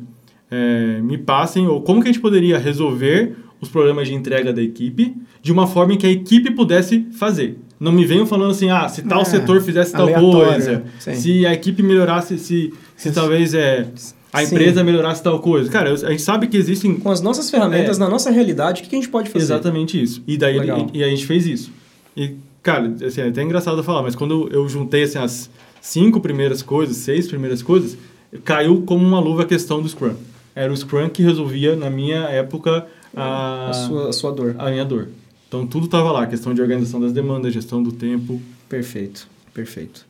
é, 0.51 0.99
me 1.01 1.17
passem, 1.17 1.67
ou 1.67 1.81
como 1.81 2.01
que 2.01 2.09
a 2.09 2.11
gente 2.11 2.21
poderia 2.21 2.57
resolver 2.57 3.35
os 3.59 3.69
problemas 3.69 4.07
de 4.07 4.13
entrega 4.13 4.53
da 4.53 4.61
equipe 4.61 5.15
de 5.41 5.51
uma 5.51 5.67
forma 5.67 5.93
em 5.93 5.97
que 5.97 6.05
a 6.05 6.11
equipe 6.11 6.51
pudesse 6.51 7.07
fazer. 7.11 7.57
Não 7.79 7.91
me 7.91 8.05
venham 8.05 8.25
falando 8.25 8.51
assim, 8.51 8.69
ah, 8.69 8.89
se 8.89 9.03
tal 9.03 9.21
é, 9.21 9.25
setor 9.25 9.61
fizesse 9.61 9.91
tal 9.91 10.11
coisa, 10.11 10.83
sim. 10.99 11.13
se 11.13 11.45
a 11.45 11.53
equipe 11.53 11.83
melhorasse, 11.83 12.39
se, 12.39 12.73
se 12.95 13.11
talvez 13.11 13.53
é, 13.53 13.87
a 14.33 14.43
empresa 14.43 14.79
Sim. 14.81 14.85
melhorasse 14.85 15.23
tal 15.23 15.39
coisa. 15.39 15.69
Cara, 15.69 15.91
a 15.91 15.95
gente 16.11 16.21
sabe 16.21 16.47
que 16.47 16.57
existem... 16.57 16.95
Com 16.95 17.09
as 17.11 17.21
nossas 17.21 17.49
ferramentas, 17.49 17.97
é, 17.97 17.99
na 17.99 18.09
nossa 18.09 18.29
realidade, 18.29 18.81
o 18.81 18.85
que 18.85 18.95
a 18.95 18.99
gente 18.99 19.09
pode 19.09 19.29
fazer? 19.29 19.45
Exatamente 19.45 20.01
isso. 20.01 20.21
E 20.27 20.37
daí 20.37 20.57
e, 20.57 20.99
e, 20.99 21.03
a 21.03 21.07
gente 21.09 21.25
fez 21.25 21.45
isso. 21.45 21.71
E, 22.15 22.35
cara, 22.61 22.93
assim, 23.05 23.21
é 23.21 23.27
até 23.29 23.41
engraçado 23.41 23.81
falar, 23.83 24.03
mas 24.03 24.15
quando 24.15 24.49
eu 24.51 24.67
juntei 24.67 25.03
assim, 25.03 25.17
as 25.17 25.49
cinco 25.81 26.19
primeiras 26.19 26.61
coisas, 26.61 26.97
seis 26.97 27.27
primeiras 27.27 27.63
coisas, 27.63 27.97
caiu 28.43 28.83
como 28.85 29.05
uma 29.05 29.19
luva 29.19 29.43
a 29.43 29.45
questão 29.45 29.81
do 29.81 29.87
Scrum. 29.87 30.15
Era 30.53 30.71
o 30.71 30.75
Scrum 30.75 31.07
que 31.09 31.23
resolvia, 31.23 31.75
na 31.75 31.89
minha 31.89 32.23
época, 32.23 32.85
a, 33.15 33.69
a, 33.69 33.73
sua, 33.73 34.09
a 34.09 34.13
sua 34.13 34.31
dor. 34.31 34.55
A 34.57 34.69
minha 34.69 34.83
dor. 34.83 35.07
Então, 35.47 35.65
tudo 35.65 35.85
estava 35.85 36.11
lá. 36.11 36.27
Questão 36.27 36.53
de 36.53 36.61
organização 36.61 36.99
das 36.99 37.13
demandas, 37.13 37.53
gestão 37.53 37.81
do 37.81 37.91
tempo. 37.91 38.41
Perfeito, 38.67 39.27
perfeito. 39.53 40.05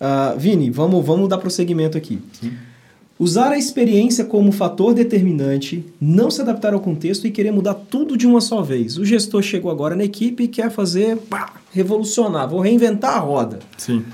Uh, 0.00 0.38
Vini, 0.38 0.70
vamos, 0.70 1.04
vamos 1.04 1.28
dar 1.28 1.38
prosseguimento 1.38 1.98
aqui. 1.98 2.18
Sim. 2.32 2.52
Usar 3.18 3.50
a 3.50 3.58
experiência 3.58 4.24
como 4.24 4.52
fator 4.52 4.94
determinante, 4.94 5.84
não 6.00 6.30
se 6.30 6.40
adaptar 6.40 6.72
ao 6.72 6.78
contexto 6.78 7.26
e 7.26 7.32
querer 7.32 7.50
mudar 7.50 7.74
tudo 7.74 8.16
de 8.16 8.28
uma 8.28 8.40
só 8.40 8.62
vez. 8.62 8.96
O 8.96 9.04
gestor 9.04 9.42
chegou 9.42 9.72
agora 9.72 9.96
na 9.96 10.04
equipe 10.04 10.44
e 10.44 10.48
quer 10.48 10.70
fazer, 10.70 11.16
pá, 11.16 11.52
revolucionar, 11.72 12.48
vou 12.48 12.60
reinventar 12.60 13.16
a 13.16 13.18
roda. 13.18 13.58
Sim. 13.76 14.04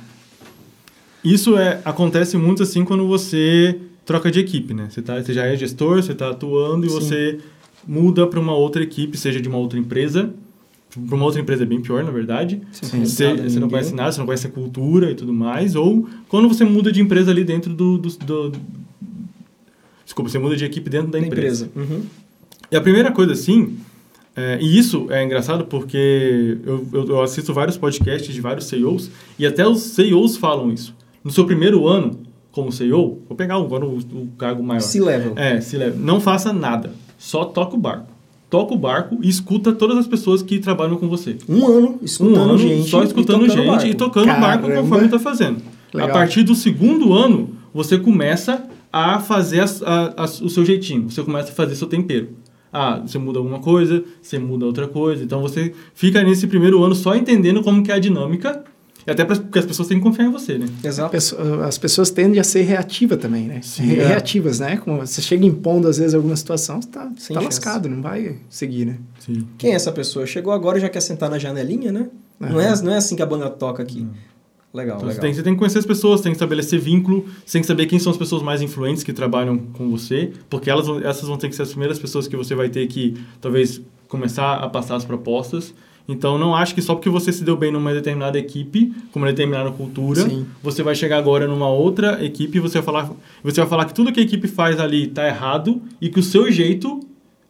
Isso 1.23 1.59
é, 1.59 1.83
acontece 1.85 2.39
muito 2.39 2.63
assim 2.63 2.83
quando 2.83 3.07
você 3.07 3.79
troca 4.07 4.31
de 4.31 4.41
equipe, 4.41 4.73
né? 4.73 4.89
Você, 4.91 5.03
tá, 5.03 5.23
você 5.23 5.35
já 5.35 5.45
é 5.45 5.55
gestor, 5.55 6.03
você 6.03 6.13
está 6.13 6.31
atuando 6.31 6.87
e 6.87 6.89
Sim. 6.89 6.95
você 6.95 7.39
muda 7.87 8.27
para 8.27 8.41
uma 8.41 8.55
outra 8.55 8.83
equipe, 8.83 9.19
seja 9.19 9.39
de 9.39 9.49
uma 9.49 9.59
outra 9.59 9.79
empresa, 9.79 10.33
para 11.01 11.17
uma 11.17 11.25
outra 11.25 11.41
empresa 11.41 11.65
é 11.65 11.67
bem 11.67 11.81
pior, 11.81 12.05
na 12.05 12.11
verdade. 12.11 12.61
Sim, 12.71 13.05
você, 13.05 13.35
você 13.35 13.59
não 13.59 13.69
conhece 13.69 13.95
nada, 13.95 14.13
você 14.13 14.19
não 14.19 14.27
conhece 14.27 14.47
a 14.47 14.51
cultura 14.51 15.11
e 15.11 15.15
tudo 15.15 15.33
mais. 15.33 15.75
Ou 15.75 16.09
quando 16.29 16.49
você 16.49 16.65
muda 16.65 16.93
de 16.93 17.01
empresa 17.01 17.31
ali 17.31 17.43
dentro 17.45 17.75
do... 17.75 17.99
do, 17.99 18.09
do 18.09 18.53
desculpa, 20.05 20.31
você 20.31 20.39
muda 20.39 20.57
de 20.57 20.65
equipe 20.65 20.89
dentro 20.89 21.11
da, 21.11 21.19
da 21.19 21.27
empresa. 21.27 21.67
empresa. 21.67 21.95
Uhum. 21.95 22.03
E 22.71 22.77
a 22.77 22.81
primeira 22.81 23.11
coisa, 23.11 23.33
assim... 23.33 23.77
É, 24.37 24.59
e 24.61 24.77
isso 24.77 25.07
é 25.11 25.23
engraçado 25.23 25.65
porque 25.67 26.59
eu, 26.67 26.85
eu, 26.93 27.07
eu, 27.07 27.23
assisto 27.23 27.55
vários 27.55 27.77
podcasts 27.77 28.35
de 28.35 28.41
vários 28.41 28.67
CEOs 28.67 29.09
e 29.39 29.47
até 29.47 29.65
os 29.65 29.81
CEOs 29.81 30.37
falam 30.37 30.73
isso. 30.73 30.93
No 31.23 31.31
seu 31.31 31.47
primeiro 31.47 31.87
ano 31.87 32.19
como 32.51 32.73
CEO, 32.73 33.23
vou 33.29 33.37
pegar 33.37 33.55
agora 33.55 33.87
o, 33.87 33.99
o 33.99 34.29
cargo 34.37 34.61
maior. 34.61 34.81
C-level. 34.81 35.35
É, 35.37 35.61
C-level. 35.61 36.01
Não 36.01 36.21
faça 36.21 36.53
nada. 36.53 36.93
Só 37.17 37.45
toca 37.45 37.77
o 37.77 37.79
barco 37.79 38.14
toca 38.55 38.73
o 38.73 38.79
barco 38.79 39.19
e 39.21 39.29
escuta 39.29 39.73
todas 39.73 39.99
as 39.99 40.07
pessoas 40.07 40.41
que 40.41 40.61
trabalham 40.61 40.97
com 40.97 41.09
você. 41.09 41.37
Um 41.49 41.67
ano 41.67 41.99
escutando 42.01 42.37
um 42.37 42.41
ano, 42.41 42.59
gente. 42.59 42.89
Só 42.89 43.03
escutando 43.03 43.47
e 43.47 43.51
gente 43.51 43.67
barco. 43.67 43.85
e 43.85 43.95
tocando 43.95 44.31
o 44.31 44.41
barco 44.41 44.71
conforme 44.71 45.07
está 45.07 45.19
fazendo. 45.19 45.61
Legal. 45.93 46.09
A 46.09 46.13
partir 46.13 46.45
do 46.45 46.55
segundo 46.55 47.13
ano, 47.13 47.51
você 47.75 47.99
começa 47.99 48.63
a 48.93 49.19
fazer 49.19 49.59
as, 49.59 49.83
a, 49.83 50.15
as, 50.17 50.41
o 50.41 50.49
seu 50.49 50.65
jeitinho. 50.65 51.11
Você 51.11 51.25
começa 51.25 51.51
a 51.51 51.53
fazer 51.53 51.75
seu 51.75 51.89
tempero. 51.89 52.29
Ah, 52.73 53.03
você 53.05 53.19
muda 53.19 53.41
alguma 53.41 53.59
coisa, 53.59 54.05
você 54.23 54.39
muda 54.39 54.67
outra 54.67 54.87
coisa. 54.87 55.25
Então 55.25 55.43
você 55.43 55.73
fica 55.93 56.23
nesse 56.23 56.47
primeiro 56.47 56.85
ano 56.85 56.95
só 56.95 57.17
entendendo 57.17 57.61
como 57.61 57.83
que 57.83 57.91
é 57.91 57.97
a 57.97 57.99
dinâmica 57.99 58.63
e 59.07 59.11
até 59.11 59.25
porque 59.25 59.59
as 59.59 59.67
pessoas 59.67 59.89
têm 59.89 59.99
que 59.99 60.03
confiar 60.03 60.27
em 60.27 60.31
você, 60.31 60.57
né? 60.59 60.67
Exato. 60.83 61.17
As 61.67 61.79
pessoas 61.79 62.11
tendem 62.11 62.41
a 62.41 62.45
ser 62.45 62.63
reativas 62.63 63.19
também, 63.19 63.47
né? 63.47 63.61
Sim, 63.63 63.99
é. 63.99 64.07
Reativas, 64.07 64.61
né? 64.61 64.77
Como 64.77 64.99
você 64.99 65.21
chega 65.21 65.45
impondo, 65.45 65.89
às 65.89 65.99
vezes, 65.99 66.15
alguma 66.15 66.37
situação, 66.37 66.81
você 66.81 66.89
tá, 66.89 67.11
tá 67.33 67.41
lascado, 67.41 67.89
não 67.89 68.01
vai 68.01 68.37
seguir, 68.49 68.87
né? 68.87 68.99
Sim. 69.19 69.47
Quem 69.59 69.73
é 69.73 69.75
essa 69.75 69.93
pessoa? 69.93 70.27
Chegou 70.27 70.53
agora 70.53 70.79
e 70.79 70.81
já 70.81 70.89
quer 70.89 71.01
sentar 71.01 71.31
na 71.31 71.39
janelinha, 71.39 71.93
né? 71.93 72.09
Uhum. 72.41 72.49
Não, 72.51 72.61
é, 72.61 72.83
não 72.83 72.93
é 72.93 72.97
assim 72.97 73.15
que 73.15 73.23
a 73.23 73.27
banda 73.27 73.51
toca 73.51 73.83
aqui. 73.83 74.01
Uhum. 74.01 74.11
Legal, 74.75 74.97
então, 74.97 75.09
legal. 75.09 75.15
Você 75.15 75.21
tem, 75.21 75.35
você 75.35 75.43
tem, 75.43 75.53
que 75.53 75.59
conhecer 75.59 75.79
as 75.79 75.87
pessoas, 75.87 76.21
tem 76.21 76.33
que 76.33 76.37
estabelecer 76.37 76.81
vínculo, 76.81 77.27
você 77.47 77.53
tem 77.53 77.61
que 77.61 77.67
saber 77.67 77.87
quem 77.87 78.01
são 78.01 78.11
as 78.11 78.19
pessoas 78.19 78.43
mais 78.43 78.61
influentes 78.61 79.05
que 79.05 79.13
trabalham 79.13 79.57
com 79.57 79.89
você, 79.89 80.33
porque 80.51 80.69
elas, 80.69 80.89
essas 81.05 81.29
vão 81.29 81.39
ter 81.39 81.49
que 81.49 81.55
ser 81.55 81.63
as 81.63 81.69
primeiras 81.69 81.97
pessoas 81.97 82.27
que 82.27 82.37
você 82.37 82.57
vai 82.57 82.69
ter 82.69 82.85
que, 82.89 83.15
talvez, 83.41 83.81
começar 84.09 84.55
a 84.55 84.69
passar 84.69 84.97
as 84.97 85.05
propostas. 85.05 85.73
Então, 86.07 86.37
não 86.37 86.55
acho 86.55 86.75
que 86.75 86.83
só 86.83 86.95
porque 86.95 87.09
você 87.09 87.33
se 87.33 87.43
deu 87.45 87.57
bem 87.57 87.73
numa 87.73 87.93
determinada 87.93 88.39
equipe, 88.39 88.93
com 89.11 89.19
uma 89.19 89.29
determinada 89.29 89.71
cultura, 89.71 90.23
Sim. 90.23 90.47
você 90.63 90.83
vai 90.83 90.95
chegar 90.95 91.17
agora 91.17 91.47
numa 91.47 91.69
outra 91.69 92.23
equipe 92.23 92.59
e 92.59 92.61
você 92.61 92.79
vai 92.79 92.85
falar, 92.85 93.11
você 93.43 93.61
vai 93.61 93.69
falar 93.69 93.85
que 93.87 93.95
tudo 93.95 94.13
que 94.13 94.21
a 94.21 94.23
equipe 94.23 94.47
faz 94.47 94.79
ali 94.79 95.09
está 95.09 95.27
errado 95.27 95.81
e 96.01 96.11
que 96.11 96.21
o 96.21 96.23
seu 96.23 96.53
jeito 96.53 97.01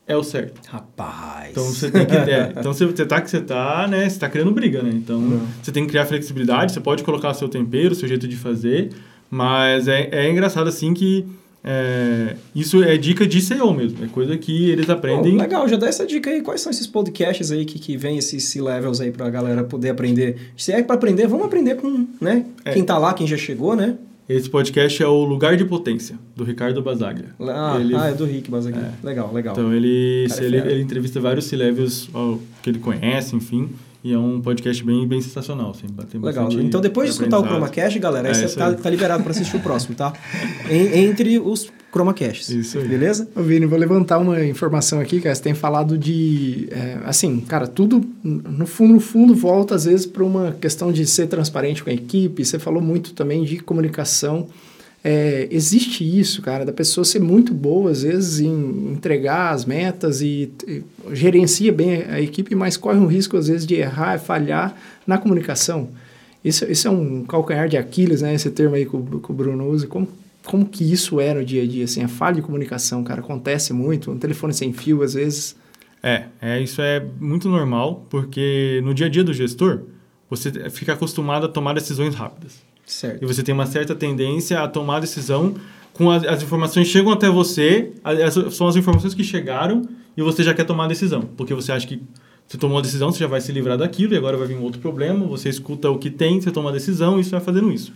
é 0.07 0.17
o 0.17 0.23
certo. 0.23 0.61
Rapaz. 0.69 1.51
Então 1.51 1.65
você 1.65 1.91
tem 1.91 2.07
que. 2.07 2.15
É, 2.15 2.53
então 2.57 2.73
você, 2.73 2.87
você 2.87 3.05
tá 3.05 3.21
que 3.21 3.31
você 3.31 3.41
tá, 3.41 3.89
né? 3.89 4.09
Você 4.09 4.19
tá 4.19 4.29
criando 4.29 4.51
briga, 4.51 4.83
né? 4.83 4.91
Então 4.95 5.17
uhum. 5.17 5.47
você 5.63 5.73
tem 5.73 5.85
que 5.85 5.91
criar 5.91 6.05
flexibilidade, 6.05 6.73
você 6.73 6.81
pode 6.81 7.03
colocar 7.03 7.35
seu 7.35 7.49
tempero, 7.49 7.95
seu 7.95 8.07
jeito 8.07 8.29
de 8.29 8.37
fazer, 8.37 8.91
mas 9.31 9.89
é, 9.89 10.09
é 10.13 10.31
engraçado 10.31 10.69
assim 10.69 10.95
que 10.95 11.27
é, 11.67 12.37
isso 12.55 12.83
é 12.83 12.99
dica 12.99 13.27
de 13.27 13.41
CEO 13.41 13.73
mesmo, 13.73 14.05
é 14.05 14.09
coisa 14.09 14.37
que 14.37 14.71
eles 14.71 14.91
aprendem. 14.91 15.35
Oh, 15.35 15.41
legal, 15.41 15.67
já 15.67 15.77
dá 15.77 15.87
essa 15.87 16.07
dica 16.07 16.29
aí. 16.29 16.43
Quais 16.43 16.61
são 16.61 16.71
esses 16.71 16.87
podcasts 16.87 17.51
aí 17.51 17.65
que, 17.65 17.79
que 17.79 17.97
vem, 17.97 18.19
esses 18.19 18.45
C-levels 18.45 19.01
aí 19.01 19.11
pra 19.11 19.31
galera 19.31 19.65
poder 19.65 19.89
aprender? 19.89 20.53
Se 20.59 20.73
é 20.73 20.83
para 20.83 20.95
aprender, 20.95 21.27
vamos 21.27 21.47
aprender 21.47 21.77
com 21.77 22.07
né? 22.21 22.45
É. 22.67 22.75
quem 22.75 22.85
tá 22.85 22.99
lá, 22.99 23.15
quem 23.15 23.27
já 23.27 23.39
chegou, 23.39 23.75
né? 23.75 23.97
Esse 24.29 24.49
podcast 24.49 25.03
é 25.03 25.07
o 25.07 25.25
Lugar 25.25 25.57
de 25.57 25.65
Potência, 25.65 26.19
do 26.37 26.45
Ricardo 26.45 26.83
Basaglia. 26.83 27.29
Ah, 27.41 27.77
ele, 27.81 27.95
ah 27.95 28.09
é 28.09 28.15
do 28.15 28.27
Rick 28.27 28.51
Basaglia. 28.51 28.93
É. 29.03 29.07
Legal, 29.07 29.33
legal. 29.33 29.55
Então 29.55 29.73
ele, 29.73 30.27
ele, 30.39 30.57
ele, 30.57 30.83
entrevista 30.83 31.19
vários 31.19 31.47
C-levels 31.47 32.11
que 32.63 32.71
ele 32.71 32.79
conhece, 32.79 33.35
enfim. 33.37 33.71
E 34.05 34.13
é 34.13 34.19
um 34.19 34.39
podcast 34.39 34.85
bem, 34.85 35.09
bem 35.09 35.19
sensacional, 35.23 35.71
assim. 35.71 35.87
Tem 36.11 36.21
Legal. 36.21 36.53
Então, 36.53 36.79
depois 36.79 37.09
de 37.09 37.15
escutar 37.15 37.39
o 37.39 37.43
ChromaCast, 37.43 37.99
galera, 37.99 38.29
aí 38.29 38.35
é, 38.35 38.47
você 38.47 38.55
tá, 38.55 38.71
tá, 38.75 38.91
liberado 38.91 39.23
para 39.23 39.33
assistir 39.33 39.57
o 39.57 39.61
próximo, 39.61 39.95
tá? 39.95 40.13
em, 40.69 41.07
entre 41.07 41.39
os 41.39 41.73
ChromaCasts. 41.91 42.51
Isso 42.51 42.77
aí. 42.77 42.87
Beleza? 42.87 43.27
Ô, 43.35 43.41
Vini, 43.41 43.65
vou 43.65 43.79
levantar 43.79 44.19
uma 44.19 44.45
informação 44.45 45.01
aqui, 45.01 45.23
cara. 45.23 45.35
Você 45.35 45.41
tem 45.41 45.55
falado 45.55 45.97
de... 45.97 46.69
É, 46.71 46.99
assim, 47.07 47.41
cara, 47.41 47.67
tudo, 47.67 48.05
no 48.23 48.67
fundo, 48.67 48.93
no 48.93 49.01
fundo, 49.01 49.35
volta, 49.35 49.75
às 49.75 49.87
vezes, 49.87 50.05
para 50.05 50.23
uma 50.23 50.53
questão 50.53 50.93
de 50.93 51.07
ser 51.07 51.27
transparente 51.27 51.83
com 51.83 51.89
a 51.89 51.95
equipe. 51.95 52.45
Você 52.45 52.59
falou 52.59 52.83
muito 52.83 53.15
também 53.15 53.43
de 53.43 53.57
comunicação. 53.61 54.49
É, 55.07 55.47
existe 55.51 56.03
isso, 56.03 56.41
cara, 56.41 56.65
da 56.65 56.73
pessoa 56.73 57.05
ser 57.05 57.21
muito 57.21 57.53
boa, 57.53 57.91
às 57.91 58.03
vezes, 58.03 58.41
em 58.41 58.93
entregar 58.93 59.53
as 59.53 59.67
metas 59.67 60.23
e, 60.23 60.51
e, 60.67 60.83
gerencia 61.13 61.71
bem 61.71 62.05
a 62.05 62.19
equipe, 62.23 62.55
mas 62.55 62.79
corre 62.79 62.99
um 62.99 63.07
risco, 63.07 63.37
às 63.37 63.49
vezes, 63.49 63.67
de 63.67 63.75
errar, 63.75 64.19
falhar 64.19 64.75
na 65.07 65.19
comunicação. 65.19 65.91
Isso, 66.43 66.65
isso 66.65 66.89
é 66.89 66.91
um 66.91 67.23
calcanhar 67.25 67.69
de 67.69 67.77
Aquiles, 67.77 68.23
né? 68.23 68.33
Esse 68.33 68.51
termo 68.51 68.77
aí 68.77 68.87
que 68.87 68.97
o, 68.97 69.21
que 69.21 69.31
o 69.31 69.35
Bruno 69.35 69.69
usa. 69.69 69.87
Como, 69.87 70.09
como 70.43 70.65
que 70.65 70.91
isso 70.91 71.21
é 71.21 71.35
no 71.35 71.45
dia 71.45 71.65
a 71.65 71.67
dia, 71.67 71.85
assim? 71.85 72.03
A 72.03 72.09
falha 72.09 72.37
de 72.37 72.43
comunicação, 72.43 73.05
cara, 73.05 73.21
acontece 73.21 73.75
muito. 73.75 74.11
Um 74.11 74.19
telefone 74.19 74.55
sem 74.55 74.73
fio, 74.73 75.03
às 75.03 75.13
vezes... 75.13 75.55
É, 76.03 76.25
é, 76.41 76.61
isso 76.61 76.81
é 76.81 77.05
muito 77.21 77.49
normal, 77.49 78.07
porque 78.09 78.81
no 78.85 78.95
dia 78.95 79.07
a 79.07 79.09
dia 79.09 79.25
do 79.25 79.33
gestor, 79.33 79.83
você 80.29 80.71
fica 80.71 80.95
acostumado 80.95 81.45
a 81.47 81.49
tomar 81.49 81.75
decisões 81.75 82.15
rápidas. 82.15 82.63
Certo. 82.87 83.23
E 83.23 83.27
você 83.27 83.43
tem 83.43 83.55
uma 83.55 83.67
certa 83.67 83.95
tendência 83.95 84.61
a 84.61 84.69
tomar 84.69 85.01
decisão 85.01 85.55
com 85.93 86.11
as, 86.11 86.25
as 86.25 86.43
informações 86.43 86.89
chegam 86.89 87.13
até 87.13 87.29
você, 87.31 87.93
as, 88.03 88.35
são 88.55 88.67
as 88.67 88.77
informações 88.77 89.15
que 89.15 89.25
chegaram 89.25 89.83
e 90.17 90.23
você 90.23 90.43
já 90.43 90.53
quer 90.53 90.65
tomar 90.65 90.85
a 90.85 90.89
decisão, 90.89 91.23
porque 91.37 91.55
você 91.55 91.73
acha 91.73 91.87
que 91.87 92.03
você 92.47 92.59
tomou 92.59 92.79
a 92.79 92.83
decisão, 92.83 93.11
você 93.11 93.21
já 93.21 93.27
vai 93.27 93.41
se 93.41 93.51
livrar 93.53 93.79
daquilo 93.79 94.13
e 94.13 94.17
agora 94.17 94.37
vai 94.37 94.47
vir 94.47 94.57
um 94.57 94.63
outro 94.63 94.81
problema, 94.81 95.27
você 95.27 95.49
escuta 95.49 95.91
o 95.91 95.99
que 95.99 96.11
tem, 96.11 96.41
você 96.41 96.51
toma 96.51 96.71
a 96.71 96.73
decisão 96.73 97.19
e 97.19 97.25
você 97.25 97.31
vai 97.31 97.41
fazendo 97.41 97.73
isso. 97.73 97.93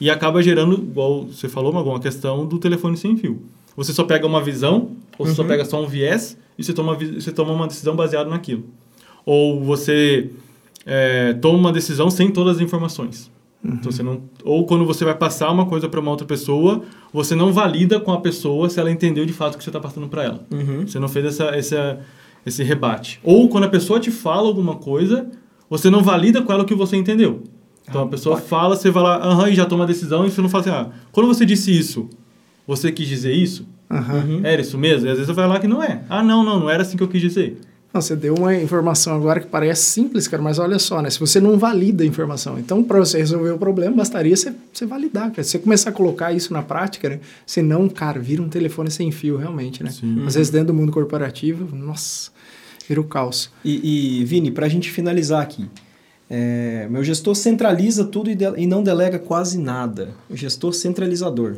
E 0.00 0.10
acaba 0.10 0.42
gerando, 0.42 0.74
igual 0.74 1.26
você 1.26 1.48
falou, 1.48 1.70
uma 1.72 2.00
questão 2.00 2.44
do 2.44 2.58
telefone 2.58 2.96
sem 2.96 3.16
fio. 3.16 3.40
Você 3.76 3.92
só 3.92 4.02
pega 4.02 4.26
uma 4.26 4.42
visão, 4.42 4.90
ou 5.16 5.24
você 5.24 5.30
uhum. 5.30 5.36
só 5.36 5.44
pega 5.44 5.64
só 5.64 5.80
um 5.80 5.86
viés 5.86 6.36
e 6.58 6.64
você 6.64 6.72
toma, 6.72 6.96
você 6.96 7.30
toma 7.30 7.52
uma 7.52 7.68
decisão 7.68 7.94
baseada 7.94 8.28
naquilo. 8.28 8.64
Ou 9.24 9.62
você 9.62 10.30
é, 10.84 11.34
toma 11.34 11.56
uma 11.56 11.72
decisão 11.72 12.10
sem 12.10 12.30
todas 12.30 12.56
as 12.56 12.62
informações. 12.62 13.30
Uhum. 13.64 13.74
Então 13.74 13.92
você 13.92 14.02
não, 14.02 14.22
ou 14.44 14.66
quando 14.66 14.84
você 14.84 15.04
vai 15.04 15.14
passar 15.14 15.50
uma 15.50 15.66
coisa 15.66 15.88
para 15.88 16.00
uma 16.00 16.10
outra 16.10 16.26
pessoa, 16.26 16.82
você 17.12 17.34
não 17.34 17.52
valida 17.52 18.00
com 18.00 18.12
a 18.12 18.20
pessoa 18.20 18.68
se 18.68 18.80
ela 18.80 18.90
entendeu 18.90 19.24
de 19.24 19.32
fato 19.32 19.54
o 19.54 19.58
que 19.58 19.64
você 19.64 19.70
está 19.70 19.80
passando 19.80 20.08
para 20.08 20.24
ela. 20.24 20.46
Uhum. 20.52 20.86
Você 20.86 20.98
não 20.98 21.08
fez 21.08 21.26
essa, 21.26 21.44
essa, 21.56 22.00
esse 22.44 22.62
rebate. 22.62 23.20
Ou 23.22 23.48
quando 23.48 23.64
a 23.64 23.68
pessoa 23.68 24.00
te 24.00 24.10
fala 24.10 24.48
alguma 24.48 24.76
coisa, 24.76 25.30
você 25.70 25.88
não 25.88 26.02
valida 26.02 26.42
com 26.42 26.52
ela 26.52 26.64
o 26.64 26.66
que 26.66 26.74
você 26.74 26.96
entendeu. 26.96 27.44
Então 27.88 28.02
ah, 28.02 28.04
a 28.04 28.08
pessoa 28.08 28.36
pode. 28.36 28.48
fala, 28.48 28.76
você 28.76 28.90
vai 28.90 29.02
lá, 29.02 29.16
aham, 29.16 29.48
e 29.48 29.54
já 29.54 29.64
toma 29.64 29.84
a 29.84 29.86
decisão, 29.86 30.26
e 30.26 30.30
você 30.30 30.40
não 30.40 30.48
fala 30.48 30.62
assim, 30.62 30.70
ah, 30.70 30.90
quando 31.10 31.26
você 31.26 31.44
disse 31.44 31.76
isso, 31.76 32.08
você 32.66 32.90
quis 32.90 33.08
dizer 33.08 33.32
isso? 33.32 33.66
Uhum. 33.90 34.40
Era 34.42 34.60
isso 34.60 34.78
mesmo? 34.78 35.06
E 35.06 35.10
às 35.10 35.18
vezes 35.18 35.26
você 35.26 35.32
vai 35.32 35.46
lá 35.46 35.58
que 35.58 35.68
não 35.68 35.82
é. 35.82 36.02
Ah, 36.08 36.22
não, 36.22 36.44
não, 36.44 36.60
não 36.60 36.70
era 36.70 36.82
assim 36.82 36.96
que 36.96 37.02
eu 37.02 37.08
quis 37.08 37.20
dizer. 37.20 37.58
Não, 37.92 38.00
você 38.00 38.16
deu 38.16 38.34
uma 38.34 38.54
informação 38.54 39.14
agora 39.14 39.38
que 39.38 39.46
parece 39.46 39.82
simples, 39.82 40.26
cara, 40.26 40.42
mas 40.42 40.58
olha 40.58 40.78
só, 40.78 41.02
né? 41.02 41.10
Se 41.10 41.20
você 41.20 41.40
não 41.40 41.58
valida 41.58 42.02
a 42.02 42.06
informação, 42.06 42.58
então 42.58 42.82
para 42.82 42.98
você 42.98 43.18
resolver 43.18 43.50
o 43.50 43.58
problema, 43.58 43.96
bastaria 43.96 44.34
você, 44.34 44.54
você 44.72 44.86
validar, 44.86 45.30
cara. 45.30 45.44
Você 45.44 45.58
começar 45.58 45.90
a 45.90 45.92
colocar 45.92 46.32
isso 46.32 46.54
na 46.54 46.62
prática, 46.62 47.10
né? 47.10 47.20
Senão, 47.44 47.88
cara, 47.90 48.18
vira 48.18 48.40
um 48.40 48.48
telefone 48.48 48.90
sem 48.90 49.12
fio, 49.12 49.36
realmente, 49.36 49.84
né? 49.84 49.90
Sim. 49.90 50.24
Às 50.26 50.36
vezes 50.36 50.50
dentro 50.50 50.68
do 50.68 50.74
mundo 50.74 50.90
corporativo, 50.90 51.74
nossa, 51.76 52.30
vira 52.88 53.00
o 53.00 53.04
caos. 53.04 53.50
E, 53.62 54.20
e 54.20 54.24
Vini, 54.24 54.50
para 54.50 54.64
a 54.64 54.68
gente 54.70 54.90
finalizar 54.90 55.42
aqui, 55.42 55.68
é, 56.30 56.88
meu 56.90 57.04
gestor 57.04 57.34
centraliza 57.34 58.06
tudo 58.06 58.30
e, 58.30 58.34
de, 58.34 58.44
e 58.56 58.66
não 58.66 58.82
delega 58.82 59.18
quase 59.18 59.58
nada. 59.58 60.14
O 60.30 60.36
gestor 60.36 60.72
centralizador. 60.72 61.56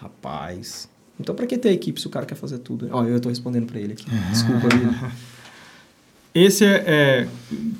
Rapaz. 0.00 0.88
Então, 1.20 1.34
para 1.34 1.46
que 1.46 1.58
ter 1.58 1.70
equipe 1.72 2.00
se 2.00 2.06
o 2.06 2.10
cara 2.10 2.24
quer 2.24 2.34
fazer 2.34 2.58
tudo? 2.58 2.88
Ó, 2.90 3.04
eu 3.04 3.16
estou 3.16 3.28
respondendo 3.28 3.66
para 3.66 3.78
ele 3.78 3.92
aqui. 3.92 4.06
Desculpa, 4.32 4.68
Vini. 4.74 5.12
Esse 6.34 6.64
é, 6.64 6.84
é 6.86 7.28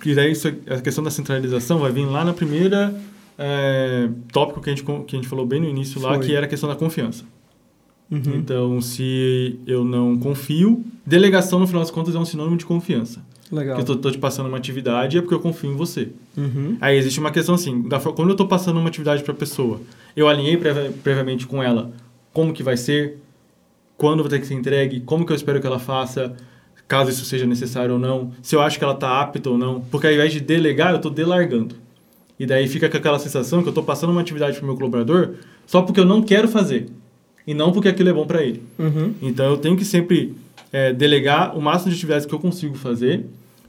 que 0.00 0.14
daí 0.14 0.30
isso, 0.30 0.48
a 0.48 0.80
questão 0.80 1.02
da 1.02 1.10
centralização 1.10 1.80
vai 1.80 1.90
vir 1.90 2.06
lá 2.06 2.24
na 2.24 2.32
primeira 2.32 2.94
é, 3.38 4.08
tópico 4.32 4.60
que 4.60 4.70
a, 4.70 4.74
gente, 4.74 4.84
que 4.84 5.16
a 5.16 5.18
gente 5.18 5.28
falou 5.28 5.44
bem 5.44 5.60
no 5.60 5.68
início 5.68 6.00
lá, 6.00 6.14
Foi. 6.14 6.26
que 6.26 6.34
era 6.34 6.46
a 6.46 6.48
questão 6.48 6.68
da 6.68 6.76
confiança. 6.76 7.24
Uhum. 8.10 8.36
Então, 8.36 8.80
se 8.80 9.58
eu 9.66 9.84
não 9.84 10.16
confio, 10.16 10.84
delegação, 11.04 11.58
no 11.58 11.66
final 11.66 11.82
das 11.82 11.90
contas, 11.90 12.14
é 12.14 12.18
um 12.18 12.24
sinônimo 12.24 12.56
de 12.56 12.64
confiança. 12.64 13.20
Legal. 13.50 13.76
Porque 13.76 13.90
eu 13.90 13.96
estou 13.96 14.10
te 14.10 14.18
passando 14.18 14.46
uma 14.46 14.56
atividade 14.56 15.18
é 15.18 15.20
porque 15.20 15.34
eu 15.34 15.40
confio 15.40 15.70
em 15.70 15.76
você. 15.76 16.10
Uhum. 16.36 16.76
Aí 16.80 16.96
existe 16.96 17.20
uma 17.20 17.30
questão 17.30 17.54
assim, 17.54 17.82
da, 17.82 17.98
quando 18.00 18.28
eu 18.28 18.32
estou 18.32 18.46
passando 18.46 18.78
uma 18.78 18.88
atividade 18.88 19.22
para 19.22 19.32
a 19.32 19.36
pessoa, 19.36 19.80
eu 20.16 20.28
alinhei 20.28 20.56
previamente 21.02 21.46
com 21.46 21.62
ela 21.62 21.92
como 22.32 22.52
que 22.52 22.62
vai 22.62 22.76
ser, 22.76 23.18
quando 23.96 24.22
vai 24.22 24.30
ter 24.30 24.40
que 24.40 24.46
ser 24.46 24.54
entregue, 24.54 25.00
como 25.00 25.24
que 25.24 25.32
eu 25.32 25.36
espero 25.36 25.60
que 25.60 25.66
ela 25.66 25.78
faça, 25.78 26.34
caso 26.86 27.10
isso 27.10 27.24
seja 27.24 27.46
necessário 27.46 27.94
ou 27.94 27.98
não, 27.98 28.32
se 28.42 28.54
eu 28.54 28.60
acho 28.60 28.78
que 28.78 28.84
ela 28.84 28.94
está 28.94 29.20
apta 29.20 29.48
ou 29.48 29.58
não, 29.58 29.80
porque 29.90 30.06
ao 30.06 30.12
invés 30.12 30.32
de 30.32 30.40
delegar, 30.40 30.90
eu 30.90 30.96
estou 30.96 31.10
delargando. 31.10 31.74
E 32.38 32.46
daí 32.46 32.66
fica 32.68 32.88
com 32.88 32.96
aquela 32.96 33.18
sensação 33.18 33.62
que 33.62 33.68
eu 33.68 33.70
estou 33.70 33.84
passando 33.84 34.10
uma 34.10 34.20
atividade 34.20 34.56
para 34.56 34.64
o 34.64 34.66
meu 34.66 34.74
colaborador 34.76 35.34
só 35.66 35.82
porque 35.82 36.00
eu 36.00 36.04
não 36.04 36.22
quero 36.22 36.48
fazer 36.48 36.88
e 37.46 37.54
não 37.54 37.72
porque 37.72 37.88
aquilo 37.88 38.08
é 38.08 38.12
bom 38.12 38.26
para 38.26 38.42
ele. 38.42 38.62
Uhum. 38.78 39.14
Então 39.22 39.46
eu 39.46 39.56
tenho 39.56 39.76
que 39.76 39.84
sempre 39.84 40.34
é, 40.72 40.92
delegar 40.92 41.56
o 41.56 41.62
máximo 41.62 41.90
de 41.90 41.96
atividades 41.96 42.26
que 42.26 42.34
eu 42.34 42.38
consigo 42.38 42.74
fazer, 42.74 43.24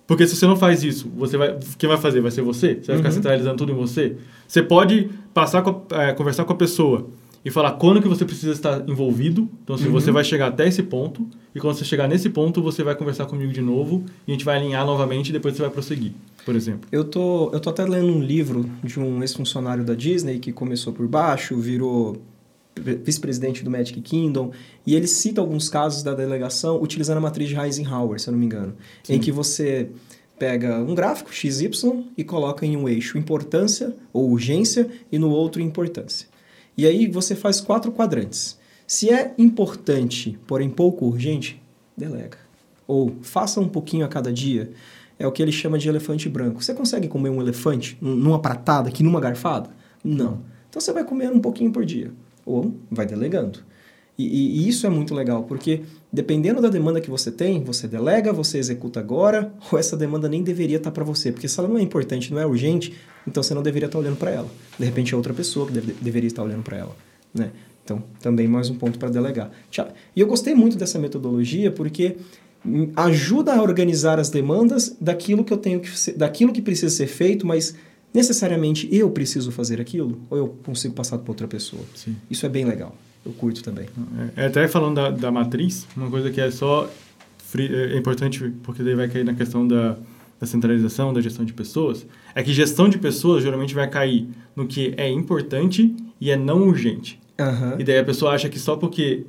porque 0.07 0.26
se 0.28 0.36
você 0.36 0.45
não 0.45 0.55
faz 0.55 0.84
isso, 0.84 1.09
você 1.16 1.38
vai, 1.38 1.57
quem 1.78 1.88
vai 1.88 1.97
fazer 1.97 2.22
vai 2.22 2.32
ser 2.32 2.41
você. 2.41 2.76
Você 2.76 2.88
vai 2.88 2.97
ficar 2.97 3.09
uhum. 3.09 3.16
centralizando 3.16 3.57
tudo 3.57 3.72
em 3.72 3.76
você. 3.76 4.16
Você 4.47 4.61
pode 4.61 5.09
passar 5.34 5.61
com 5.61 5.84
a, 5.91 6.03
é, 6.03 6.13
conversar 6.13 6.45
com 6.45 6.53
a 6.53 6.55
pessoa 6.55 7.07
e 7.46 7.52
falar 7.52 7.74
quando 7.74 8.02
que 8.02 8.08
você 8.08 8.26
precisa 8.26 8.52
estar 8.52 8.89
envolvido. 8.89 9.48
Então, 9.64 9.78
se 9.78 9.86
uhum. 9.86 9.91
você 9.91 10.12
vai 10.12 10.24
chegar 10.24 10.48
até 10.48 10.68
esse 10.68 10.82
ponto, 10.82 11.28
e 11.54 11.60
quando 11.60 11.78
você 11.78 11.86
chegar 11.86 12.08
nesse 12.08 12.28
ponto, 12.28 12.60
você 12.60 12.84
vai 12.84 12.96
conversar 12.96 13.28
comigo 13.28 13.54
de 13.54 13.62
novo, 13.62 14.04
e 14.28 14.32
a 14.32 14.34
gente 14.34 14.43
vai 14.43 14.58
alinhar 14.58 14.84
novamente 14.84 15.30
e 15.30 15.32
depois 15.32 15.56
você 15.56 15.62
vai 15.62 15.70
prosseguir, 15.70 16.14
por 16.43 16.56
exemplo. 16.56 16.89
Eu 16.91 17.04
tô, 17.04 17.52
eu 17.54 17.60
tô 17.60 17.70
até 17.70 17.86
lendo 17.86 18.08
um 18.08 18.22
livro 18.22 18.68
de 18.84 19.00
um 19.00 19.22
ex-funcionário 19.22 19.84
da 19.84 19.93
Disney 19.93 20.39
que 20.39 20.52
começou 20.52 20.91
por 20.91 21.08
baixo, 21.08 21.56
virou 21.58 22.18
vice-presidente 22.76 23.64
do 23.64 23.70
Magic 23.70 24.02
Kingdom, 24.02 24.52
e 24.86 24.96
ele 24.96 25.08
cita 25.08 25.39
alguns 25.39 25.70
casos 25.70 26.02
da 26.02 26.16
delegação 26.16 26.82
utilizando 26.82 27.18
a 27.18 27.22
matriz 27.22 27.48
de 27.48 27.56
Eisenhower, 27.56 28.20
se 28.20 28.28
eu 28.28 28.32
não 28.32 28.39
me 28.39 28.46
engano, 28.48 28.74
Sim. 29.04 29.14
em 29.14 29.20
que 29.20 29.32
você 29.32 29.89
pega 30.38 30.80
um 30.80 30.96
gráfico 30.96 31.34
XY 31.34 32.08
e 32.18 32.24
coloca 32.24 32.66
em 32.66 32.76
um 32.76 32.89
eixo 32.89 33.18
importância 33.18 33.96
ou 34.12 34.30
urgência 34.32 34.89
e 35.12 35.20
no 35.20 35.30
outro 35.30 35.62
importância. 35.62 36.28
E 36.78 36.86
aí 36.86 37.07
você 37.07 37.36
faz 37.36 37.61
quatro 37.61 37.91
quadrantes. 37.91 38.59
Se 38.86 39.09
é 39.09 39.34
importante, 39.38 40.38
porém 40.45 40.69
pouco 40.69 41.05
urgente, 41.05 41.61
delega. 41.97 42.38
ou 42.88 43.15
faça 43.21 43.59
um 43.59 43.67
pouquinho 43.67 44.05
a 44.05 44.07
cada 44.07 44.32
dia, 44.32 44.71
é 45.17 45.26
o 45.26 45.32
que 45.32 45.41
ele 45.41 45.51
chama 45.51 45.78
de 45.78 45.88
elefante 45.89 46.30
branco. 46.30 46.63
Você 46.63 46.73
consegue 46.73 47.07
comer 47.07 47.30
um 47.30 47.41
elefante 47.41 47.97
numa 48.01 48.39
pratada, 48.39 48.89
aqui 48.89 49.03
numa 49.03 49.19
garfada? 49.19 49.69
Não. 50.03 50.41
Então 50.69 50.82
você 50.82 50.91
vai 50.91 51.03
comer 51.03 51.32
um 51.32 51.39
pouquinho 51.39 51.71
por 51.71 51.86
dia, 51.86 52.11
ou 52.45 52.76
vai 52.91 53.05
delegando. 53.05 53.59
E, 54.18 54.63
e, 54.63 54.70
isso 54.70 54.88
é 54.88 54.89
muito 54.89 55.13
legal, 55.13 55.43
porque 55.43 55.82
dependendo 56.11 56.61
da 56.61 56.70
demanda 56.70 57.01
que 57.01 57.09
você 57.09 57.30
tem, 57.30 57.61
você 57.61 57.86
delega, 57.88 58.32
você 58.32 58.57
executa 58.57 58.99
agora, 58.99 59.53
ou 59.72 59.78
essa 59.78 59.97
demanda 59.97 60.30
nem 60.30 60.41
deveria 60.41 60.78
estar 60.78 60.91
para 60.91 61.03
você, 61.03 61.32
porque 61.32 61.47
se 61.47 61.59
ela 61.59 61.68
não 61.68 61.78
é 61.78 61.82
importante, 61.82 62.34
não 62.34 62.39
é 62.39 62.45
urgente, 62.45 62.93
então 63.28 63.43
você 63.43 63.53
não 63.53 63.61
deveria 63.61 63.88
estar 63.88 63.99
olhando 63.99 64.16
para 64.16 64.32
ela. 64.32 64.47
De 64.80 64.86
repente 64.86 65.13
é 65.13 65.18
outra 65.18 65.34
pessoa 65.34 65.68
que 65.68 65.74
deve, 65.74 65.93
deveria 66.01 66.28
estar 66.28 66.43
olhando 66.43 66.63
para 66.63 66.78
ela, 66.78 66.95
né? 67.34 67.51
Então, 67.84 68.01
também 68.20 68.47
mais 68.47 68.68
um 68.70 68.76
ponto 68.76 68.97
para 68.97 69.09
delegar. 69.09 69.51
E 70.16 70.20
eu 70.20 70.26
gostei 70.26 70.55
muito 70.55 70.76
dessa 70.76 70.97
metodologia 70.97 71.72
porque 71.72 72.16
ajuda 72.95 73.53
a 73.53 73.61
organizar 73.61 74.20
as 74.20 74.32
demandas 74.32 74.95
daquilo 74.99 75.43
que 75.43 75.53
eu 75.53 75.57
tenho 75.57 75.80
que 75.80 76.11
daquilo 76.13 76.51
que 76.51 76.63
precisa 76.63 76.89
ser 76.89 77.05
feito, 77.05 77.45
mas 77.45 77.76
necessariamente 78.11 78.89
eu 78.91 79.11
preciso 79.11 79.51
fazer 79.51 79.80
aquilo 79.80 80.20
ou 80.32 80.38
eu 80.38 80.47
consigo 80.63 80.95
passar 80.95 81.20
para 81.20 81.30
outra 81.30 81.47
pessoa. 81.47 81.84
Sim. 81.93 82.16
Isso 82.28 82.43
é 82.43 82.49
bem 82.49 82.66
legal 82.66 82.95
eu 83.26 83.34
curto 83.34 83.63
também. 83.63 83.88
É, 84.38 84.43
é, 84.43 84.45
até 84.47 84.67
falando 84.67 84.95
da, 84.95 85.09
da 85.09 85.32
matriz, 85.32 85.88
uma 85.97 86.09
coisa 86.09 86.30
que 86.30 86.39
é 86.39 86.51
só 86.51 86.89
free, 87.38 87.73
é, 87.73 87.93
é 87.93 87.97
importante, 87.97 88.53
porque 88.63 88.84
daí 88.84 88.95
vai 88.95 89.07
cair 89.07 89.26
na 89.26 89.34
questão 89.34 89.67
da, 89.67 89.97
da 90.39 90.45
centralização, 90.45 91.13
da 91.13 91.21
gestão 91.21 91.43
de 91.43 91.53
pessoas, 91.53 92.05
é 92.34 92.43
que 92.43 92.53
gestão 92.53 92.88
de 92.88 92.97
pessoas 92.97 93.43
geralmente 93.43 93.73
vai 93.73 93.89
cair 93.89 94.30
no 94.55 94.67
que 94.67 94.93
é 94.97 95.09
importante 95.09 95.95
e 96.19 96.30
é 96.30 96.38
não 96.38 96.67
urgente. 96.67 97.19
Uhum. 97.39 97.80
E 97.80 97.84
daí 97.84 97.99
a 97.99 98.03
pessoa 98.03 98.34
acha 98.34 98.47
que 98.47 98.59
só 98.59 98.78
porque 98.78 99.26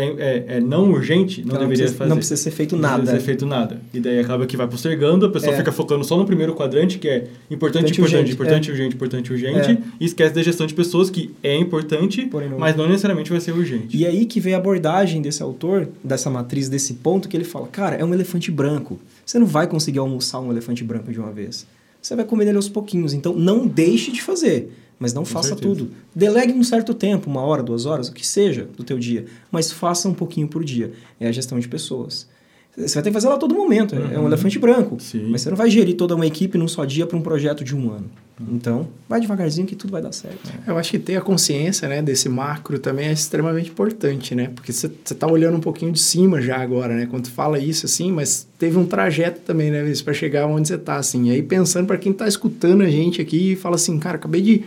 é, 0.00 0.06
é, 0.18 0.44
é, 0.56 0.60
não 0.60 0.90
urgente, 0.90 1.42
não, 1.42 1.54
não 1.54 1.60
deveria 1.60 1.84
precisa, 1.84 1.94
fazer. 1.98 2.08
Não 2.08 2.16
precisa 2.16 2.36
ser 2.40 2.50
feito 2.50 2.74
não 2.74 2.82
nada. 2.82 2.96
Não 2.96 3.00
precisa 3.02 3.20
ser 3.20 3.26
feito 3.26 3.46
nada. 3.46 3.80
E 3.92 4.00
daí 4.00 4.18
acaba 4.18 4.46
que 4.46 4.56
vai 4.56 4.66
postergando, 4.66 5.26
a 5.26 5.30
pessoa 5.30 5.52
é. 5.52 5.56
fica 5.56 5.70
focando 5.70 6.04
só 6.04 6.16
no 6.16 6.24
primeiro 6.24 6.54
quadrante, 6.54 6.98
que 6.98 7.08
é 7.08 7.26
importante, 7.50 7.92
importante, 7.92 8.00
urgente, 8.00 8.32
importante, 8.32 8.68
é. 8.68 8.72
urgente, 8.72 8.94
importante, 8.96 9.32
urgente, 9.32 9.70
é. 9.70 9.78
e 10.00 10.04
esquece 10.04 10.34
da 10.34 10.42
gestão 10.42 10.66
de 10.66 10.74
pessoas, 10.74 11.10
que 11.10 11.34
é 11.42 11.56
importante, 11.56 12.26
Porém, 12.26 12.48
não. 12.48 12.58
mas 12.58 12.76
não 12.76 12.88
necessariamente 12.88 13.30
vai 13.30 13.40
ser 13.40 13.52
urgente. 13.52 13.96
E 13.96 14.06
aí 14.06 14.24
que 14.24 14.40
vem 14.40 14.54
a 14.54 14.56
abordagem 14.56 15.20
desse 15.20 15.42
autor, 15.42 15.88
dessa 16.02 16.30
matriz, 16.30 16.68
desse 16.68 16.94
ponto, 16.94 17.28
que 17.28 17.36
ele 17.36 17.44
fala, 17.44 17.66
cara, 17.68 17.96
é 17.96 18.04
um 18.04 18.14
elefante 18.14 18.50
branco. 18.50 18.98
Você 19.24 19.38
não 19.38 19.46
vai 19.46 19.66
conseguir 19.66 19.98
almoçar 19.98 20.40
um 20.40 20.50
elefante 20.50 20.82
branco 20.82 21.12
de 21.12 21.18
uma 21.18 21.32
vez. 21.32 21.66
Você 22.00 22.16
vai 22.16 22.24
comer 22.24 22.46
ele 22.46 22.56
aos 22.56 22.68
pouquinhos. 22.68 23.12
Então, 23.12 23.34
não 23.34 23.66
deixe 23.66 24.10
de 24.10 24.22
fazer 24.22 24.70
mas 25.00 25.14
não 25.14 25.22
Com 25.22 25.30
faça 25.30 25.48
certeza. 25.48 25.74
tudo. 25.74 25.90
Delegue 26.14 26.52
um 26.52 26.62
certo 26.62 26.92
tempo, 26.92 27.30
uma 27.30 27.40
hora, 27.40 27.62
duas 27.62 27.86
horas, 27.86 28.08
o 28.08 28.12
que 28.12 28.26
seja 28.26 28.68
do 28.76 28.84
teu 28.84 28.98
dia, 28.98 29.24
mas 29.50 29.72
faça 29.72 30.06
um 30.06 30.14
pouquinho 30.14 30.46
por 30.46 30.62
dia. 30.62 30.92
É 31.18 31.26
a 31.26 31.32
gestão 31.32 31.58
de 31.58 31.66
pessoas. 31.66 32.28
Você 32.76 32.94
vai 32.94 33.02
ter 33.02 33.10
que 33.10 33.14
fazer 33.14 33.26
ela 33.26 33.36
a 33.36 33.38
todo 33.38 33.54
momento. 33.54 33.96
Uhum. 33.96 34.12
É 34.12 34.16
um 34.16 34.20
uhum. 34.20 34.26
elefante 34.28 34.58
branco. 34.58 34.96
Sim. 35.00 35.28
Mas 35.28 35.42
você 35.42 35.50
não 35.50 35.56
vai 35.56 35.68
gerir 35.68 35.96
toda 35.96 36.14
uma 36.14 36.26
equipe 36.26 36.56
num 36.56 36.68
só 36.68 36.84
dia 36.84 37.06
para 37.06 37.16
um 37.16 37.20
projeto 37.20 37.64
de 37.64 37.74
um 37.74 37.90
ano. 37.90 38.08
Uhum. 38.38 38.46
Então, 38.52 38.88
vai 39.08 39.20
devagarzinho 39.20 39.66
que 39.66 39.74
tudo 39.74 39.90
vai 39.90 40.00
dar 40.00 40.12
certo. 40.12 40.38
Eu 40.66 40.78
acho 40.78 40.90
que 40.90 40.98
ter 40.98 41.16
a 41.16 41.20
consciência 41.20 41.88
né, 41.88 42.00
desse 42.00 42.28
macro 42.28 42.78
também 42.78 43.08
é 43.08 43.12
extremamente 43.12 43.70
importante, 43.70 44.34
né? 44.34 44.50
Porque 44.54 44.72
você 44.72 44.86
está 44.86 45.26
olhando 45.26 45.56
um 45.56 45.60
pouquinho 45.60 45.92
de 45.92 46.00
cima 46.00 46.40
já 46.40 46.58
agora, 46.58 46.94
né? 46.94 47.06
Quando 47.10 47.28
fala 47.28 47.58
isso 47.58 47.86
assim, 47.86 48.12
mas 48.12 48.46
teve 48.58 48.78
um 48.78 48.86
trajeto 48.86 49.40
também, 49.40 49.70
né? 49.70 49.92
Para 50.04 50.14
chegar 50.14 50.46
onde 50.46 50.68
você 50.68 50.76
está, 50.76 50.96
assim. 50.96 51.28
E 51.28 51.32
aí 51.32 51.42
pensando 51.42 51.86
para 51.86 51.98
quem 51.98 52.12
está 52.12 52.28
escutando 52.28 52.82
a 52.82 52.88
gente 52.88 53.20
aqui 53.20 53.52
e 53.52 53.56
fala 53.56 53.74
assim, 53.74 53.98
cara, 53.98 54.16
acabei 54.16 54.40
de 54.40 54.64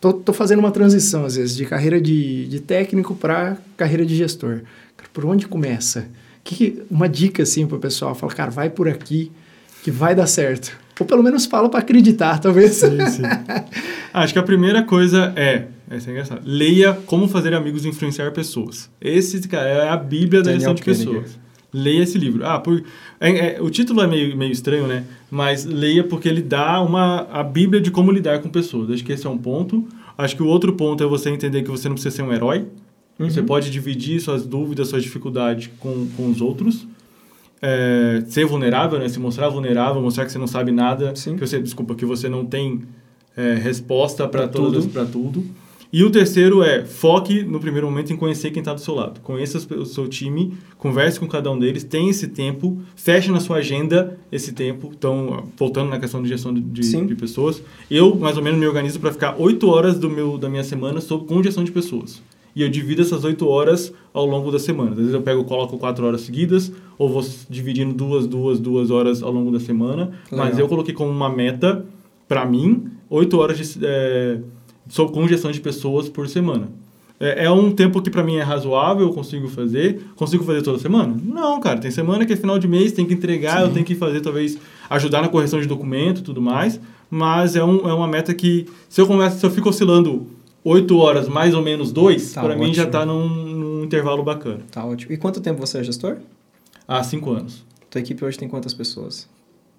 tô, 0.00 0.12
tô 0.12 0.32
fazendo 0.32 0.58
uma 0.58 0.70
transição, 0.70 1.24
às 1.24 1.36
vezes, 1.36 1.56
de 1.56 1.64
carreira 1.64 2.00
de, 2.00 2.46
de 2.46 2.60
técnico 2.60 3.14
para 3.14 3.56
carreira 3.76 4.04
de 4.04 4.14
gestor. 4.14 4.60
Por 5.12 5.24
onde 5.24 5.48
começa? 5.48 6.06
Que, 6.48 6.82
uma 6.90 7.06
dica, 7.06 7.42
assim, 7.42 7.66
para 7.66 7.76
o 7.76 7.78
pessoal. 7.78 8.14
Fala, 8.14 8.32
cara, 8.32 8.50
vai 8.50 8.70
por 8.70 8.88
aqui 8.88 9.30
que 9.82 9.90
vai 9.90 10.14
dar 10.14 10.26
certo. 10.26 10.74
Ou 10.98 11.04
pelo 11.04 11.22
menos 11.22 11.44
fala 11.44 11.68
para 11.68 11.80
acreditar, 11.80 12.38
talvez. 12.40 12.76
Sim, 12.76 12.98
sim. 13.06 13.22
Acho 14.14 14.32
que 14.32 14.38
a 14.38 14.42
primeira 14.42 14.82
coisa 14.82 15.30
é, 15.36 15.66
essa 15.90 16.08
é 16.08 16.12
engraçado, 16.12 16.40
leia 16.46 16.94
Como 17.04 17.28
Fazer 17.28 17.52
Amigos 17.52 17.84
e 17.84 17.88
Influenciar 17.88 18.30
Pessoas. 18.32 18.90
Esse, 18.98 19.46
cara, 19.46 19.68
é 19.68 19.88
a 19.90 19.96
bíblia 19.96 20.42
da 20.42 20.52
gestão 20.54 20.74
de 20.74 20.82
pessoas. 20.82 21.38
Leia 21.70 22.02
esse 22.02 22.16
livro. 22.16 22.46
Ah, 22.46 22.58
por, 22.58 22.82
é, 23.20 23.56
é, 23.56 23.62
o 23.62 23.68
título 23.68 24.00
é 24.00 24.06
meio, 24.06 24.34
meio 24.34 24.50
estranho, 24.50 24.86
né? 24.86 25.04
Mas 25.30 25.66
leia 25.66 26.02
porque 26.02 26.26
ele 26.26 26.40
dá 26.40 26.80
uma, 26.80 27.28
a 27.30 27.42
bíblia 27.42 27.78
de 27.78 27.90
como 27.90 28.10
lidar 28.10 28.38
com 28.38 28.48
pessoas. 28.48 28.90
Acho 28.90 29.04
que 29.04 29.12
esse 29.12 29.26
é 29.26 29.30
um 29.30 29.36
ponto. 29.36 29.86
Acho 30.16 30.34
que 30.34 30.42
o 30.42 30.46
outro 30.46 30.72
ponto 30.72 31.04
é 31.04 31.06
você 31.06 31.28
entender 31.28 31.62
que 31.62 31.70
você 31.70 31.86
não 31.86 31.94
precisa 31.94 32.16
ser 32.16 32.22
um 32.22 32.32
herói. 32.32 32.64
Uhum. 33.18 33.28
Você 33.28 33.42
pode 33.42 33.70
dividir 33.70 34.20
suas 34.20 34.46
dúvidas, 34.46 34.88
suas 34.88 35.02
dificuldades 35.02 35.70
com, 35.78 36.06
com 36.16 36.30
os 36.30 36.40
outros. 36.40 36.86
É, 37.60 38.22
ser 38.28 38.46
vulnerável, 38.46 38.98
né? 38.98 39.08
Se 39.08 39.18
mostrar 39.18 39.48
vulnerável, 39.48 40.00
mostrar 40.00 40.24
que 40.24 40.32
você 40.32 40.38
não 40.38 40.46
sabe 40.46 40.70
nada. 40.70 41.14
Sim. 41.16 41.36
Que 41.36 41.46
você, 41.46 41.60
desculpa, 41.60 41.94
que 41.94 42.04
você 42.04 42.28
não 42.28 42.46
tem 42.46 42.82
é, 43.36 43.54
resposta 43.54 44.28
para 44.28 44.46
tudo. 44.46 44.88
Para 44.88 45.04
tudo. 45.04 45.44
E 45.90 46.04
o 46.04 46.10
terceiro 46.10 46.62
é 46.62 46.84
foque 46.84 47.42
no 47.42 47.58
primeiro 47.58 47.86
momento 47.86 48.12
em 48.12 48.16
conhecer 48.16 48.50
quem 48.50 48.60
está 48.60 48.74
do 48.74 48.80
seu 48.80 48.94
lado. 48.94 49.20
Conheça 49.20 49.56
o 49.74 49.86
seu 49.86 50.06
time, 50.06 50.52
converse 50.76 51.18
com 51.18 51.26
cada 51.26 51.50
um 51.50 51.58
deles, 51.58 51.82
tenha 51.82 52.10
esse 52.10 52.28
tempo, 52.28 52.78
feche 52.94 53.30
na 53.30 53.40
sua 53.40 53.56
agenda 53.56 54.18
esse 54.30 54.52
tempo. 54.52 54.92
Então, 54.94 55.48
voltando 55.56 55.88
na 55.88 55.98
questão 55.98 56.22
de 56.22 56.28
gestão 56.28 56.52
de, 56.52 56.60
de 56.60 57.14
pessoas, 57.14 57.62
eu 57.90 58.14
mais 58.14 58.36
ou 58.36 58.42
menos 58.42 58.60
me 58.60 58.66
organizo 58.66 59.00
para 59.00 59.12
ficar 59.12 59.36
oito 59.38 59.66
horas 59.70 59.98
do 59.98 60.10
meu, 60.10 60.36
da 60.36 60.50
minha 60.50 60.64
semana 60.64 61.00
sobre, 61.00 61.26
com 61.26 61.42
gestão 61.42 61.64
de 61.64 61.72
pessoas. 61.72 62.20
E 62.58 62.62
eu 62.62 62.68
divido 62.68 63.02
essas 63.02 63.22
oito 63.22 63.46
horas 63.46 63.92
ao 64.12 64.26
longo 64.26 64.50
da 64.50 64.58
semana. 64.58 64.90
Às 64.90 64.96
vezes 64.96 65.14
eu 65.14 65.22
pego 65.22 65.44
coloco 65.44 65.78
quatro 65.78 66.04
horas 66.04 66.22
seguidas, 66.22 66.72
ou 66.98 67.08
vou 67.08 67.24
dividindo 67.48 67.94
duas, 67.94 68.26
duas, 68.26 68.58
duas 68.58 68.90
horas 68.90 69.22
ao 69.22 69.30
longo 69.30 69.52
da 69.52 69.60
semana. 69.60 70.10
Legal. 70.28 70.46
Mas 70.46 70.58
eu 70.58 70.66
coloquei 70.66 70.92
como 70.92 71.08
uma 71.08 71.30
meta, 71.30 71.86
para 72.26 72.44
mim, 72.44 72.88
oito 73.08 73.38
horas 73.38 73.56
de. 73.56 73.86
É, 73.86 74.40
sou 74.88 75.08
com 75.08 75.28
gestão 75.28 75.52
de 75.52 75.60
pessoas 75.60 76.08
por 76.08 76.28
semana. 76.28 76.68
É, 77.20 77.44
é 77.44 77.50
um 77.50 77.70
tempo 77.70 78.02
que 78.02 78.10
para 78.10 78.24
mim 78.24 78.34
é 78.34 78.42
razoável, 78.42 79.06
eu 79.06 79.12
consigo 79.12 79.46
fazer. 79.46 80.02
Consigo 80.16 80.42
fazer 80.42 80.60
toda 80.62 80.80
semana? 80.80 81.14
Não, 81.24 81.60
cara. 81.60 81.78
Tem 81.78 81.92
semana 81.92 82.26
que 82.26 82.32
é 82.32 82.36
final 82.36 82.58
de 82.58 82.66
mês, 82.66 82.90
tem 82.90 83.06
que 83.06 83.14
entregar, 83.14 83.58
Sim. 83.58 83.66
eu 83.68 83.72
tenho 83.72 83.86
que 83.86 83.94
fazer, 83.94 84.20
talvez, 84.20 84.58
ajudar 84.90 85.22
na 85.22 85.28
correção 85.28 85.60
de 85.60 85.68
documento 85.68 86.22
e 86.22 86.22
tudo 86.24 86.42
mais. 86.42 86.80
Mas 87.08 87.54
é, 87.54 87.62
um, 87.62 87.88
é 87.88 87.94
uma 87.94 88.08
meta 88.08 88.34
que, 88.34 88.66
se 88.88 89.00
eu, 89.00 89.06
começo, 89.06 89.38
se 89.38 89.46
eu 89.46 89.50
fico 89.52 89.68
oscilando 89.68 90.26
8 90.64 90.98
horas, 90.98 91.28
mais 91.28 91.54
ou 91.54 91.62
menos 91.62 91.92
2, 91.92 92.32
tá 92.32 92.42
para 92.42 92.56
mim 92.56 92.74
já 92.74 92.84
está 92.84 93.06
num, 93.06 93.28
num, 93.28 93.84
intervalo 93.84 94.22
bacana. 94.22 94.60
Tá 94.70 94.84
ótimo. 94.84 95.12
E 95.12 95.16
quanto 95.16 95.40
tempo 95.40 95.58
você 95.58 95.78
é 95.78 95.84
gestor? 95.84 96.16
Há 96.86 97.02
5 97.02 97.30
anos. 97.30 97.64
Tua 97.90 98.00
equipe 98.00 98.24
hoje 98.24 98.38
tem 98.38 98.48
quantas 98.48 98.74
pessoas? 98.74 99.28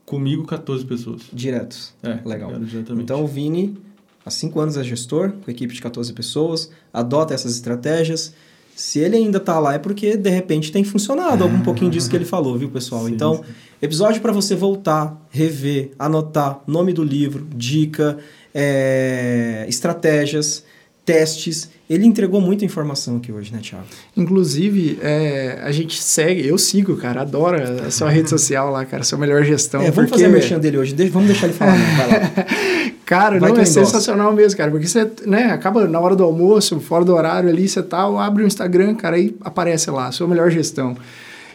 Comigo, 0.06 0.44
14 0.46 0.86
pessoas. 0.86 1.22
Diretos? 1.32 1.94
É, 2.02 2.20
legal. 2.26 2.52
Diretamente. 2.60 3.04
Então, 3.04 3.24
o 3.24 3.28
Vini 3.28 3.78
há 4.26 4.32
cinco 4.32 4.60
anos 4.60 4.78
é 4.78 4.84
gestor, 4.84 5.34
com 5.44 5.52
equipe 5.52 5.74
de 5.74 5.82
14 5.82 6.12
pessoas, 6.14 6.72
adota 6.92 7.34
essas 7.34 7.54
estratégias. 7.54 8.34
Se 8.76 9.00
ele 9.00 9.18
ainda 9.18 9.38
está 9.38 9.60
lá 9.60 9.74
é 9.74 9.78
porque, 9.78 10.16
de 10.16 10.30
repente, 10.30 10.72
tem 10.72 10.84
funcionado 10.84 11.44
algum 11.44 11.60
pouquinho 11.62 11.92
disso 11.92 12.10
que 12.10 12.16
ele 12.16 12.26
falou, 12.26 12.58
viu, 12.58 12.70
pessoal? 12.70 13.06
Sim, 13.06 13.14
então, 13.14 13.44
episódio 13.82 14.22
para 14.22 14.32
você 14.32 14.56
voltar, 14.56 15.20
rever, 15.30 15.92
anotar 16.00 16.62
nome 16.66 16.94
do 16.94 17.04
livro, 17.04 17.46
dica, 17.54 18.18
é, 18.54 19.66
estratégias, 19.68 20.64
testes. 21.06 21.70
Ele 21.90 22.06
entregou 22.06 22.40
muita 22.40 22.64
informação 22.64 23.18
aqui 23.18 23.32
hoje, 23.32 23.52
né, 23.52 23.60
Thiago? 23.62 23.86
Inclusive, 24.16 25.00
é, 25.02 25.60
a 25.64 25.72
gente 25.72 26.00
segue, 26.02 26.48
eu 26.48 26.58
sigo, 26.58 26.96
cara, 26.98 27.22
adoro 27.22 27.58
a 27.86 27.90
sua 27.90 28.10
rede 28.10 28.30
social 28.30 28.70
lá, 28.70 28.86
cara, 28.86 29.04
sua 29.04 29.18
melhor 29.18 29.44
gestão. 29.44 29.82
É, 29.82 29.86
vamos 29.86 29.96
porque... 30.10 30.12
fazer 30.12 30.26
a 30.26 30.30
merchan 30.30 30.60
dele 30.60 30.78
hoje, 30.78 30.94
vamos 31.10 31.28
deixar 31.28 31.48
ele 31.48 31.56
falar, 31.56 31.78
né? 31.78 32.46
Cara, 33.10 33.40
Vai 33.40 33.52
não, 33.52 33.60
é 33.60 33.66
sensacional 33.66 34.32
mesmo, 34.34 34.56
cara. 34.56 34.70
Porque 34.70 34.86
você, 34.86 35.10
né, 35.26 35.46
acaba 35.46 35.88
na 35.88 36.00
hora 36.00 36.16
do 36.16 36.24
almoço, 36.24 36.80
fora 36.80 37.04
do 37.04 37.16
horário 37.16 37.50
ali, 37.50 37.68
você 37.68 37.82
tal, 37.82 38.14
tá, 38.14 38.24
abre 38.24 38.44
o 38.44 38.46
Instagram, 38.46 38.94
cara, 38.94 39.16
aí 39.16 39.36
aparece 39.42 39.90
lá, 39.90 40.12
sua 40.12 40.28
melhor 40.28 40.52
gestão. 40.52 40.96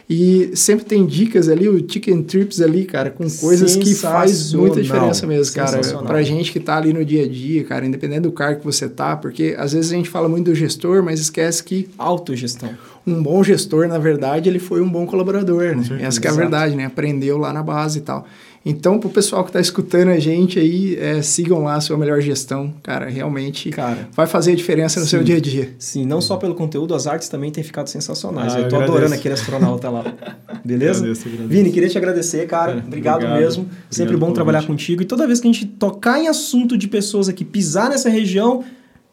E 0.07 0.51
sempre 0.53 0.85
tem 0.85 1.03
dicas 1.03 1.49
ali, 1.49 1.67
o 1.67 1.79
Chicken 1.79 2.21
Trips 2.21 2.61
ali, 2.61 2.85
cara, 2.85 3.09
com 3.09 3.27
coisas 3.27 3.75
que 3.75 3.95
faz 3.95 4.53
muita 4.53 4.81
diferença 4.81 5.25
mesmo, 5.25 5.55
cara. 5.55 5.81
Pra 6.03 6.21
gente 6.21 6.51
que 6.51 6.59
tá 6.59 6.77
ali 6.77 6.93
no 6.93 7.03
dia 7.03 7.23
a 7.23 7.27
dia, 7.27 7.63
cara, 7.63 7.85
independente 7.85 8.21
do 8.21 8.31
cargo 8.31 8.59
que 8.59 8.65
você 8.65 8.87
tá, 8.87 9.15
porque 9.15 9.55
às 9.57 9.73
vezes 9.73 9.91
a 9.91 9.95
gente 9.95 10.09
fala 10.09 10.29
muito 10.29 10.45
do 10.45 10.55
gestor, 10.55 11.01
mas 11.01 11.19
esquece 11.19 11.63
que. 11.63 11.89
Autogestão. 11.97 12.69
Um 13.05 13.21
bom 13.21 13.43
gestor, 13.43 13.87
na 13.87 13.97
verdade, 13.97 14.47
ele 14.49 14.59
foi 14.59 14.81
um 14.81 14.89
bom 14.89 15.05
colaborador, 15.05 15.75
né? 15.75 15.83
Essa 16.01 16.19
é 16.23 16.29
a 16.29 16.33
verdade, 16.33 16.75
né? 16.75 16.85
Aprendeu 16.85 17.37
lá 17.37 17.51
na 17.51 17.63
base 17.63 17.99
e 17.99 18.01
tal. 18.01 18.25
Então, 18.65 18.99
pro 18.99 19.11
pessoal 19.11 19.43
que 19.43 19.49
está 19.49 19.59
escutando 19.59 20.09
a 20.09 20.17
gente 20.17 20.57
aí, 20.57 20.97
é, 20.99 21.21
sigam 21.21 21.63
lá 21.63 21.75
a 21.75 21.81
sua 21.81 21.95
melhor 21.97 22.19
gestão. 22.19 22.73
Cara, 22.81 23.07
realmente 23.07 23.69
cara, 23.69 24.09
vai 24.11 24.25
fazer 24.25 24.53
a 24.53 24.55
diferença 24.55 24.99
no 24.99 25.05
sim, 25.05 25.11
seu 25.11 25.23
dia 25.23 25.37
a 25.37 25.39
dia. 25.39 25.75
Sim, 25.77 26.03
não 26.03 26.19
só 26.19 26.35
pelo 26.35 26.55
conteúdo, 26.55 26.95
as 26.95 27.05
artes 27.05 27.29
também 27.29 27.51
têm 27.51 27.63
ficado 27.63 27.87
sensacionais. 27.87 28.55
Ah, 28.55 28.57
eu 28.57 28.61
tô 28.63 28.75
agradeço. 28.75 28.91
adorando 28.91 29.13
aquele 29.13 29.35
astronauta 29.35 29.89
lá. 29.91 30.03
Beleza? 30.65 31.01
Agradeço, 31.01 31.27
agradeço. 31.27 31.49
Vini, 31.49 31.71
queria 31.71 31.89
te 31.89 31.97
agradecer, 31.99 32.47
cara. 32.47 32.71
É, 32.71 32.77
obrigado, 32.77 33.17
obrigado, 33.17 33.39
mesmo. 33.39 33.63
Obrigado 33.65 33.85
Sempre 33.91 34.17
bom 34.17 34.33
trabalhar 34.33 34.65
contigo. 34.65 35.03
E 35.03 35.05
toda 35.05 35.27
vez 35.27 35.39
que 35.39 35.47
a 35.47 35.51
gente 35.51 35.67
tocar 35.67 36.19
em 36.19 36.27
assunto 36.27 36.75
de 36.75 36.87
pessoas 36.87 37.29
aqui, 37.29 37.45
pisar 37.45 37.91
nessa 37.91 38.09
região, 38.09 38.63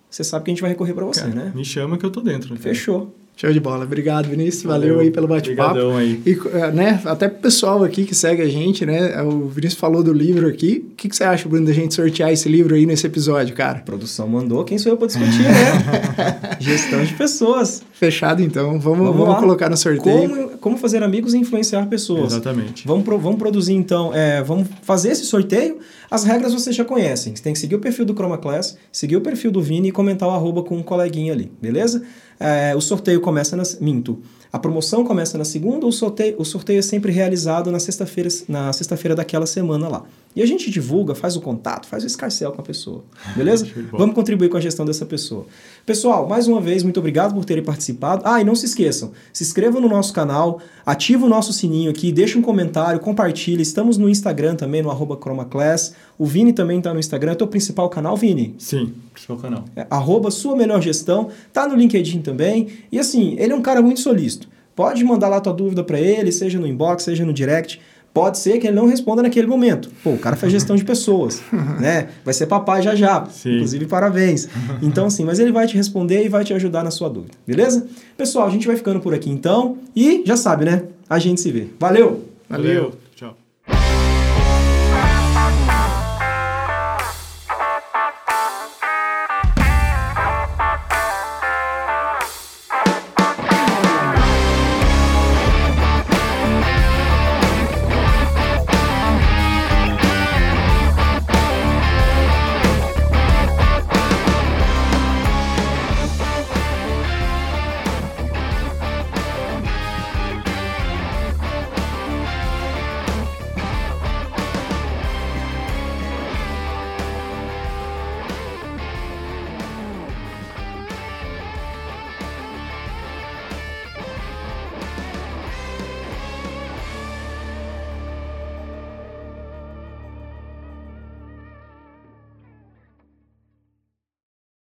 você 0.09 0.24
sabe 0.24 0.46
que 0.46 0.50
a 0.50 0.55
gente 0.55 0.62
vai 0.62 0.70
recorrer 0.70 0.94
para 0.94 1.05
você, 1.05 1.20
cara, 1.20 1.34
né? 1.34 1.53
Me 1.55 1.64
chama 1.64 1.98
que 1.98 2.07
eu 2.07 2.11
tô 2.11 2.22
dentro. 2.22 2.57
Fechou. 2.57 3.14
Show 3.43 3.53
de 3.53 3.59
bola. 3.59 3.84
Obrigado, 3.84 4.28
Vinícius. 4.28 4.62
Valeu, 4.62 4.90
Valeu 4.90 5.01
aí 5.01 5.11
pelo 5.11 5.26
bate-papo. 5.26 5.97
aí. 5.97 6.22
E, 6.24 6.30
eh, 6.30 6.70
né, 6.70 7.03
até 7.05 7.28
pro 7.28 7.40
pessoal 7.40 7.82
aqui 7.82 8.05
que 8.05 8.14
segue 8.14 8.40
a 8.40 8.49
gente, 8.49 8.86
né? 8.86 9.20
O 9.20 9.49
Vinícius 9.49 9.80
falou 9.80 10.01
do 10.01 10.12
livro 10.12 10.47
aqui. 10.47 10.86
O 10.93 10.95
que, 10.95 11.09
que 11.09 11.16
você 11.16 11.24
acha, 11.24 11.49
Bruno, 11.49 11.66
da 11.66 11.72
gente 11.72 11.93
sortear 11.93 12.32
esse 12.32 12.49
livro 12.49 12.76
aí 12.76 12.86
nesse 12.86 13.05
episódio, 13.05 13.53
cara? 13.53 13.78
A 13.78 13.82
produção 13.82 14.28
mandou. 14.28 14.62
Quem 14.62 14.78
sou 14.78 14.93
eu 14.93 14.97
para 14.97 15.09
discutir, 15.09 15.43
né? 15.43 16.55
Gestão 16.61 17.03
de 17.03 17.14
pessoas. 17.14 17.82
Fechado, 17.93 18.45
então. 18.45 18.78
Vamos, 18.78 18.99
vamos, 19.05 19.16
vamos 19.16 19.40
colocar 19.40 19.68
no 19.68 19.76
sorteio. 19.76 20.28
Como, 20.28 20.49
como, 20.59 20.76
fazer 20.76 21.03
amigos 21.03 21.34
e 21.34 21.38
influenciar 21.38 21.84
pessoas. 21.86 22.34
Exatamente. 22.34 22.86
Vamos, 22.86 23.05
pro, 23.05 23.18
vamos 23.18 23.40
produzir, 23.40 23.74
então, 23.74 24.14
é, 24.14 24.40
vamos 24.40 24.68
fazer 24.82 25.11
esse 25.11 25.24
sorteio. 25.24 25.78
As 26.12 26.24
regras 26.24 26.52
vocês 26.52 26.76
já 26.76 26.84
conhecem. 26.84 27.34
Você 27.34 27.42
tem 27.42 27.54
que 27.54 27.58
seguir 27.58 27.74
o 27.74 27.78
perfil 27.78 28.04
do 28.04 28.12
Chroma 28.12 28.36
Class, 28.36 28.76
seguir 28.92 29.16
o 29.16 29.22
perfil 29.22 29.50
do 29.50 29.62
Vini 29.62 29.88
e 29.88 29.90
comentar 29.90 30.28
o 30.28 30.32
arroba 30.32 30.62
com 30.62 30.76
um 30.76 30.82
coleguinha 30.82 31.32
ali, 31.32 31.50
beleza? 31.58 32.02
É, 32.38 32.76
o 32.76 32.82
sorteio 32.82 33.18
começa 33.18 33.56
na. 33.56 33.62
Minto. 33.80 34.20
A 34.52 34.58
promoção 34.58 35.04
começa 35.04 35.38
na 35.38 35.44
segunda, 35.46 35.86
o 35.86 35.90
sorteio, 35.90 36.36
o 36.38 36.44
sorteio 36.44 36.80
é 36.80 36.82
sempre 36.82 37.10
realizado 37.10 37.70
na 37.70 37.78
sexta-feira 37.78 38.28
na 38.46 38.70
sexta-feira 38.74 39.14
daquela 39.14 39.46
semana 39.46 39.88
lá. 39.88 40.04
E 40.34 40.42
a 40.42 40.46
gente 40.46 40.70
divulga, 40.70 41.14
faz 41.14 41.36
o 41.36 41.40
contato, 41.40 41.86
faz 41.86 42.04
o 42.04 42.06
escarcel 42.06 42.52
com 42.52 42.60
a 42.60 42.64
pessoa. 42.64 43.04
Beleza? 43.36 43.66
Vamos 43.90 44.14
contribuir 44.14 44.48
com 44.48 44.56
a 44.56 44.60
gestão 44.60 44.84
dessa 44.84 45.04
pessoa. 45.04 45.46
Pessoal, 45.84 46.28
mais 46.28 46.48
uma 46.48 46.60
vez, 46.60 46.82
muito 46.82 46.98
obrigado 46.98 47.34
por 47.34 47.44
terem 47.44 47.62
participado. 47.62 48.22
Ah, 48.24 48.40
e 48.40 48.44
não 48.44 48.54
se 48.54 48.66
esqueçam, 48.66 49.12
se 49.32 49.42
inscrevam 49.44 49.80
no 49.80 49.88
nosso 49.88 50.12
canal, 50.12 50.60
ativa 50.86 51.26
o 51.26 51.28
nosso 51.28 51.52
sininho 51.52 51.90
aqui, 51.90 52.10
deixa 52.10 52.38
um 52.38 52.42
comentário, 52.42 52.98
compartilha. 53.00 53.60
Estamos 53.60 53.98
no 53.98 54.08
Instagram 54.08 54.54
também, 54.54 54.82
no 54.82 54.90
arroba 54.90 55.18
ChromaClass. 55.22 55.94
O 56.18 56.24
Vini 56.24 56.52
também 56.52 56.78
está 56.78 56.94
no 56.94 57.00
Instagram. 57.00 57.32
É 57.32 57.34
o 57.34 57.38
teu 57.38 57.46
principal 57.46 57.88
canal, 57.88 58.16
Vini? 58.16 58.54
Sim, 58.58 58.94
principal 59.12 59.36
canal. 59.36 59.64
É, 59.76 59.86
arroba 59.90 60.30
Sua 60.30 60.56
Melhor 60.56 60.80
Gestão. 60.80 61.28
Tá 61.52 61.68
no 61.68 61.74
LinkedIn 61.74 62.22
também. 62.22 62.68
E 62.90 62.98
assim, 62.98 63.34
ele 63.38 63.52
é 63.52 63.56
um 63.56 63.62
cara 63.62 63.82
muito 63.82 64.00
solícito. 64.00 64.48
Pode 64.74 65.04
mandar 65.04 65.28
lá 65.28 65.40
tua 65.40 65.52
dúvida 65.52 65.84
para 65.84 66.00
ele, 66.00 66.32
seja 66.32 66.58
no 66.58 66.66
inbox, 66.66 67.02
seja 67.02 67.24
no 67.26 67.32
direct. 67.32 67.80
Pode 68.14 68.38
ser 68.38 68.58
que 68.58 68.66
ele 68.66 68.76
não 68.76 68.86
responda 68.86 69.22
naquele 69.22 69.46
momento. 69.46 69.90
Pô, 70.04 70.10
o 70.10 70.18
cara 70.18 70.36
faz 70.36 70.52
gestão 70.52 70.76
de 70.76 70.84
pessoas, 70.84 71.42
né? 71.80 72.08
Vai 72.24 72.34
ser 72.34 72.46
papai 72.46 72.82
já 72.82 72.94
já. 72.94 73.24
Sim. 73.26 73.54
Inclusive, 73.56 73.86
parabéns. 73.86 74.48
Então, 74.82 75.06
assim, 75.06 75.24
mas 75.24 75.38
ele 75.38 75.52
vai 75.52 75.66
te 75.66 75.76
responder 75.76 76.24
e 76.24 76.28
vai 76.28 76.44
te 76.44 76.52
ajudar 76.52 76.82
na 76.82 76.90
sua 76.90 77.08
dúvida, 77.08 77.34
beleza? 77.46 77.86
Pessoal, 78.16 78.46
a 78.46 78.50
gente 78.50 78.66
vai 78.66 78.76
ficando 78.76 79.00
por 79.00 79.14
aqui 79.14 79.30
então. 79.30 79.78
E 79.94 80.22
já 80.26 80.36
sabe, 80.36 80.64
né? 80.64 80.82
A 81.08 81.18
gente 81.18 81.40
se 81.40 81.50
vê. 81.50 81.68
Valeu! 81.78 82.24
Valeu. 82.48 82.92